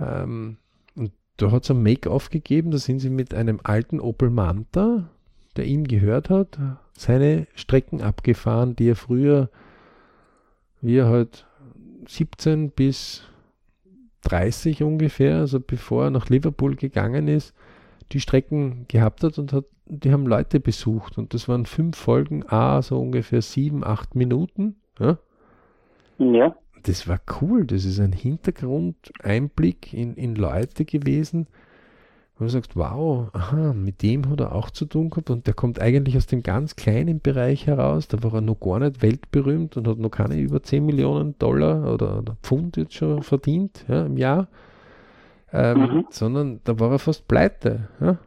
Ähm, 0.00 0.58
da 1.38 1.52
hat 1.52 1.64
es 1.64 1.70
ein 1.70 1.82
Make-off 1.82 2.30
gegeben, 2.30 2.70
da 2.70 2.78
sind 2.78 2.98
sie 2.98 3.10
mit 3.10 3.32
einem 3.32 3.60
alten 3.62 4.00
Opel 4.00 4.28
Manta, 4.28 5.08
der 5.56 5.64
ihm 5.64 5.84
gehört 5.84 6.30
hat, 6.30 6.58
seine 6.92 7.46
Strecken 7.54 8.02
abgefahren, 8.02 8.76
die 8.76 8.90
er 8.90 8.96
früher, 8.96 9.48
wie 10.80 10.96
er 10.96 11.08
halt 11.08 11.46
17 12.06 12.70
bis 12.70 13.22
30 14.22 14.82
ungefähr, 14.82 15.38
also 15.38 15.60
bevor 15.60 16.04
er 16.04 16.10
nach 16.10 16.28
Liverpool 16.28 16.74
gegangen 16.74 17.28
ist, 17.28 17.54
die 18.12 18.20
Strecken 18.20 18.86
gehabt 18.88 19.22
hat 19.22 19.38
und 19.38 19.52
hat, 19.52 19.64
die 19.86 20.12
haben 20.12 20.26
Leute 20.26 20.58
besucht 20.58 21.18
und 21.18 21.34
das 21.34 21.48
waren 21.48 21.66
fünf 21.66 21.96
Folgen, 21.96 22.44
a 22.48 22.82
so 22.82 23.00
ungefähr 23.00 23.42
sieben, 23.42 23.84
acht 23.84 24.16
Minuten. 24.16 24.76
Ja. 24.98 25.18
Ja. 26.18 26.56
Das 26.82 27.08
war 27.08 27.20
cool, 27.40 27.66
das 27.66 27.84
ist 27.84 28.00
ein 28.00 28.12
Hintergrundeinblick 28.12 29.92
in, 29.92 30.14
in 30.14 30.34
Leute 30.34 30.84
gewesen, 30.84 31.46
wo 32.38 32.44
du 32.44 32.50
sagst, 32.50 32.76
wow, 32.76 33.28
aha, 33.32 33.72
mit 33.72 34.02
dem 34.02 34.28
hat 34.30 34.40
er 34.40 34.54
auch 34.54 34.70
zu 34.70 34.84
tun 34.84 35.10
gehabt 35.10 35.30
und 35.30 35.46
der 35.46 35.54
kommt 35.54 35.80
eigentlich 35.80 36.16
aus 36.16 36.26
dem 36.26 36.42
ganz 36.42 36.76
kleinen 36.76 37.20
Bereich 37.20 37.66
heraus, 37.66 38.06
da 38.08 38.22
war 38.22 38.34
er 38.34 38.40
noch 38.40 38.60
gar 38.60 38.78
nicht 38.78 39.02
weltberühmt 39.02 39.76
und 39.76 39.88
hat 39.88 39.98
noch 39.98 40.10
keine 40.10 40.36
über 40.38 40.62
10 40.62 40.86
Millionen 40.86 41.36
Dollar 41.38 41.92
oder, 41.92 42.18
oder 42.18 42.36
Pfund 42.42 42.76
jetzt 42.76 42.94
schon 42.94 43.22
verdient 43.22 43.84
ja, 43.88 44.06
im 44.06 44.16
Jahr, 44.16 44.48
ähm, 45.52 45.78
mhm. 45.78 46.04
sondern 46.10 46.60
da 46.64 46.78
war 46.78 46.92
er 46.92 46.98
fast 46.98 47.26
pleite. 47.26 47.88
Ja? 48.00 48.18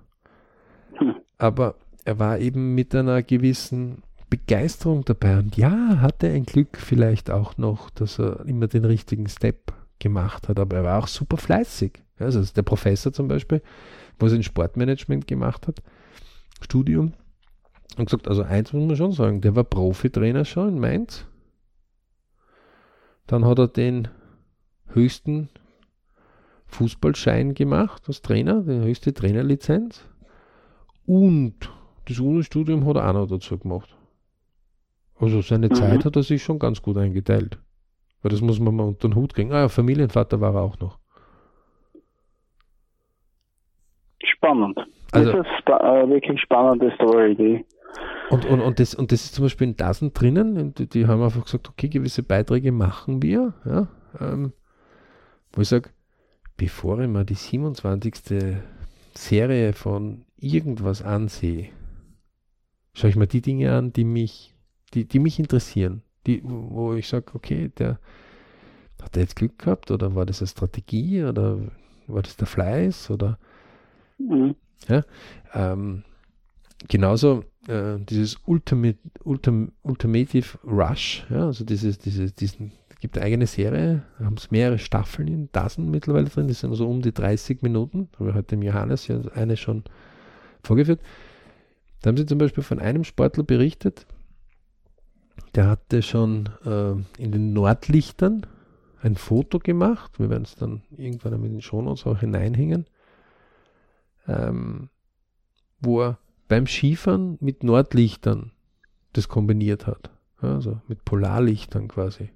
Hm. 0.94 1.16
Aber 1.38 1.76
er 2.04 2.20
war 2.20 2.40
eben 2.40 2.76
mit 2.76 2.94
einer 2.96 3.24
gewissen 3.24 4.04
Begeisterung 4.32 5.04
dabei 5.06 5.38
und 5.38 5.58
ja, 5.58 6.00
hatte 6.00 6.28
ein 6.28 6.46
Glück 6.46 6.78
vielleicht 6.78 7.30
auch 7.30 7.58
noch, 7.58 7.90
dass 7.92 8.18
er 8.18 8.46
immer 8.46 8.68
den 8.68 8.86
richtigen 8.86 9.28
Step 9.28 9.74
gemacht 10.00 10.48
hat, 10.48 10.58
aber 10.58 10.78
er 10.78 10.84
war 10.86 11.04
auch 11.04 11.08
super 11.08 11.38
fleißig. 11.38 12.02
Also 12.18 12.42
der 12.42 12.64
Professor 12.64 13.12
zum 13.12 13.28
Beispiel, 13.28 13.62
wo 14.18 14.28
er 14.28 14.34
ein 14.34 14.42
Sportmanagement 14.42 15.28
gemacht 15.28 15.68
hat, 15.68 15.84
Studium, 16.62 17.14
und 17.98 18.06
gesagt, 18.06 18.30
also 18.30 18.44
eins 18.44 18.72
muss 18.72 18.88
man 18.88 18.96
schon 18.96 19.12
sagen, 19.12 19.42
der 19.42 19.56
war 19.56 19.66
Profitrainer 19.66 20.46
schon 20.46 20.70
in 20.70 20.80
Mainz. 20.80 21.26
Dann 23.28 23.44
hat 23.44 23.60
er 23.60 23.68
den 23.68 24.08
höchsten 24.88 25.50
Fußballschein 26.68 27.54
gemacht 27.54 28.04
als 28.08 28.22
Trainer, 28.22 28.62
die 28.62 28.80
höchste 28.80 29.14
Trainerlizenz. 29.14 30.06
Und 31.06 31.70
das 32.06 32.20
Uni-Studium 32.20 32.86
hat 32.86 32.96
er 32.96 33.10
auch 33.10 33.14
noch 33.14 33.28
dazu 33.28 33.58
gemacht. 33.58 33.98
Also 35.22 35.42
seine 35.42 35.68
mhm. 35.68 35.76
Zeit 35.76 36.04
hat 36.04 36.16
er 36.16 36.24
sich 36.24 36.44
schon 36.44 36.60
ganz 36.60 36.82
gut 36.82 36.98
eingeteilt. 36.98 37.60
Weil 38.22 38.32
das 38.32 38.42
muss 38.42 38.60
man 38.60 38.76
mal 38.76 38.84
unter 38.84 39.08
den 39.08 39.16
Hut 39.16 39.34
kriegen. 39.34 39.52
Ah 39.54 39.62
ja, 39.62 39.70
Familienvater 39.70 40.42
war 40.42 40.56
er 40.56 40.62
auch 40.62 40.80
noch. 40.80 41.02
spannend. 44.42 44.80
Also, 45.12 45.32
das 45.32 45.48
ist 45.48 45.68
äh, 45.68 46.10
wirklich 46.10 46.42
spannende 46.42 46.92
Story. 46.96 47.36
Die 47.36 47.66
und, 48.30 48.46
und, 48.46 48.62
und, 48.62 48.80
das, 48.80 48.96
und 48.96 49.12
das 49.12 49.26
ist 49.26 49.36
zum 49.36 49.46
Beispiel 49.46 49.68
in 49.68 49.76
Dasen 49.76 50.14
drinnen. 50.14 50.74
Die, 50.74 50.88
die 50.88 51.08
haben 51.08 51.22
einfach 51.22 51.44
gesagt, 51.44 51.70
okay, 51.70 51.90
gewisse 51.90 52.24
Beiträge 52.24 52.72
machen 52.72 53.22
wir. 53.22 53.54
Ja, 53.66 53.88
ähm, 54.20 54.54
wo 55.52 55.62
ich 55.62 55.68
sage, 55.68 55.90
bevor 56.56 57.00
ich 57.00 57.10
mal 57.10 57.26
die 57.26 57.36
27. 57.36 58.60
Serie 59.14 59.74
von 59.74 60.24
irgendwas 60.38 61.02
ansehe, 61.02 61.70
schaue 62.94 63.10
ich 63.10 63.18
mir 63.18 63.28
die 63.28 63.42
Dinge 63.42 63.74
an, 63.74 63.92
die 63.92 64.06
mich, 64.06 64.56
die, 64.94 65.06
die 65.06 65.20
mich 65.20 65.40
interessieren. 65.40 66.02
Die, 66.28 66.42
wo 66.44 66.94
ich 66.94 67.08
sage, 67.08 67.32
okay, 67.34 67.72
der 67.78 68.00
hat 69.02 69.16
er 69.16 69.24
jetzt 69.24 69.36
Glück 69.36 69.58
gehabt 69.58 69.90
oder 69.90 70.14
war 70.14 70.26
das 70.26 70.42
eine 70.42 70.48
Strategie 70.48 71.24
oder 71.24 71.58
war 72.08 72.22
das 72.22 72.38
der 72.38 72.48
Fleiß 72.48 73.10
oder 73.10 73.40
Mhm. 74.30 74.56
Ja, 74.88 75.04
ähm, 75.54 76.04
genauso 76.88 77.44
äh, 77.68 77.98
dieses 78.00 78.38
Ultimate, 78.46 78.98
Ultim, 79.24 79.72
Ultimative 79.84 80.58
Rush, 80.64 81.26
ja, 81.30 81.46
also 81.46 81.64
dieses, 81.64 82.00
dieses, 82.00 82.34
diesen, 82.34 82.72
gibt 83.00 83.18
eine 83.18 83.26
eigene 83.26 83.48
Serie, 83.48 84.04
haben 84.20 84.38
es 84.38 84.52
mehrere 84.52 84.80
Staffeln 84.80 85.28
in 85.28 85.50
Dozen 85.52 85.90
mittlerweile 85.90 86.30
drin, 86.30 86.48
die 86.48 86.54
sind 86.54 86.74
so 86.76 86.88
um 86.88 87.02
die 87.02 87.14
30 87.14 87.62
Minuten, 87.62 88.10
haben 88.18 88.28
wir 88.28 88.34
heute 88.34 88.56
im 88.56 88.64
Johannes 88.64 89.08
ja 89.08 89.20
eine 89.34 89.58
schon 89.58 89.84
vorgeführt. 90.64 91.02
Da 92.02 92.10
haben 92.10 92.18
sie 92.18 92.26
zum 92.26 92.40
Beispiel 92.40 92.64
von 92.64 92.80
einem 92.80 93.04
Sportler 93.04 93.44
berichtet, 93.44 94.08
der 95.56 95.68
hatte 95.68 96.02
schon 96.02 96.50
äh, 96.66 96.92
in 97.22 97.32
den 97.32 97.54
Nordlichtern 97.54 98.46
ein 99.02 99.16
Foto 99.16 99.60
gemacht. 99.60 100.20
Wir 100.20 100.30
werden 100.30 100.44
es 100.44 100.56
dann 100.56 100.84
irgendwann 100.96 101.42
mit 101.42 101.52
den 101.52 101.62
Shownotes 101.62 102.06
auch 102.06 102.20
hineinhängen 102.20 102.86
ähm, 104.28 104.90
wo 105.80 106.02
er 106.02 106.20
beim 106.48 106.68
Skifahren 106.68 107.38
mit 107.40 107.64
Nordlichtern 107.64 108.52
das 109.14 109.28
kombiniert 109.28 109.88
hat. 109.88 110.12
Also 110.38 110.82
mit 110.88 111.06
Polarlichtern 111.06 111.88
quasi. 111.88 112.30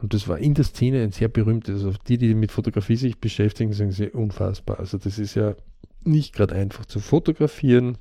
Und 0.00 0.14
das 0.14 0.28
war 0.28 0.38
in 0.38 0.54
der 0.54 0.64
Szene 0.64 1.02
ein 1.02 1.12
sehr 1.12 1.28
berühmtes. 1.28 1.84
Also 1.84 1.98
die, 2.06 2.18
die 2.18 2.34
mit 2.34 2.52
Fotografie 2.52 2.96
sich 2.96 3.18
beschäftigen, 3.18 3.72
sagen 3.72 3.92
sie 3.92 4.10
unfassbar. 4.10 4.78
Also 4.78 4.98
das 4.98 5.18
ist 5.18 5.34
ja 5.34 5.54
nicht 6.02 6.34
gerade 6.34 6.54
einfach 6.54 6.86
zu 6.86 7.00
fotografieren, 7.00 7.98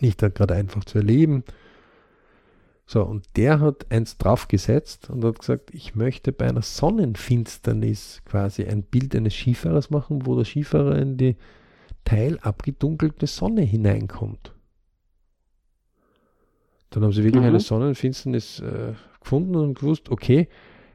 nicht 0.00 0.18
gerade 0.18 0.54
einfach 0.54 0.84
zu 0.84 0.98
erleben. 0.98 1.44
So, 2.86 3.02
und 3.02 3.26
der 3.36 3.60
hat 3.60 3.90
eins 3.90 4.18
draufgesetzt 4.18 5.08
und 5.08 5.24
hat 5.24 5.38
gesagt, 5.38 5.72
ich 5.72 5.94
möchte 5.94 6.32
bei 6.32 6.48
einer 6.48 6.62
Sonnenfinsternis 6.62 8.22
quasi 8.26 8.64
ein 8.64 8.82
Bild 8.82 9.16
eines 9.16 9.34
Skifahrers 9.34 9.90
machen, 9.90 10.26
wo 10.26 10.36
der 10.36 10.44
Skifahrer 10.44 10.98
in 10.98 11.16
die 11.16 11.36
teilabgedunkelte 12.04 13.26
Sonne 13.26 13.62
hineinkommt. 13.62 14.52
Dann 16.90 17.02
haben 17.02 17.12
sie 17.12 17.24
wirklich 17.24 17.42
mhm. 17.42 17.48
eine 17.48 17.60
Sonnenfinsternis 17.60 18.60
äh, 18.60 18.92
gefunden 19.18 19.56
und 19.56 19.78
gewusst, 19.78 20.10
okay, 20.10 20.48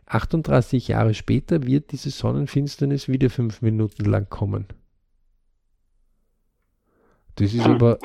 38 0.05 0.87
Jahre 0.87 1.13
später 1.13 1.65
wird 1.65 1.91
diese 1.91 2.11
Sonnenfinsternis 2.11 3.09
wieder 3.09 3.29
fünf 3.29 3.61
Minuten 3.61 4.05
lang 4.05 4.29
kommen. 4.29 4.67
Das 7.35 7.53
ist 7.53 7.65
aber 7.65 7.99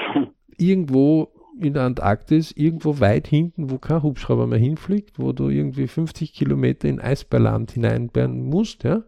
irgendwo 0.56 1.33
in 1.60 1.74
der 1.74 1.84
Antarktis, 1.84 2.52
irgendwo 2.52 3.00
weit 3.00 3.26
hinten, 3.26 3.70
wo 3.70 3.78
kein 3.78 4.02
Hubschrauber 4.02 4.46
mehr 4.46 4.58
hinfliegt, 4.58 5.18
wo 5.18 5.32
du 5.32 5.48
irgendwie 5.48 5.86
50 5.86 6.32
Kilometer 6.32 6.88
in 6.88 7.00
Eisbärland 7.00 7.72
hineinbären 7.72 8.44
musst, 8.44 8.84
ja, 8.84 9.04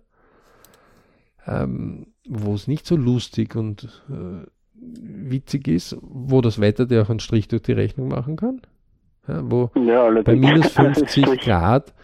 ähm, 1.47 2.09
wo 2.29 2.55
es 2.55 2.69
nicht 2.69 2.87
so 2.87 2.97
lustig 2.97 3.57
und 3.57 4.05
äh, 4.11 4.47
witzig 4.75 5.69
ist, 5.69 5.97
wo 6.01 6.41
das 6.41 6.61
Wetter 6.61 6.87
dir 6.87 7.03
auch 7.03 7.11
einen 7.11 7.21
Strich 7.21 7.49
durch 7.49 7.63
die 7.63 7.73
Rechnung 7.73 8.09
machen 8.09 8.37
kann, 8.37 8.61
ja, 9.27 9.41
wo 9.51 9.71
ja, 9.75 10.11
bei 10.23 10.37
minus 10.37 10.73
50 10.73 11.41
Grad 11.41 11.95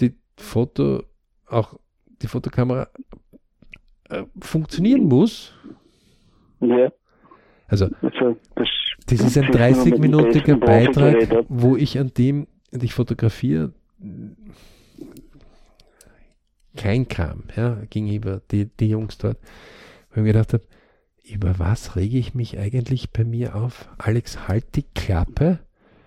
die 0.00 0.14
Foto 0.36 1.02
auch 1.46 1.78
die 2.22 2.28
Fotokamera 2.28 2.88
äh, 4.08 4.24
funktionieren 4.40 5.04
muss. 5.04 5.52
Ja. 6.60 6.90
Also, 7.82 7.90
also 8.02 8.36
das 8.54 8.68
das 9.06 9.20
ist 9.20 9.36
ein 9.36 9.50
30-minütiger 9.50 10.56
Beitrag, 10.56 11.44
wo 11.48 11.76
ich 11.76 11.98
an 11.98 12.12
dem, 12.16 12.46
und 12.72 12.82
ich 12.82 12.94
fotografiere 12.94 13.72
kein 16.76 17.08
Kram, 17.08 17.44
ja, 17.56 17.78
gegenüber 17.90 18.40
die, 18.50 18.66
die 18.66 18.88
Jungs 18.88 19.18
dort, 19.18 19.38
wo 20.10 20.20
ich 20.20 20.22
mir 20.22 20.32
gedacht 20.32 20.52
habe, 20.52 20.64
über 21.24 21.58
was 21.58 21.96
rege 21.96 22.18
ich 22.18 22.34
mich 22.34 22.58
eigentlich 22.58 23.10
bei 23.10 23.24
mir 23.24 23.56
auf? 23.56 23.88
Alex, 23.98 24.48
halt 24.48 24.76
die 24.76 24.84
Klappe, 24.94 25.58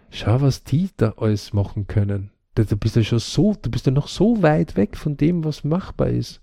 schau, 0.10 0.42
was 0.42 0.64
die 0.64 0.90
da 0.96 1.16
alles 1.18 1.54
machen 1.54 1.88
können. 1.88 2.32
Du 2.56 2.78
bist 2.78 2.96
ja 2.96 3.04
schon 3.04 3.20
so, 3.20 3.56
du 3.62 3.70
bist 3.70 3.86
ja 3.86 3.92
noch 3.92 4.08
so 4.08 4.42
weit 4.42 4.76
weg 4.78 4.98
von 4.98 5.18
dem, 5.18 5.44
was 5.44 5.64
machbar 5.64 6.10
ist. 6.10 6.42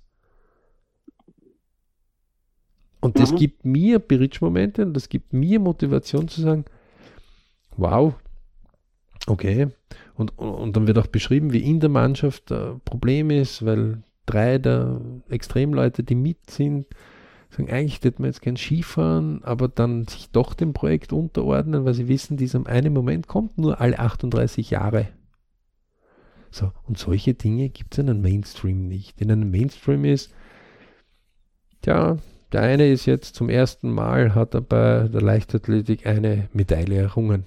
Und 3.04 3.20
das 3.20 3.32
mhm. 3.32 3.36
gibt 3.36 3.66
mir 3.66 3.98
Bridge-Momente 3.98 4.80
und 4.80 4.94
das 4.94 5.10
gibt 5.10 5.34
mir 5.34 5.60
Motivation 5.60 6.26
zu 6.26 6.40
sagen, 6.40 6.64
wow, 7.76 8.14
okay. 9.26 9.68
Und, 10.14 10.38
und, 10.38 10.48
und 10.48 10.74
dann 10.74 10.86
wird 10.86 10.96
auch 10.96 11.08
beschrieben, 11.08 11.52
wie 11.52 11.68
in 11.68 11.80
der 11.80 11.90
Mannschaft 11.90 12.50
ein 12.50 12.80
Problem 12.86 13.28
ist, 13.28 13.62
weil 13.66 14.02
drei 14.24 14.56
der 14.56 15.02
Extremleute, 15.28 16.02
die 16.02 16.14
mit 16.14 16.48
sind, 16.48 16.86
sagen, 17.50 17.68
eigentlich 17.68 18.02
hätten 18.02 18.22
wir 18.22 18.28
jetzt 18.28 18.40
gern 18.40 18.56
Skifahren, 18.56 19.44
aber 19.44 19.68
dann 19.68 20.06
sich 20.06 20.30
doch 20.30 20.54
dem 20.54 20.72
Projekt 20.72 21.12
unterordnen, 21.12 21.84
weil 21.84 21.92
sie 21.92 22.08
wissen, 22.08 22.38
dieser 22.38 22.66
eine 22.66 22.88
Moment 22.88 23.28
kommt 23.28 23.58
nur 23.58 23.82
alle 23.82 23.98
38 23.98 24.70
Jahre. 24.70 25.08
So, 26.50 26.72
und 26.84 26.96
solche 26.96 27.34
Dinge 27.34 27.68
gibt 27.68 27.92
es 27.92 27.98
in 27.98 28.08
einem 28.08 28.22
Mainstream 28.22 28.88
nicht. 28.88 29.20
In 29.20 29.30
einem 29.30 29.50
Mainstream 29.50 30.06
ist, 30.06 30.32
ja, 31.84 32.16
der 32.54 32.62
eine 32.62 32.86
ist 32.86 33.04
jetzt 33.06 33.34
zum 33.34 33.48
ersten 33.48 33.90
Mal, 33.90 34.36
hat 34.36 34.54
er 34.54 34.60
bei 34.60 35.08
der 35.08 35.20
Leichtathletik 35.20 36.06
eine 36.06 36.48
Medaille 36.52 36.96
errungen. 36.96 37.44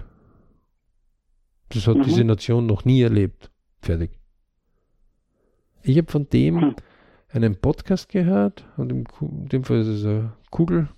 Das 1.70 1.88
hat 1.88 1.96
mhm. 1.96 2.04
diese 2.04 2.26
Nation 2.26 2.66
noch 2.66 2.84
nie 2.84 3.02
erlebt. 3.02 3.50
Fertig. 3.80 4.12
Ich 5.82 5.98
habe 5.98 6.12
von 6.12 6.28
dem, 6.28 6.62
hm. 6.62 6.76
einen 7.30 7.56
Podcast 7.56 8.10
gehört 8.10 8.66
und 8.76 8.92
in 8.92 9.06
dem 9.48 9.64
Fall 9.64 9.80
ist 9.80 9.88
es 9.88 10.06
ein 10.06 10.34
Kugel, 10.52 10.90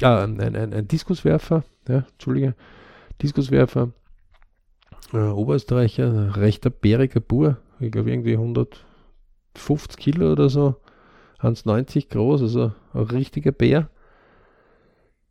ah, 0.00 0.24
ein, 0.24 0.40
ein, 0.40 0.72
ein 0.72 0.88
Diskuswerfer, 0.88 1.62
ja, 1.88 2.06
Entschuldige, 2.12 2.54
Diskuswerfer, 3.20 3.92
äh, 5.12 5.18
Oberösterreicher, 5.18 6.38
rechter 6.38 6.70
bäriger 6.70 7.20
Bur, 7.20 7.58
ich 7.80 7.90
glaube 7.90 8.10
irgendwie 8.10 8.32
150 8.32 9.98
Kilo 9.98 10.32
oder 10.32 10.48
so, 10.48 10.76
1,90 11.40 12.08
groß, 12.08 12.42
also 12.42 12.72
ein 12.92 13.02
richtiger 13.02 13.52
Bär. 13.52 13.90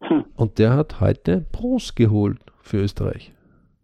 Hm. 0.01 0.25
Und 0.35 0.59
der 0.59 0.73
hat 0.73 0.99
heute 0.99 1.45
Bronze 1.51 1.93
geholt 1.95 2.39
für 2.61 2.77
Österreich. 2.77 3.33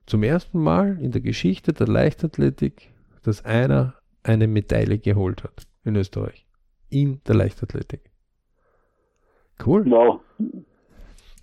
Zum 0.05 0.23
ersten 0.23 0.59
Mal 0.59 0.99
in 0.99 1.11
der 1.11 1.21
Geschichte 1.21 1.73
der 1.73 1.87
Leichtathletik, 1.87 2.91
dass 3.23 3.45
einer 3.45 3.95
eine 4.23 4.47
Medaille 4.47 4.99
geholt 4.99 5.43
hat 5.43 5.67
in 5.83 5.95
Österreich. 5.95 6.45
In 6.89 7.21
der 7.27 7.35
Leichtathletik. 7.35 8.11
Cool. 9.65 9.89
Wow. 9.89 10.21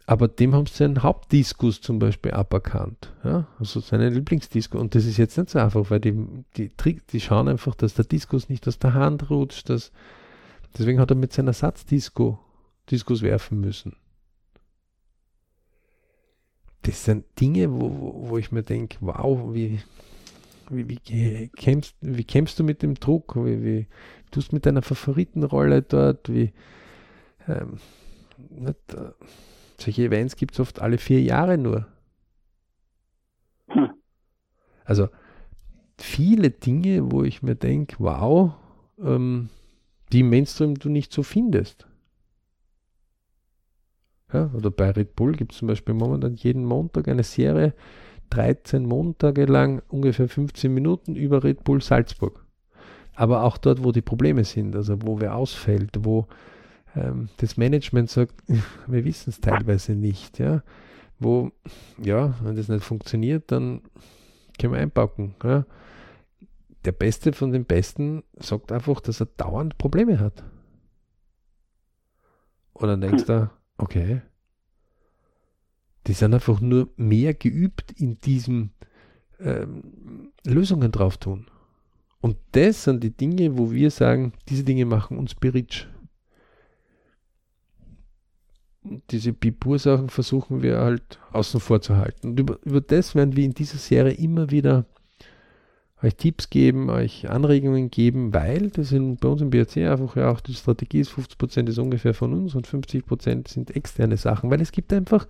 Aber 0.07 0.27
dem 0.27 0.55
haben 0.55 0.67
sie 0.67 0.75
seinen 0.75 1.03
Hauptdiskus 1.03 1.81
zum 1.81 1.99
Beispiel 1.99 2.33
aberkannt. 2.33 3.13
Ja? 3.25 3.47
Also 3.59 3.81
seinen 3.81 4.15
Lieblingsdiskus. 4.15 4.81
Und 4.81 4.95
das 4.95 5.05
ist 5.05 5.19
jetzt 5.19 5.37
nicht 5.37 5.51
so 5.51 5.59
einfach, 5.59 5.91
weil 5.91 6.01
die, 6.01 6.15
die, 6.57 6.71
die 7.11 7.21
schauen 7.21 7.49
einfach, 7.49 7.75
dass 7.75 7.95
der 7.95 8.07
Diskus 8.07 8.49
nicht 8.49 8.67
aus 8.67 8.79
der 8.79 8.95
Hand 8.95 9.29
rutscht. 9.29 9.69
Dass, 9.69 9.93
deswegen 10.77 11.01
hat 11.01 11.11
er 11.11 11.17
mit 11.17 11.33
seiner 11.33 11.53
Satzdisco 11.53 12.39
Diskus 12.91 13.23
werfen 13.23 13.61
müssen. 13.61 13.97
Das 16.83 17.05
sind 17.05 17.25
Dinge, 17.41 17.71
wo, 17.71 18.29
wo 18.29 18.39
ich 18.39 18.53
mir 18.53 18.63
denke, 18.63 18.97
wow, 19.01 19.53
wie, 19.53 19.81
wie, 20.71 20.89
wie, 20.89 21.49
kämpfst, 21.49 21.97
wie 22.01 22.25
kämpfst 22.25 22.59
du 22.59 22.65
mit 22.65 22.83
dem 22.83 22.95
Druck? 22.95 23.37
Wie, 23.37 23.63
wie 23.63 23.87
tust 24.31 24.53
mit 24.53 24.65
deiner 24.65 24.83
Favoritenrolle 24.83 25.83
dort? 25.83 26.33
Wie, 26.33 26.53
ähm, 27.47 27.79
nicht, 28.49 28.95
äh, 28.95 29.11
solche 29.79 30.03
Events 30.05 30.37
gibt 30.37 30.55
es 30.55 30.61
oft 30.61 30.81
alle 30.81 30.99
vier 30.99 31.21
Jahre 31.21 31.59
nur. 31.59 31.87
Hm. 33.69 33.91
Also 34.85 35.09
viele 35.99 36.51
Dinge, 36.51 37.11
wo 37.11 37.23
ich 37.23 37.43
mir 37.43 37.55
denke, 37.55 37.97
wow, 37.99 38.55
ähm, 38.99 39.51
die 40.13 40.21
im 40.21 40.31
Mainstream 40.31 40.75
du 40.75 40.89
nicht 40.89 41.13
so 41.13 41.23
findest. 41.23 41.87
Ja, 44.33 44.51
oder 44.55 44.71
bei 44.71 44.91
Red 44.91 45.17
Bull 45.17 45.33
gibt 45.33 45.53
es 45.53 45.59
zum 45.59 45.69
Beispiel 45.69 45.95
momentan 45.95 46.35
jeden 46.35 46.65
Montag 46.65 47.09
eine 47.09 47.23
Serie, 47.23 47.73
13 48.31 48.85
Montage 48.85 49.47
lang, 49.47 49.83
ungefähr 49.89 50.29
15 50.29 50.73
Minuten 50.73 51.17
über 51.17 51.43
Red 51.45 51.65
Bull 51.65 51.81
Salzburg. 51.81 52.45
Aber 53.15 53.43
auch 53.43 53.57
dort, 53.57 53.83
wo 53.83 53.91
die 53.91 54.03
Probleme 54.03 54.45
sind, 54.45 54.77
also 54.77 55.01
wo 55.03 55.21
wer 55.21 55.35
ausfällt, 55.35 55.91
wo 56.01 56.27
ähm, 56.95 57.31
das 57.39 57.57
Management 57.57 58.11
sagt, 58.11 58.35
wir 58.87 59.05
wissen 59.05 59.31
es 59.31 59.41
teilweise 59.41 59.93
nicht, 59.93 60.39
ja. 60.39 60.63
Wo, 61.19 61.51
ja, 62.01 62.35
wenn 62.43 62.55
das 62.55 62.69
nicht 62.69 62.85
funktioniert, 62.85 63.51
dann 63.51 63.83
können 64.59 64.75
wir 64.75 64.81
einpacken. 64.81 65.35
Ja. 65.43 65.65
Der 66.85 66.93
Beste 66.93 67.33
von 67.33 67.53
den 67.53 67.65
Besten 67.65 68.23
sagt 68.37 68.73
einfach, 68.73 69.01
dass 69.01 69.21
er 69.21 69.27
dauernd 69.27 69.79
Probleme 69.79 70.21
hat. 70.21 70.45
Und 72.73 72.89
dann 72.89 73.01
denkst 73.01 73.25
du, 73.25 73.51
okay, 73.77 74.23
die 76.07 76.13
sind 76.13 76.33
einfach 76.33 76.61
nur 76.61 76.89
mehr 76.97 77.35
geübt 77.35 77.93
in 77.93 78.19
diesem 78.21 78.71
ähm, 79.41 80.33
Lösungen 80.45 80.93
drauf 80.93 81.17
tun. 81.17 81.47
Und 82.21 82.37
das 82.53 82.85
sind 82.85 83.05
die 83.05 83.17
Dinge, 83.17 83.59
wo 83.59 83.71
wir 83.71 83.91
sagen, 83.91 84.33
diese 84.49 84.65
Dinge 84.65 84.85
machen 84.85 85.19
uns 85.19 85.35
berich. 85.35 85.87
Diese 89.11 89.33
Bipur-Sachen 89.33 90.09
versuchen 90.09 90.63
wir 90.63 90.79
halt 90.79 91.21
außen 91.33 91.61
vor 91.61 91.81
zu 91.81 91.97
halten. 91.97 92.31
Und 92.31 92.41
über, 92.41 92.59
über 92.65 92.81
das 92.81 93.15
werden 93.15 93.37
wir 93.37 93.45
in 93.45 93.55
dieser 93.55 93.79
Serie 93.79 94.15
immer 94.15 94.51
wieder 94.51 94.87
euch 96.03 96.15
Tipps 96.17 96.51
geben, 96.51 96.91
euch 96.91 97.29
Anregungen 97.29 97.91
geben, 97.91 98.33
weil 98.33 98.71
das 98.71 98.91
sind 98.91 99.21
bei 99.21 99.29
uns 99.29 99.41
im 99.41 99.51
BRC 99.51 99.79
einfach 99.79 100.17
ja 100.17 100.31
auch 100.31 100.41
die 100.41 100.55
Strategie 100.55 101.01
ist, 101.01 101.11
50% 101.11 101.69
ist 101.69 101.79
ungefähr 101.79 102.15
von 102.15 102.33
uns 102.33 102.55
und 102.55 102.69
50% 102.69 103.49
sind 103.49 103.75
externe 103.75 104.17
Sachen, 104.17 104.51
weil 104.51 104.61
es 104.61 104.73
gibt 104.73 104.93
einfach 104.93 105.27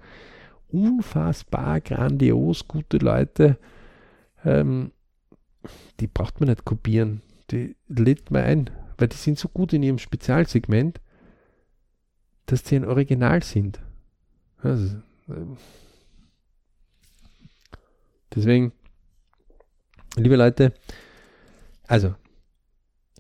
unfassbar 0.71 1.81
grandios 1.81 2.69
gute 2.69 2.99
Leute, 2.99 3.57
ähm, 4.45 4.93
die 6.01 6.07
braucht 6.07 6.41
man 6.41 6.51
nicht 6.51 6.65
kopieren. 6.65 7.23
Die 7.51 7.75
lädt 7.89 8.31
man 8.31 8.45
ein, 8.45 8.71
weil 8.99 9.09
die 9.09 9.17
sind 9.17 9.39
so 9.39 9.49
gut 9.49 9.73
in 9.73 9.83
ihrem 9.83 9.99
Spezialsegment, 9.99 11.01
dass 12.47 12.67
sie 12.67 12.77
ein 12.77 12.85
Original 12.85 13.43
sind. 13.43 13.81
Also, 14.63 14.97
ähm, 15.29 15.57
deswegen, 18.35 18.73
liebe 20.17 20.37
Leute, 20.37 20.73
also 21.87 22.15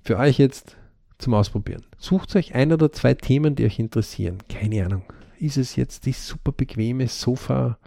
für 0.03 0.19
euch 0.19 0.39
jetzt 0.39 0.77
zum 1.19 1.35
Ausprobieren. 1.35 1.85
Sucht 1.99 2.35
euch 2.37 2.55
ein 2.55 2.73
oder 2.73 2.93
zwei 2.93 3.15
Themen, 3.15 3.55
die 3.55 3.65
euch 3.65 3.79
interessieren. 3.79 4.39
Keine 4.49 4.85
Ahnung 4.85 5.03
ist 5.41 5.57
es 5.57 5.77
jetzt 5.77 6.07
die 6.07 6.13
super 6.13 6.53
bequeme 6.53 7.09
Sofa 7.09 7.79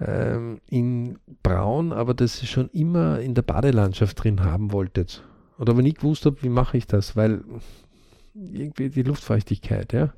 ähm, 0.00 0.60
in 0.66 1.18
Braun, 1.42 1.92
aber 1.92 2.14
das 2.14 2.42
ihr 2.42 2.48
schon 2.48 2.68
immer 2.70 3.20
in 3.20 3.34
der 3.34 3.42
Badelandschaft 3.42 4.22
drin 4.22 4.42
haben 4.42 4.72
wolltet. 4.72 5.22
Oder 5.58 5.72
aber 5.72 5.82
nie 5.82 5.92
gewusst 5.92 6.26
habt, 6.26 6.42
wie 6.42 6.48
mache 6.48 6.76
ich 6.76 6.86
das, 6.86 7.16
weil 7.16 7.42
irgendwie 8.34 8.88
die 8.88 9.02
Luftfeuchtigkeit, 9.02 9.92
ja. 9.92 10.12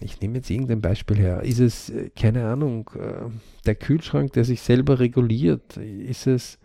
Ich 0.00 0.20
nehme 0.20 0.36
jetzt 0.36 0.50
irgendein 0.50 0.80
Beispiel 0.80 1.18
her. 1.18 1.42
Ist 1.42 1.60
es, 1.60 1.90
äh, 1.90 2.10
keine 2.10 2.46
Ahnung, 2.46 2.90
äh, 2.94 3.30
der 3.66 3.74
Kühlschrank, 3.74 4.32
der 4.32 4.44
sich 4.44 4.62
selber 4.62 4.98
reguliert? 4.98 5.76
Ist 5.76 6.26
es 6.26 6.58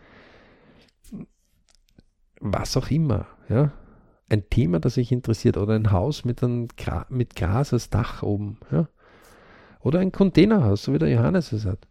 was 2.39 2.75
auch 2.75 2.91
immer, 2.91 3.27
ja? 3.49 3.71
ein 4.29 4.49
Thema, 4.49 4.79
das 4.79 4.95
sich 4.95 5.11
interessiert 5.11 5.57
oder 5.57 5.75
ein 5.75 5.91
Haus 5.91 6.25
mit, 6.25 6.43
einem 6.43 6.67
Gra 6.75 7.05
mit 7.09 7.35
Gras 7.35 7.71
als 7.71 7.89
Dach 7.89 8.23
oben. 8.23 8.57
Ja? 8.71 8.89
Oder 9.79 9.99
ein 9.99 10.11
Containerhaus, 10.11 10.83
so 10.83 10.93
wie 10.93 10.97
der 10.97 11.09
Johannes 11.09 11.51
es 11.51 11.65
hat. 11.65 11.87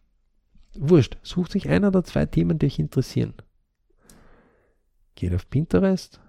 Wurscht, 0.75 1.19
sucht 1.23 1.53
sich 1.53 1.69
ein 1.69 1.85
oder 1.85 2.03
zwei 2.05 2.27
Themen, 2.27 2.59
die 2.59 2.67
euch 2.67 2.79
interessieren. 2.79 3.35
Geht 5.15 5.35
auf 5.35 5.49
Pinterest, 5.49 6.21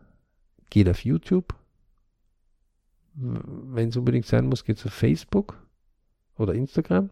geht 0.70 0.90
auf 0.90 1.04
YouTube. 1.04 1.56
Wenn 3.16 3.90
es 3.90 3.98
unbedingt 3.98 4.26
sein 4.26 4.48
muss, 4.48 4.66
geht 4.66 4.84
auf 4.86 4.94
Facebook 4.94 5.56
oder 6.38 6.54
Instagram. 6.54 7.10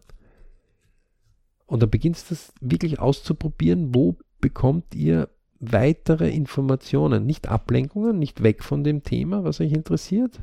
Und 1.66 1.82
dann 1.82 1.90
beginnt 1.90 2.16
es 2.16 2.28
das 2.28 2.52
wirklich 2.60 2.98
auszuprobieren, 2.98 3.94
wo 3.94 4.16
bekommt 4.40 4.94
ihr 4.94 5.28
weitere 5.60 6.28
Informationen, 6.28 7.24
nicht 7.24 7.48
Ablenkungen, 7.48 8.18
nicht 8.18 8.42
weg 8.42 8.64
von 8.64 8.82
dem 8.84 9.04
Thema, 9.04 9.44
was 9.44 9.60
euch 9.60 9.72
interessiert. 9.72 10.40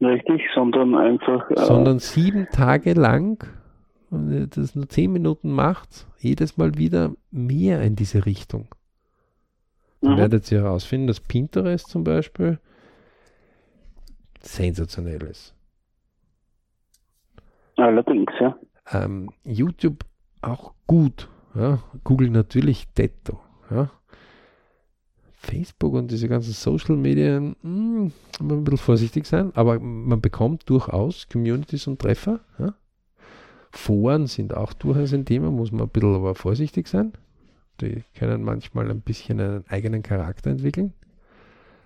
Richtig, 0.00 0.42
sondern 0.54 0.94
einfach. 0.94 1.50
Äh 1.50 1.64
sondern 1.64 1.98
sieben 1.98 2.46
Tage 2.52 2.92
lang, 2.92 3.44
wenn 4.10 4.30
ihr 4.30 4.46
das 4.46 4.74
nur 4.74 4.88
zehn 4.88 5.12
Minuten 5.12 5.50
macht, 5.50 6.06
jedes 6.18 6.56
Mal 6.56 6.76
wieder 6.76 7.12
mehr 7.30 7.82
in 7.82 7.96
diese 7.96 8.26
Richtung. 8.26 8.68
Dann 10.00 10.14
mhm. 10.14 10.18
werdet 10.18 10.50
ihr 10.52 10.62
herausfinden, 10.62 11.08
dass 11.08 11.20
Pinterest 11.20 11.88
zum 11.88 12.04
Beispiel 12.04 12.58
sensationell 14.46 15.22
ist. 15.22 15.54
Allerdings, 17.76 18.32
ja. 18.40 18.56
Ähm, 18.92 19.30
YouTube 19.44 20.04
auch 20.40 20.72
gut 20.86 21.28
ja, 21.56 21.82
Google 22.04 22.30
natürlich 22.30 22.86
Detto. 22.92 23.40
Ja. 23.70 23.90
Facebook 25.32 25.94
und 25.94 26.10
diese 26.10 26.28
ganzen 26.28 26.52
Social 26.52 26.96
Medien, 26.96 27.56
mh, 27.62 27.62
hm, 27.62 28.12
ein 28.40 28.64
bisschen 28.64 28.78
vorsichtig 28.78 29.26
sein, 29.26 29.52
aber 29.54 29.78
man 29.78 30.20
bekommt 30.20 30.68
durchaus 30.68 31.28
Communities 31.28 31.86
und 31.86 32.00
Treffer. 32.00 32.40
Ja. 32.58 32.74
Foren 33.70 34.26
sind 34.26 34.54
auch 34.54 34.72
durchaus 34.72 35.14
ein 35.14 35.24
Thema, 35.24 35.50
muss 35.50 35.72
man 35.72 35.82
ein 35.82 35.88
bisschen 35.88 36.14
aber 36.14 36.34
vorsichtig 36.34 36.88
sein. 36.88 37.12
Die 37.80 38.02
können 38.14 38.42
manchmal 38.42 38.90
ein 38.90 39.00
bisschen 39.00 39.40
einen 39.40 39.64
eigenen 39.68 40.02
Charakter 40.02 40.50
entwickeln, 40.50 40.92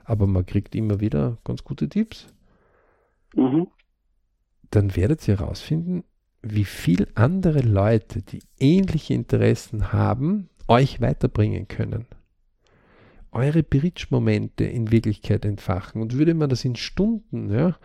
aber 0.04 0.26
man 0.26 0.46
kriegt 0.46 0.74
immer 0.74 1.00
wieder 1.00 1.38
ganz 1.44 1.62
gute 1.64 1.88
Tipps. 1.88 2.26
Mhm. 3.34 3.68
Dann 4.70 4.96
werdet 4.96 5.26
ihr 5.26 5.38
herausfinden, 5.38 6.04
wie 6.42 6.64
viel 6.64 7.08
andere 7.14 7.60
Leute, 7.60 8.22
die 8.22 8.40
ähnliche 8.58 9.14
Interessen 9.14 9.92
haben, 9.92 10.48
euch 10.68 11.00
weiterbringen 11.00 11.68
können. 11.68 12.06
Eure 13.32 13.62
Bridge-Momente 13.62 14.64
in 14.64 14.90
Wirklichkeit 14.90 15.44
entfachen. 15.44 16.00
Und 16.00 16.16
würde 16.16 16.34
man 16.34 16.48
das 16.48 16.64
in 16.64 16.76
Stunden, 16.76 17.50
ja, 17.50 17.76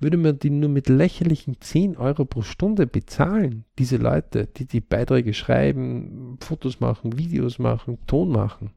würde 0.00 0.16
man 0.16 0.38
die 0.38 0.50
nur 0.50 0.68
mit 0.68 0.88
lächerlichen 0.88 1.60
10 1.60 1.96
Euro 1.96 2.24
pro 2.24 2.42
Stunde 2.42 2.86
bezahlen, 2.86 3.64
diese 3.78 3.96
Leute, 3.96 4.46
die 4.46 4.66
die 4.66 4.80
Beiträge 4.80 5.32
schreiben, 5.34 6.36
Fotos 6.40 6.80
machen, 6.80 7.18
Videos 7.18 7.58
machen, 7.58 7.98
Ton 8.06 8.30
machen, 8.30 8.72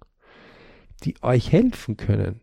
die 1.04 1.16
euch 1.22 1.52
helfen 1.52 1.98
können, 1.98 2.42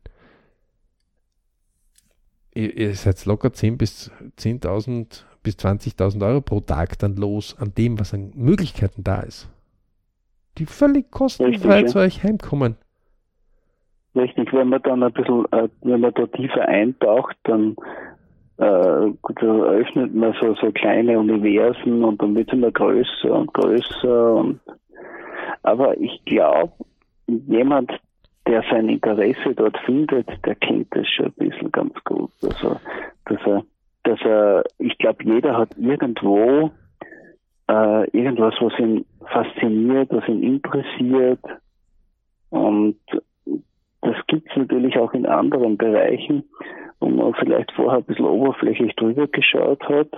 ihr, 2.54 2.94
seid 2.94 3.24
locker 3.26 3.52
10 3.52 3.78
bis 3.78 4.10
10.000 4.38 5.24
bis 5.42 5.56
20.000 5.56 6.26
Euro 6.26 6.40
pro 6.40 6.60
Tag 6.60 6.98
dann 6.98 7.16
los 7.16 7.56
an 7.60 7.72
dem, 7.76 8.00
was 8.00 8.14
an 8.14 8.32
Möglichkeiten 8.34 9.04
da 9.04 9.20
ist. 9.20 9.48
Die 10.58 10.66
völlig 10.66 11.10
kostenfrei 11.10 11.74
Richtig, 11.74 11.92
zu 11.92 11.98
ja. 11.98 12.04
euch 12.04 12.22
heimkommen. 12.22 12.76
Richtig, 14.14 14.52
wenn 14.52 14.68
man 14.68 14.80
dann 14.82 15.02
ein 15.02 15.12
bisschen, 15.12 15.44
äh, 15.50 15.68
wenn 15.82 16.00
man 16.00 16.14
da 16.14 16.26
tiefer 16.26 16.66
eintaucht, 16.66 17.36
dann 17.44 17.76
äh, 18.56 19.12
da 19.40 19.46
öffnet 19.46 20.14
man 20.14 20.34
so, 20.40 20.54
so 20.54 20.70
kleine 20.70 21.18
Universen 21.18 22.04
und 22.04 22.22
dann 22.22 22.36
wird 22.36 22.48
es 22.48 22.54
immer 22.54 22.70
größer 22.70 23.32
und 23.32 23.52
größer. 23.52 24.34
Und, 24.34 24.60
aber 25.62 25.98
ich 26.00 26.24
glaube, 26.24 26.72
jemand, 27.26 27.90
der 28.46 28.62
sein 28.70 28.88
Interesse 28.88 29.54
dort 29.54 29.76
findet, 29.84 30.28
der 30.44 30.54
kennt 30.56 30.88
das 30.94 31.08
schon 31.08 31.26
ein 31.26 31.48
bisschen 31.48 31.72
ganz 31.72 31.94
gut. 32.04 32.30
Also, 32.42 32.80
dass 33.26 33.40
er, 33.46 33.64
dass 34.04 34.20
er, 34.22 34.64
ich 34.78 34.96
glaube, 34.98 35.24
jeder 35.24 35.56
hat 35.56 35.70
irgendwo 35.78 36.70
äh, 37.68 38.10
irgendwas, 38.10 38.54
was 38.60 38.78
ihn 38.78 39.04
fasziniert, 39.26 40.10
was 40.10 40.28
ihn 40.28 40.42
interessiert. 40.42 41.40
Und 42.50 42.98
das 44.02 44.16
gibt 44.26 44.50
es 44.50 44.56
natürlich 44.56 44.98
auch 44.98 45.12
in 45.14 45.26
anderen 45.26 45.76
Bereichen, 45.76 46.44
wo 47.00 47.08
man 47.08 47.34
vielleicht 47.34 47.72
vorher 47.72 47.98
ein 47.98 48.04
bisschen 48.04 48.26
oberflächlich 48.26 48.94
drüber 48.96 49.26
geschaut 49.26 49.82
hat. 49.88 50.10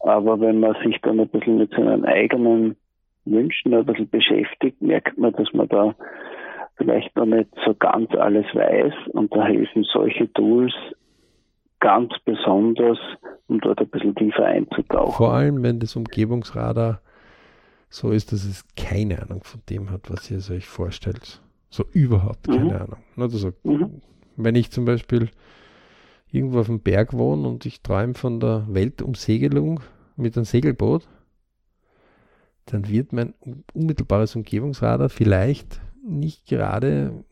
Aber 0.00 0.40
wenn 0.40 0.60
man 0.60 0.74
sich 0.82 0.98
dann 1.02 1.20
ein 1.20 1.28
bisschen 1.28 1.58
mit 1.58 1.70
seinen 1.72 2.04
eigenen 2.04 2.76
Wünschen 3.24 3.74
ein 3.74 3.86
bisschen 3.86 4.08
beschäftigt, 4.08 4.80
merkt 4.82 5.16
man, 5.18 5.32
dass 5.34 5.52
man 5.52 5.68
da 5.68 5.94
vielleicht 6.82 7.14
noch 7.16 7.26
nicht 7.26 7.48
so 7.64 7.74
ganz 7.74 8.10
alles 8.14 8.46
weiß. 8.54 8.92
Und 9.12 9.34
da 9.34 9.44
helfen 9.44 9.84
solche 9.84 10.32
Tools 10.32 10.72
ganz 11.80 12.12
besonders, 12.24 12.98
um 13.48 13.60
dort 13.60 13.80
ein 13.80 13.88
bisschen 13.88 14.14
tiefer 14.14 14.44
einzutauchen. 14.44 15.12
Vor 15.12 15.32
allem, 15.32 15.62
wenn 15.62 15.78
das 15.78 15.96
Umgebungsradar 15.96 17.00
so 17.88 18.10
ist, 18.10 18.32
dass 18.32 18.44
es 18.44 18.64
keine 18.76 19.22
Ahnung 19.22 19.44
von 19.44 19.60
dem 19.68 19.90
hat, 19.90 20.10
was 20.10 20.30
ihr 20.30 20.38
euch 20.54 20.66
vorstellt. 20.66 21.40
So 21.68 21.84
überhaupt 21.92 22.46
keine 22.46 22.64
mhm. 22.64 22.72
Ahnung. 22.72 22.98
Also, 23.16 23.52
mhm. 23.64 24.00
Wenn 24.36 24.54
ich 24.54 24.70
zum 24.70 24.86
Beispiel 24.86 25.28
irgendwo 26.30 26.60
auf 26.60 26.66
dem 26.66 26.80
Berg 26.80 27.12
wohne 27.12 27.46
und 27.46 27.66
ich 27.66 27.82
träume 27.82 28.14
von 28.14 28.40
der 28.40 28.64
Weltumsegelung 28.68 29.80
mit 30.16 30.36
einem 30.36 30.46
Segelboot, 30.46 31.06
dann 32.66 32.88
wird 32.88 33.12
mein 33.12 33.34
unmittelbares 33.74 34.36
Umgebungsradar 34.36 35.10
vielleicht 35.10 35.81
nicht 36.02 36.46
gerade, 36.46 37.24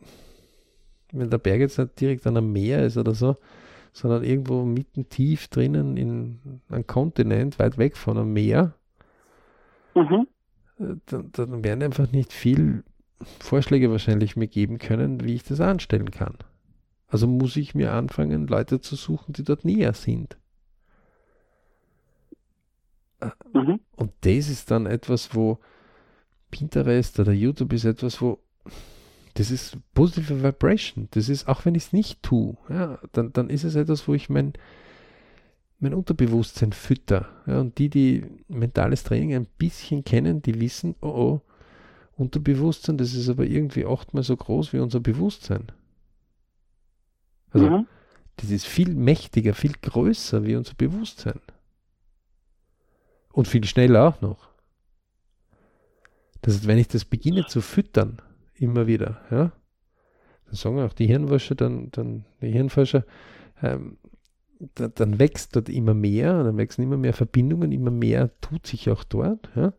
wenn 1.13 1.31
der 1.31 1.39
Berg 1.39 1.61
jetzt 1.61 1.79
nicht 1.79 2.01
direkt 2.01 2.27
an 2.27 2.37
einem 2.37 2.53
Meer 2.53 2.85
ist 2.85 2.97
oder 2.97 3.15
so, 3.15 3.37
sondern 3.93 4.23
irgendwo 4.23 4.65
mitten 4.65 5.09
tief 5.09 5.49
drinnen 5.49 5.97
in 5.97 6.61
einem 6.69 6.87
Kontinent, 6.87 7.59
weit 7.59 7.79
weg 7.79 7.97
von 7.97 8.17
einem 8.17 8.33
Meer, 8.33 8.75
mhm. 9.95 10.27
Dann, 10.81 11.31
dann 11.33 11.63
werden 11.63 11.83
einfach 11.83 12.11
nicht 12.11 12.33
viel 12.33 12.85
Vorschläge 13.39 13.91
wahrscheinlich 13.91 14.37
mir 14.37 14.49
geben 14.49 14.79
können, 14.79 15.23
wie 15.23 15.35
ich 15.35 15.45
das 15.45 15.61
anstellen 15.61 16.11
kann. 16.11 16.39
Also 17.07 17.27
muss 17.27 17.57
ich 17.57 17.75
mir 17.75 17.93
anfangen, 17.93 18.47
Leute 18.47 18.81
zu 18.81 18.97
suchen, 18.97 19.35
die 19.35 19.45
dort 19.45 19.67
näher 19.67 19.93
sind. 19.93 20.39
Mhm. 23.53 23.81
Und 23.95 24.13
das 24.23 24.49
ist 24.49 24.71
dann 24.71 24.87
etwas, 24.87 25.35
wo 25.35 25.59
Pinterest 26.51 27.21
oder 27.21 27.33
YouTube 27.33 27.75
ist 27.75 27.85
etwas, 27.85 28.23
wo 28.23 28.39
das 29.35 29.51
ist 29.51 29.79
positive 29.95 30.43
Vibration. 30.43 31.09
Das 31.13 31.29
ist, 31.29 31.49
auch 31.49 31.65
wenn 31.65 31.75
ich 31.75 31.85
es 31.85 31.93
nicht 31.93 32.23
tue, 32.23 32.57
ja, 32.69 32.99
dann, 33.13 33.33
dann 33.33 33.49
ist 33.49 33.65
es 33.65 33.75
etwas, 33.75 34.07
wo 34.09 34.15
ich 34.15 34.29
mein, 34.29 34.53
mein 35.79 35.95
Unterbewusstsein 35.95 36.73
fütter. 36.73 37.29
Ja, 37.47 37.61
und 37.61 37.79
die, 37.79 37.89
die 37.89 38.25
mentales 38.49 39.05
Training 39.05 39.35
ein 39.35 39.47
bisschen 39.59 40.05
kennen, 40.05 40.43
die 40.43 40.61
wissen, 40.61 40.95
oh 41.01 41.09
oh, 41.09 41.41
Unterbewusstsein, 42.17 42.99
das 42.99 43.15
ist 43.15 43.29
aber 43.31 43.47
irgendwie 43.47 43.87
achtmal 43.87 44.23
so 44.23 44.37
groß 44.37 44.73
wie 44.73 44.79
unser 44.79 45.01
Bewusstsein. 45.01 45.73
Also, 47.51 47.71
mhm. 47.71 47.87
das 48.37 48.51
ist 48.51 48.67
viel 48.67 48.95
mächtiger, 48.95 49.55
viel 49.55 49.73
größer 49.81 50.45
wie 50.45 50.57
unser 50.57 50.75
Bewusstsein. 50.75 51.41
Und 53.33 53.49
viel 53.49 53.65
schneller 53.65 54.07
auch 54.07 54.21
noch. 54.21 54.51
Das 56.43 56.55
heißt, 56.55 56.67
wenn 56.67 56.79
ich 56.79 56.89
das 56.89 57.05
beginne 57.05 57.47
zu 57.47 57.61
füttern, 57.61 58.21
immer 58.61 58.87
wieder, 58.87 59.21
ja, 59.31 59.53
dann 60.47 60.55
sagen 60.55 60.81
auch 60.81 60.93
die 60.93 61.07
Hirnwäsche, 61.07 61.55
dann, 61.55 61.91
dann 61.91 62.25
die 62.41 62.51
Hirnforscher, 62.51 63.05
ähm, 63.63 63.99
da, 64.75 64.89
dann 64.89 65.19
wächst 65.19 65.57
dort 65.57 65.69
immer 65.69 65.95
mehr, 65.95 66.45
dann 66.45 66.59
wachsen 66.59 66.83
immer 66.83 66.97
mehr 66.97 67.15
Verbindungen, 67.15 67.73
immer 67.73 67.91
mehr 67.91 68.31
tut 68.41 68.67
sich 68.67 68.91
auch 68.91 69.05
dort, 69.05 69.51
ja. 69.55 69.73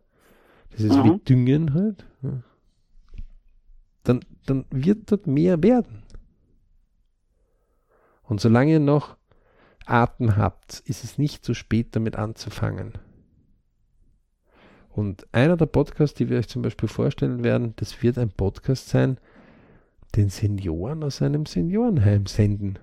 Das 0.70 0.80
ist 0.80 0.96
mhm. 0.96 1.04
wie 1.04 1.18
Düngen 1.18 1.74
halt. 1.74 2.06
Ja. 2.22 2.42
Dann, 4.04 4.20
dann 4.46 4.64
wird 4.70 5.12
dort 5.12 5.26
mehr 5.26 5.62
werden. 5.62 6.02
Und 8.22 8.40
solange 8.40 8.72
ihr 8.72 8.80
noch 8.80 9.16
Atem 9.84 10.36
habt, 10.36 10.80
ist 10.86 11.04
es 11.04 11.18
nicht 11.18 11.44
zu 11.44 11.54
spät, 11.54 11.94
damit 11.94 12.16
anzufangen. 12.16 12.92
Und 14.94 15.26
einer 15.32 15.56
der 15.56 15.66
Podcasts, 15.66 16.16
die 16.16 16.28
wir 16.28 16.38
euch 16.38 16.48
zum 16.48 16.62
Beispiel 16.62 16.88
vorstellen 16.88 17.42
werden, 17.42 17.72
das 17.76 18.02
wird 18.02 18.18
ein 18.18 18.30
Podcast 18.30 18.88
sein, 18.88 19.18
den 20.16 20.28
Senioren 20.28 21.02
aus 21.02 21.22
einem 21.22 21.46
Seniorenheim 21.46 22.26
senden. 22.26 22.78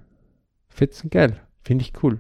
Fetzen 0.68 1.10
geil. 1.12 1.40
Finde 1.64 1.84
ich 1.84 1.94
cool. 2.02 2.20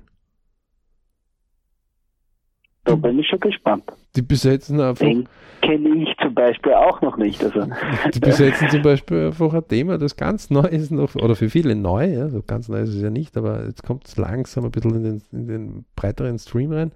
Da 2.83 2.95
bin 2.95 3.19
ich 3.19 3.27
schon 3.27 3.39
gespannt. 3.39 3.83
Die 4.15 4.21
besetzen 4.21 4.79
einfach. 4.79 5.05
Den 5.05 5.27
kenne 5.61 6.03
ich 6.03 6.15
zum 6.21 6.33
Beispiel 6.33 6.73
auch 6.73 7.01
noch 7.01 7.17
nicht. 7.17 7.43
Also. 7.43 7.67
Die 8.13 8.19
besetzen 8.19 8.69
zum 8.69 8.81
Beispiel 8.81 9.27
einfach 9.27 9.53
ein 9.53 9.67
Thema, 9.67 9.97
das 9.97 10.15
ganz 10.15 10.49
neu 10.49 10.65
ist 10.65 10.91
noch, 10.91 11.15
oder 11.15 11.35
für 11.35 11.49
viele 11.49 11.75
neu, 11.75 12.05
ja, 12.05 12.29
so 12.29 12.41
ganz 12.41 12.69
neu 12.69 12.79
ist 12.79 12.89
es 12.89 13.01
ja 13.01 13.09
nicht, 13.09 13.37
aber 13.37 13.65
jetzt 13.65 13.83
kommt 13.83 14.07
es 14.07 14.17
langsam 14.17 14.65
ein 14.65 14.71
bisschen 14.71 14.95
in 14.95 15.03
den, 15.03 15.21
in 15.31 15.47
den 15.47 15.85
breiteren 15.95 16.39
Stream 16.39 16.71
rein. 16.71 16.91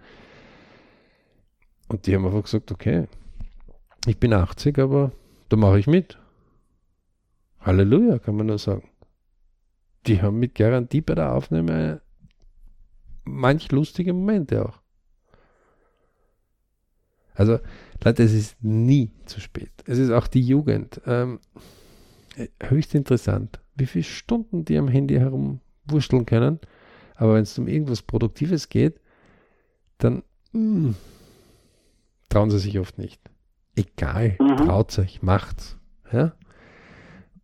Und 1.94 2.08
die 2.08 2.16
haben 2.16 2.26
einfach 2.26 2.42
gesagt, 2.42 2.72
okay, 2.72 3.06
ich 4.08 4.18
bin 4.18 4.34
80, 4.34 4.80
aber 4.80 5.12
da 5.50 5.58
mache 5.58 5.78
ich 5.78 5.86
mit. 5.86 6.18
Halleluja, 7.60 8.18
kann 8.18 8.36
man 8.36 8.48
nur 8.48 8.58
sagen. 8.58 8.90
Die 10.08 10.20
haben 10.20 10.40
mit 10.40 10.56
Garantie 10.56 11.02
bei 11.02 11.14
der 11.14 11.32
Aufnahme 11.34 12.02
manch 13.26 13.72
lustige 13.72 14.12
Momente 14.12 14.66
auch. 14.66 14.82
Also, 17.36 17.60
Leute, 18.04 18.24
es 18.24 18.34
ist 18.34 18.64
nie 18.64 19.12
zu 19.28 19.40
spät. 19.40 19.72
Es 19.86 20.00
ist 20.00 20.10
auch 20.10 20.26
die 20.26 20.42
Jugend. 20.42 21.00
Ähm, 21.06 21.42
höchst 22.60 22.96
interessant, 22.96 23.62
wie 23.76 23.86
viele 23.86 24.04
Stunden 24.04 24.66
die 24.66 24.80
am 24.80 24.88
Handy 24.88 25.14
herumwurschteln 25.14 26.26
können. 26.26 26.60
Aber 27.14 27.36
wenn 27.36 27.44
es 27.44 27.56
um 27.60 27.68
irgendwas 27.68 28.02
Produktives 28.02 28.70
geht, 28.70 29.00
dann 30.00 30.24
mh, 30.54 30.90
mm, 30.90 30.96
trauen 32.34 32.50
sie 32.50 32.60
sich 32.60 32.80
oft 32.80 32.98
nicht. 32.98 33.22
Egal, 33.76 34.38
mhm. 34.40 34.58
traut 34.58 34.98
euch, 34.98 35.22
macht's. 35.22 35.78
Ja? 36.12 36.34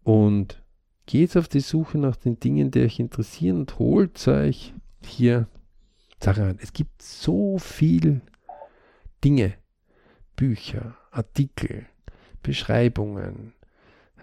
Und 0.04 0.64
geht 1.06 1.38
auf 1.38 1.48
die 1.48 1.60
Suche 1.60 1.98
nach 1.98 2.16
den 2.16 2.40
Dingen, 2.40 2.72
die 2.72 2.82
euch 2.82 3.00
interessieren 3.00 3.60
und 3.60 3.78
holt 3.78 4.28
euch 4.28 4.74
hier 5.04 5.48
Sachen 6.22 6.44
rein. 6.44 6.60
Es 6.62 6.74
gibt 6.74 7.02
so 7.02 7.60
viel 7.60 8.22
Dinge, 9.24 9.54
Bücher, 10.36 10.98
Artikel, 11.12 11.86
Beschreibungen, 12.42 13.54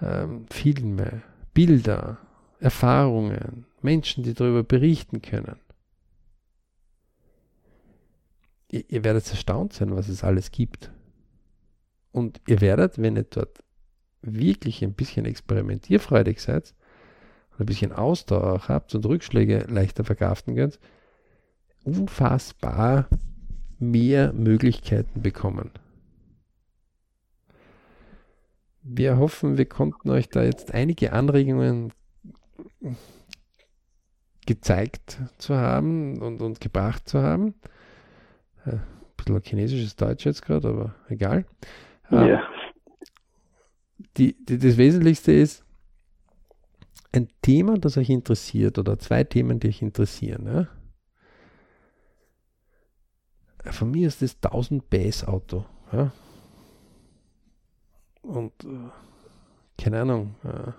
ähm, 0.03 0.47
Filme, 0.51 1.23
Bilder, 1.55 2.19
Erfahrungen, 2.59 3.67
Menschen, 3.83 4.25
die 4.25 4.35
darüber 4.35 4.65
berichten 4.65 5.23
können. 5.23 5.61
Ihr, 8.77 8.85
ihr 8.89 9.05
werdet 9.05 9.29
erstaunt 9.31 9.73
sein, 9.73 9.95
was 9.97 10.09
es 10.09 10.25
alles 10.25 10.51
gibt. 10.51 10.91
Und 12.13 12.41
ihr 12.47 12.61
werdet, 12.61 13.01
wenn 13.01 13.17
ihr 13.17 13.25
dort 13.25 13.63
wirklich 14.23 14.83
ein 14.83 14.95
bisschen 14.95 15.27
experimentierfreudig 15.27 16.41
seid 16.41 16.75
und 17.53 17.61
ein 17.61 17.67
bisschen 17.67 17.93
Ausdauer 17.93 18.55
auch 18.55 18.69
habt 18.69 18.95
und 18.95 19.07
Rückschläge 19.07 19.67
leichter 19.69 20.05
verkraften 20.05 20.57
könnt, 20.57 20.79
unfassbar 21.85 23.09
mehr 23.79 24.33
Möglichkeiten 24.33 25.23
bekommen. 25.23 25.71
Wir 28.83 29.19
hoffen, 29.19 29.59
wir 29.59 29.67
konnten 29.67 30.11
euch 30.11 30.29
da 30.29 30.43
jetzt 30.43 30.73
einige 30.73 31.13
Anregungen 31.13 31.93
gezeigt 34.47 35.19
zu 35.39 35.57
haben 35.57 36.23
und, 36.23 36.41
und 36.41 36.61
gebracht 36.61 37.09
zu 37.09 37.21
haben. 37.21 37.55
Äh, 38.67 38.77
ein 38.77 38.83
bisschen 39.17 39.43
chinesisches 39.43 39.97
Deutsch 39.97 40.27
jetzt 40.27 40.43
gerade, 40.43 40.69
aber 40.69 40.95
egal. 41.09 41.47
Ähm, 42.11 42.29
ja. 42.29 42.49
Die, 44.17 44.37
die, 44.45 44.59
das 44.59 44.77
Wesentlichste 44.77 45.33
ist, 45.33 45.65
ein 47.13 47.29
Thema, 47.43 47.79
das 47.79 47.97
euch 47.97 48.11
interessiert 48.11 48.79
oder 48.79 48.99
zwei 48.99 49.25
Themen, 49.25 49.59
die 49.59 49.69
euch 49.69 49.83
interessieren. 49.83 50.47
Ja? 50.47 50.69
Von 53.73 53.91
mir 53.91 54.07
ist 54.07 54.23
das 54.23 54.37
1000 54.43 54.89
PS 54.91 55.25
Auto. 55.25 55.65
Ja? 55.93 56.13
Und 58.23 58.53
äh, 58.65 58.91
keine 59.79 60.03
Ahnung. 60.03 60.35
Äh, 60.45 60.73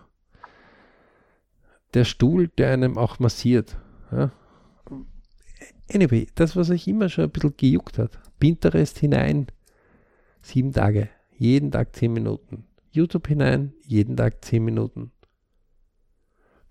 der 1.94 2.04
Stuhl, 2.04 2.50
der 2.50 2.72
einem 2.72 2.98
auch 2.98 3.20
massiert. 3.20 3.78
Ja? 4.12 4.32
Anyway, 5.94 6.28
das, 6.36 6.56
was 6.56 6.70
euch 6.70 6.88
immer 6.88 7.10
schon 7.10 7.26
ein 7.26 7.32
bisschen 7.32 7.56
gejuckt 7.56 7.98
hat. 7.98 8.20
Pinterest 8.40 8.98
hinein, 9.00 9.48
sieben 10.40 10.74
Tage, 10.74 11.10
jeden 11.38 11.72
Tag 11.72 11.96
zehn 11.96 12.14
Minuten. 12.14 12.66
YouTube 12.92 13.28
hinein, 13.28 13.74
jeden 13.86 14.18
Tag 14.18 14.44
zehn 14.44 14.66
Minuten. 14.66 15.12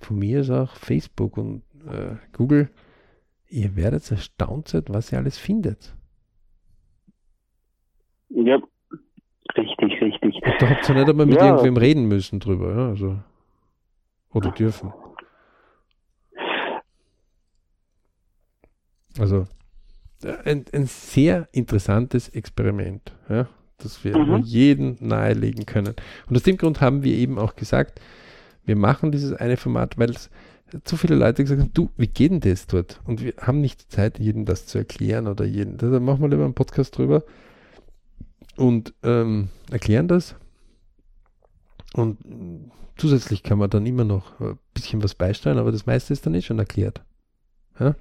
Von 0.00 0.18
mir 0.18 0.40
ist 0.40 0.50
auch 0.50 0.76
Facebook 0.76 1.38
und 1.38 1.62
äh, 1.86 2.16
Google. 2.32 2.70
Ihr 3.48 3.76
werdet 3.76 4.10
erstaunt 4.10 4.68
sein, 4.68 4.84
was 4.88 5.12
ihr 5.12 5.18
alles 5.18 5.38
findet. 5.38 5.96
Ja, 8.28 8.60
richtig, 9.56 10.00
richtig. 10.02 10.34
Und 10.34 10.54
da 10.60 10.68
habt 10.68 10.88
ihr 10.88 10.94
nicht 10.96 11.08
einmal 11.08 11.26
mit 11.26 11.36
ja. 11.36 11.46
irgendwem 11.46 11.76
reden 11.76 12.06
müssen 12.06 12.40
drüber, 12.40 12.76
ja, 12.76 12.88
also. 12.88 13.18
Oder 14.30 14.50
dürfen. 14.50 14.92
Also 19.18 19.46
ein, 20.44 20.64
ein 20.72 20.86
sehr 20.86 21.48
interessantes 21.52 22.28
Experiment, 22.28 23.12
ja, 23.28 23.48
das 23.78 24.02
wir 24.04 24.16
mhm. 24.16 24.42
jedem 24.42 24.96
nahelegen 25.00 25.66
können. 25.66 25.94
Und 26.28 26.36
aus 26.36 26.42
dem 26.42 26.56
Grund 26.56 26.80
haben 26.80 27.02
wir 27.02 27.14
eben 27.14 27.38
auch 27.38 27.54
gesagt, 27.56 28.00
wir 28.64 28.76
machen 28.76 29.12
dieses 29.12 29.32
eine 29.32 29.56
Format, 29.56 29.98
weil 29.98 30.10
es 30.10 30.30
zu 30.84 30.96
viele 30.96 31.14
Leute 31.14 31.44
gesagt 31.44 31.60
haben, 31.60 31.72
du, 31.72 31.90
wie 31.96 32.08
geht 32.08 32.32
denn 32.32 32.40
das 32.40 32.66
dort? 32.66 33.00
Und 33.04 33.22
wir 33.22 33.34
haben 33.40 33.60
nicht 33.60 33.90
Zeit, 33.92 34.18
jedem 34.18 34.44
das 34.44 34.66
zu 34.66 34.78
erklären 34.78 35.28
oder 35.28 35.44
jeden. 35.44 35.76
Da 35.76 35.86
machen 36.00 36.20
wir 36.20 36.28
lieber 36.28 36.44
einen 36.44 36.54
Podcast 36.54 36.98
drüber 36.98 37.22
und 38.56 38.92
ähm, 39.02 39.48
erklären 39.70 40.08
das. 40.08 40.34
Und 41.94 42.18
zusätzlich 42.96 43.42
kann 43.42 43.58
man 43.58 43.70
dann 43.70 43.86
immer 43.86 44.04
noch 44.04 44.40
ein 44.40 44.58
bisschen 44.74 45.02
was 45.02 45.14
beisteuern, 45.14 45.58
aber 45.58 45.70
das 45.70 45.86
meiste 45.86 46.12
ist 46.12 46.26
dann 46.26 46.34
eh 46.34 46.42
schon 46.42 46.58
erklärt. 46.58 47.02
Ja? 47.78 47.94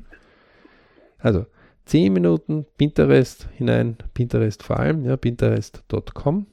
Also 1.25 1.47
10 1.85 2.13
Minuten 2.13 2.67
Pinterest 2.77 3.49
hinein, 3.57 3.97
Pinterest 4.13 4.61
vor 4.61 4.79
allem, 4.79 5.05
ja, 5.05 5.17
pinterest.com, 5.17 6.45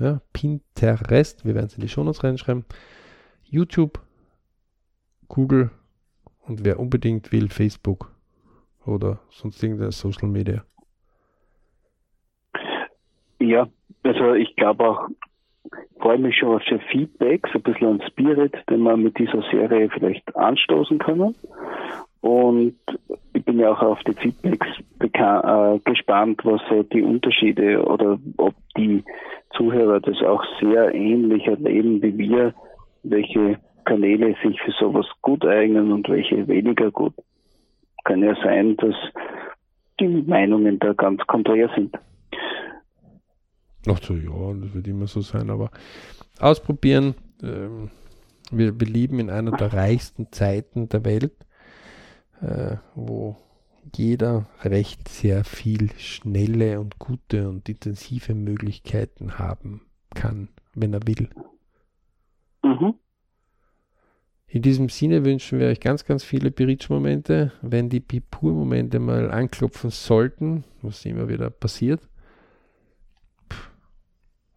ja, 0.00 0.22
Pinterest, 0.32 1.44
wir 1.44 1.54
werden 1.54 1.66
es 1.66 1.74
in 1.74 1.82
die 1.82 1.90
Shownotes 1.90 2.24
reinschreiben, 2.24 2.64
YouTube, 3.42 4.00
Google 5.28 5.70
und 6.40 6.64
wer 6.64 6.80
unbedingt 6.80 7.32
will, 7.32 7.50
Facebook 7.50 8.14
oder 8.86 9.20
sonst 9.28 9.62
irgendeine 9.62 9.92
Social 9.92 10.28
Media. 10.28 10.64
Ja, 13.40 13.68
also 14.04 14.32
ich 14.32 14.56
glaube 14.56 14.88
auch, 14.88 15.08
freue 16.00 16.18
mich 16.18 16.34
schon 16.38 16.56
auf 16.56 16.62
das 16.70 16.80
Feedback, 16.90 17.46
so 17.52 17.58
ein 17.58 17.62
bisschen 17.62 18.00
an 18.00 18.02
Spirit, 18.08 18.54
den 18.70 18.80
wir 18.84 18.96
mit 18.96 19.18
dieser 19.18 19.42
Serie 19.50 19.90
vielleicht 19.90 20.34
anstoßen 20.34 20.98
können. 20.98 21.34
Und 22.24 22.76
ich 23.34 23.44
bin 23.44 23.58
ja 23.58 23.70
auch 23.70 23.82
auf 23.82 23.98
die 24.04 24.14
Feedbacks 24.14 24.66
äh, 25.00 25.78
gespannt, 25.84 26.40
was 26.42 26.58
so 26.70 26.82
die 26.82 27.02
Unterschiede 27.02 27.84
oder 27.84 28.18
ob 28.38 28.54
die 28.78 29.04
Zuhörer 29.54 30.00
das 30.00 30.16
auch 30.22 30.42
sehr 30.58 30.94
ähnlich 30.94 31.46
erleben 31.46 32.00
wie 32.00 32.16
wir, 32.16 32.54
welche 33.02 33.58
Kanäle 33.84 34.34
sich 34.42 34.58
für 34.62 34.70
sowas 34.80 35.04
gut 35.20 35.44
eignen 35.44 35.92
und 35.92 36.08
welche 36.08 36.48
weniger 36.48 36.90
gut. 36.90 37.12
Kann 38.04 38.22
ja 38.22 38.34
sein, 38.42 38.78
dass 38.78 38.94
die 40.00 40.08
Meinungen 40.08 40.78
da 40.78 40.94
ganz 40.94 41.20
konträr 41.26 41.68
sind. 41.76 41.94
Ach 43.86 44.00
so, 44.00 44.14
ja, 44.14 44.54
das 44.62 44.74
wird 44.74 44.88
immer 44.88 45.08
so 45.08 45.20
sein, 45.20 45.50
aber 45.50 45.70
ausprobieren. 46.40 47.16
Ähm, 47.42 47.90
wir, 48.50 48.80
wir 48.80 48.86
leben 48.86 49.18
in 49.18 49.28
einer 49.28 49.50
der 49.50 49.74
reichsten 49.74 50.32
Zeiten 50.32 50.88
der 50.88 51.04
Welt 51.04 51.43
äh, 52.40 52.76
wo 52.94 53.36
jeder 53.94 54.48
recht 54.62 55.08
sehr 55.08 55.44
viel 55.44 55.90
schnelle 55.98 56.80
und 56.80 56.98
gute 56.98 57.48
und 57.48 57.68
intensive 57.68 58.34
Möglichkeiten 58.34 59.38
haben 59.38 59.82
kann, 60.14 60.48
wenn 60.74 60.94
er 60.94 61.06
will. 61.06 61.28
Mhm. 62.62 62.94
In 64.46 64.62
diesem 64.62 64.88
Sinne 64.88 65.24
wünschen 65.24 65.58
wir 65.58 65.66
euch 65.66 65.80
ganz, 65.80 66.04
ganz 66.04 66.22
viele 66.22 66.50
Berichtsmomente. 66.50 67.52
Wenn 67.60 67.88
die 67.88 68.00
Pipur-Momente 68.00 69.00
mal 69.00 69.30
anklopfen 69.30 69.90
sollten, 69.90 70.64
was 70.80 71.04
immer 71.04 71.28
wieder 71.28 71.50
passiert, 71.50 72.08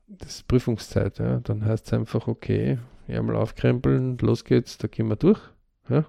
das 0.07 0.35
ist 0.35 0.47
Prüfungszeit, 0.47 1.19
ja. 1.19 1.39
Dann 1.39 1.65
heißt 1.65 1.87
es 1.87 1.93
einfach, 1.93 2.27
okay, 2.27 2.77
einmal 3.07 3.35
aufkrempeln, 3.35 4.17
los 4.19 4.45
geht's, 4.45 4.77
da 4.77 4.87
gehen 4.87 5.07
wir 5.09 5.15
durch. 5.15 5.41
Ja. 5.89 6.05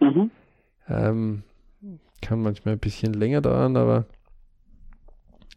Mhm. 0.00 0.30
Ähm, 0.88 1.42
kann 2.22 2.42
manchmal 2.42 2.74
ein 2.74 2.80
bisschen 2.80 3.14
länger 3.14 3.40
dauern, 3.40 3.76
aber 3.76 4.06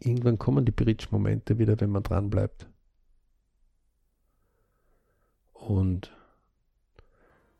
irgendwann 0.00 0.38
kommen 0.38 0.64
die 0.64 0.72
Bridge-Momente 0.72 1.58
wieder, 1.58 1.80
wenn 1.80 1.90
man 1.90 2.02
dran 2.02 2.30
bleibt. 2.30 2.66
Und 5.52 6.12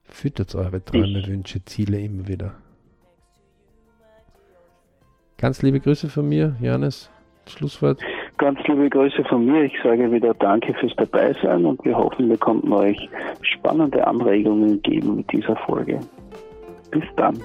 füttert 0.02 0.54
eure 0.54 0.84
Träume, 0.84 1.26
Wünsche, 1.26 1.64
Ziele 1.64 2.00
immer 2.00 2.28
wieder. 2.28 2.54
Ganz 5.38 5.62
liebe 5.62 5.80
Grüße 5.80 6.08
von 6.08 6.28
mir, 6.28 6.56
Janis. 6.60 7.10
Schlusswort. 7.48 8.00
Ganz 8.38 8.58
liebe 8.66 8.88
Grüße 8.88 9.24
von 9.24 9.44
mir. 9.44 9.64
Ich 9.64 9.74
sage 9.82 10.10
wieder 10.10 10.34
Danke 10.34 10.74
fürs 10.74 10.94
Dabeisein 10.96 11.64
und 11.64 11.84
wir 11.84 11.96
hoffen, 11.96 12.28
wir 12.28 12.38
konnten 12.38 12.72
euch 12.72 13.08
spannende 13.42 14.06
Anregungen 14.06 14.80
geben 14.82 15.16
mit 15.16 15.32
dieser 15.32 15.56
Folge. 15.56 15.98
Bis 16.90 17.04
dann. 17.16 17.38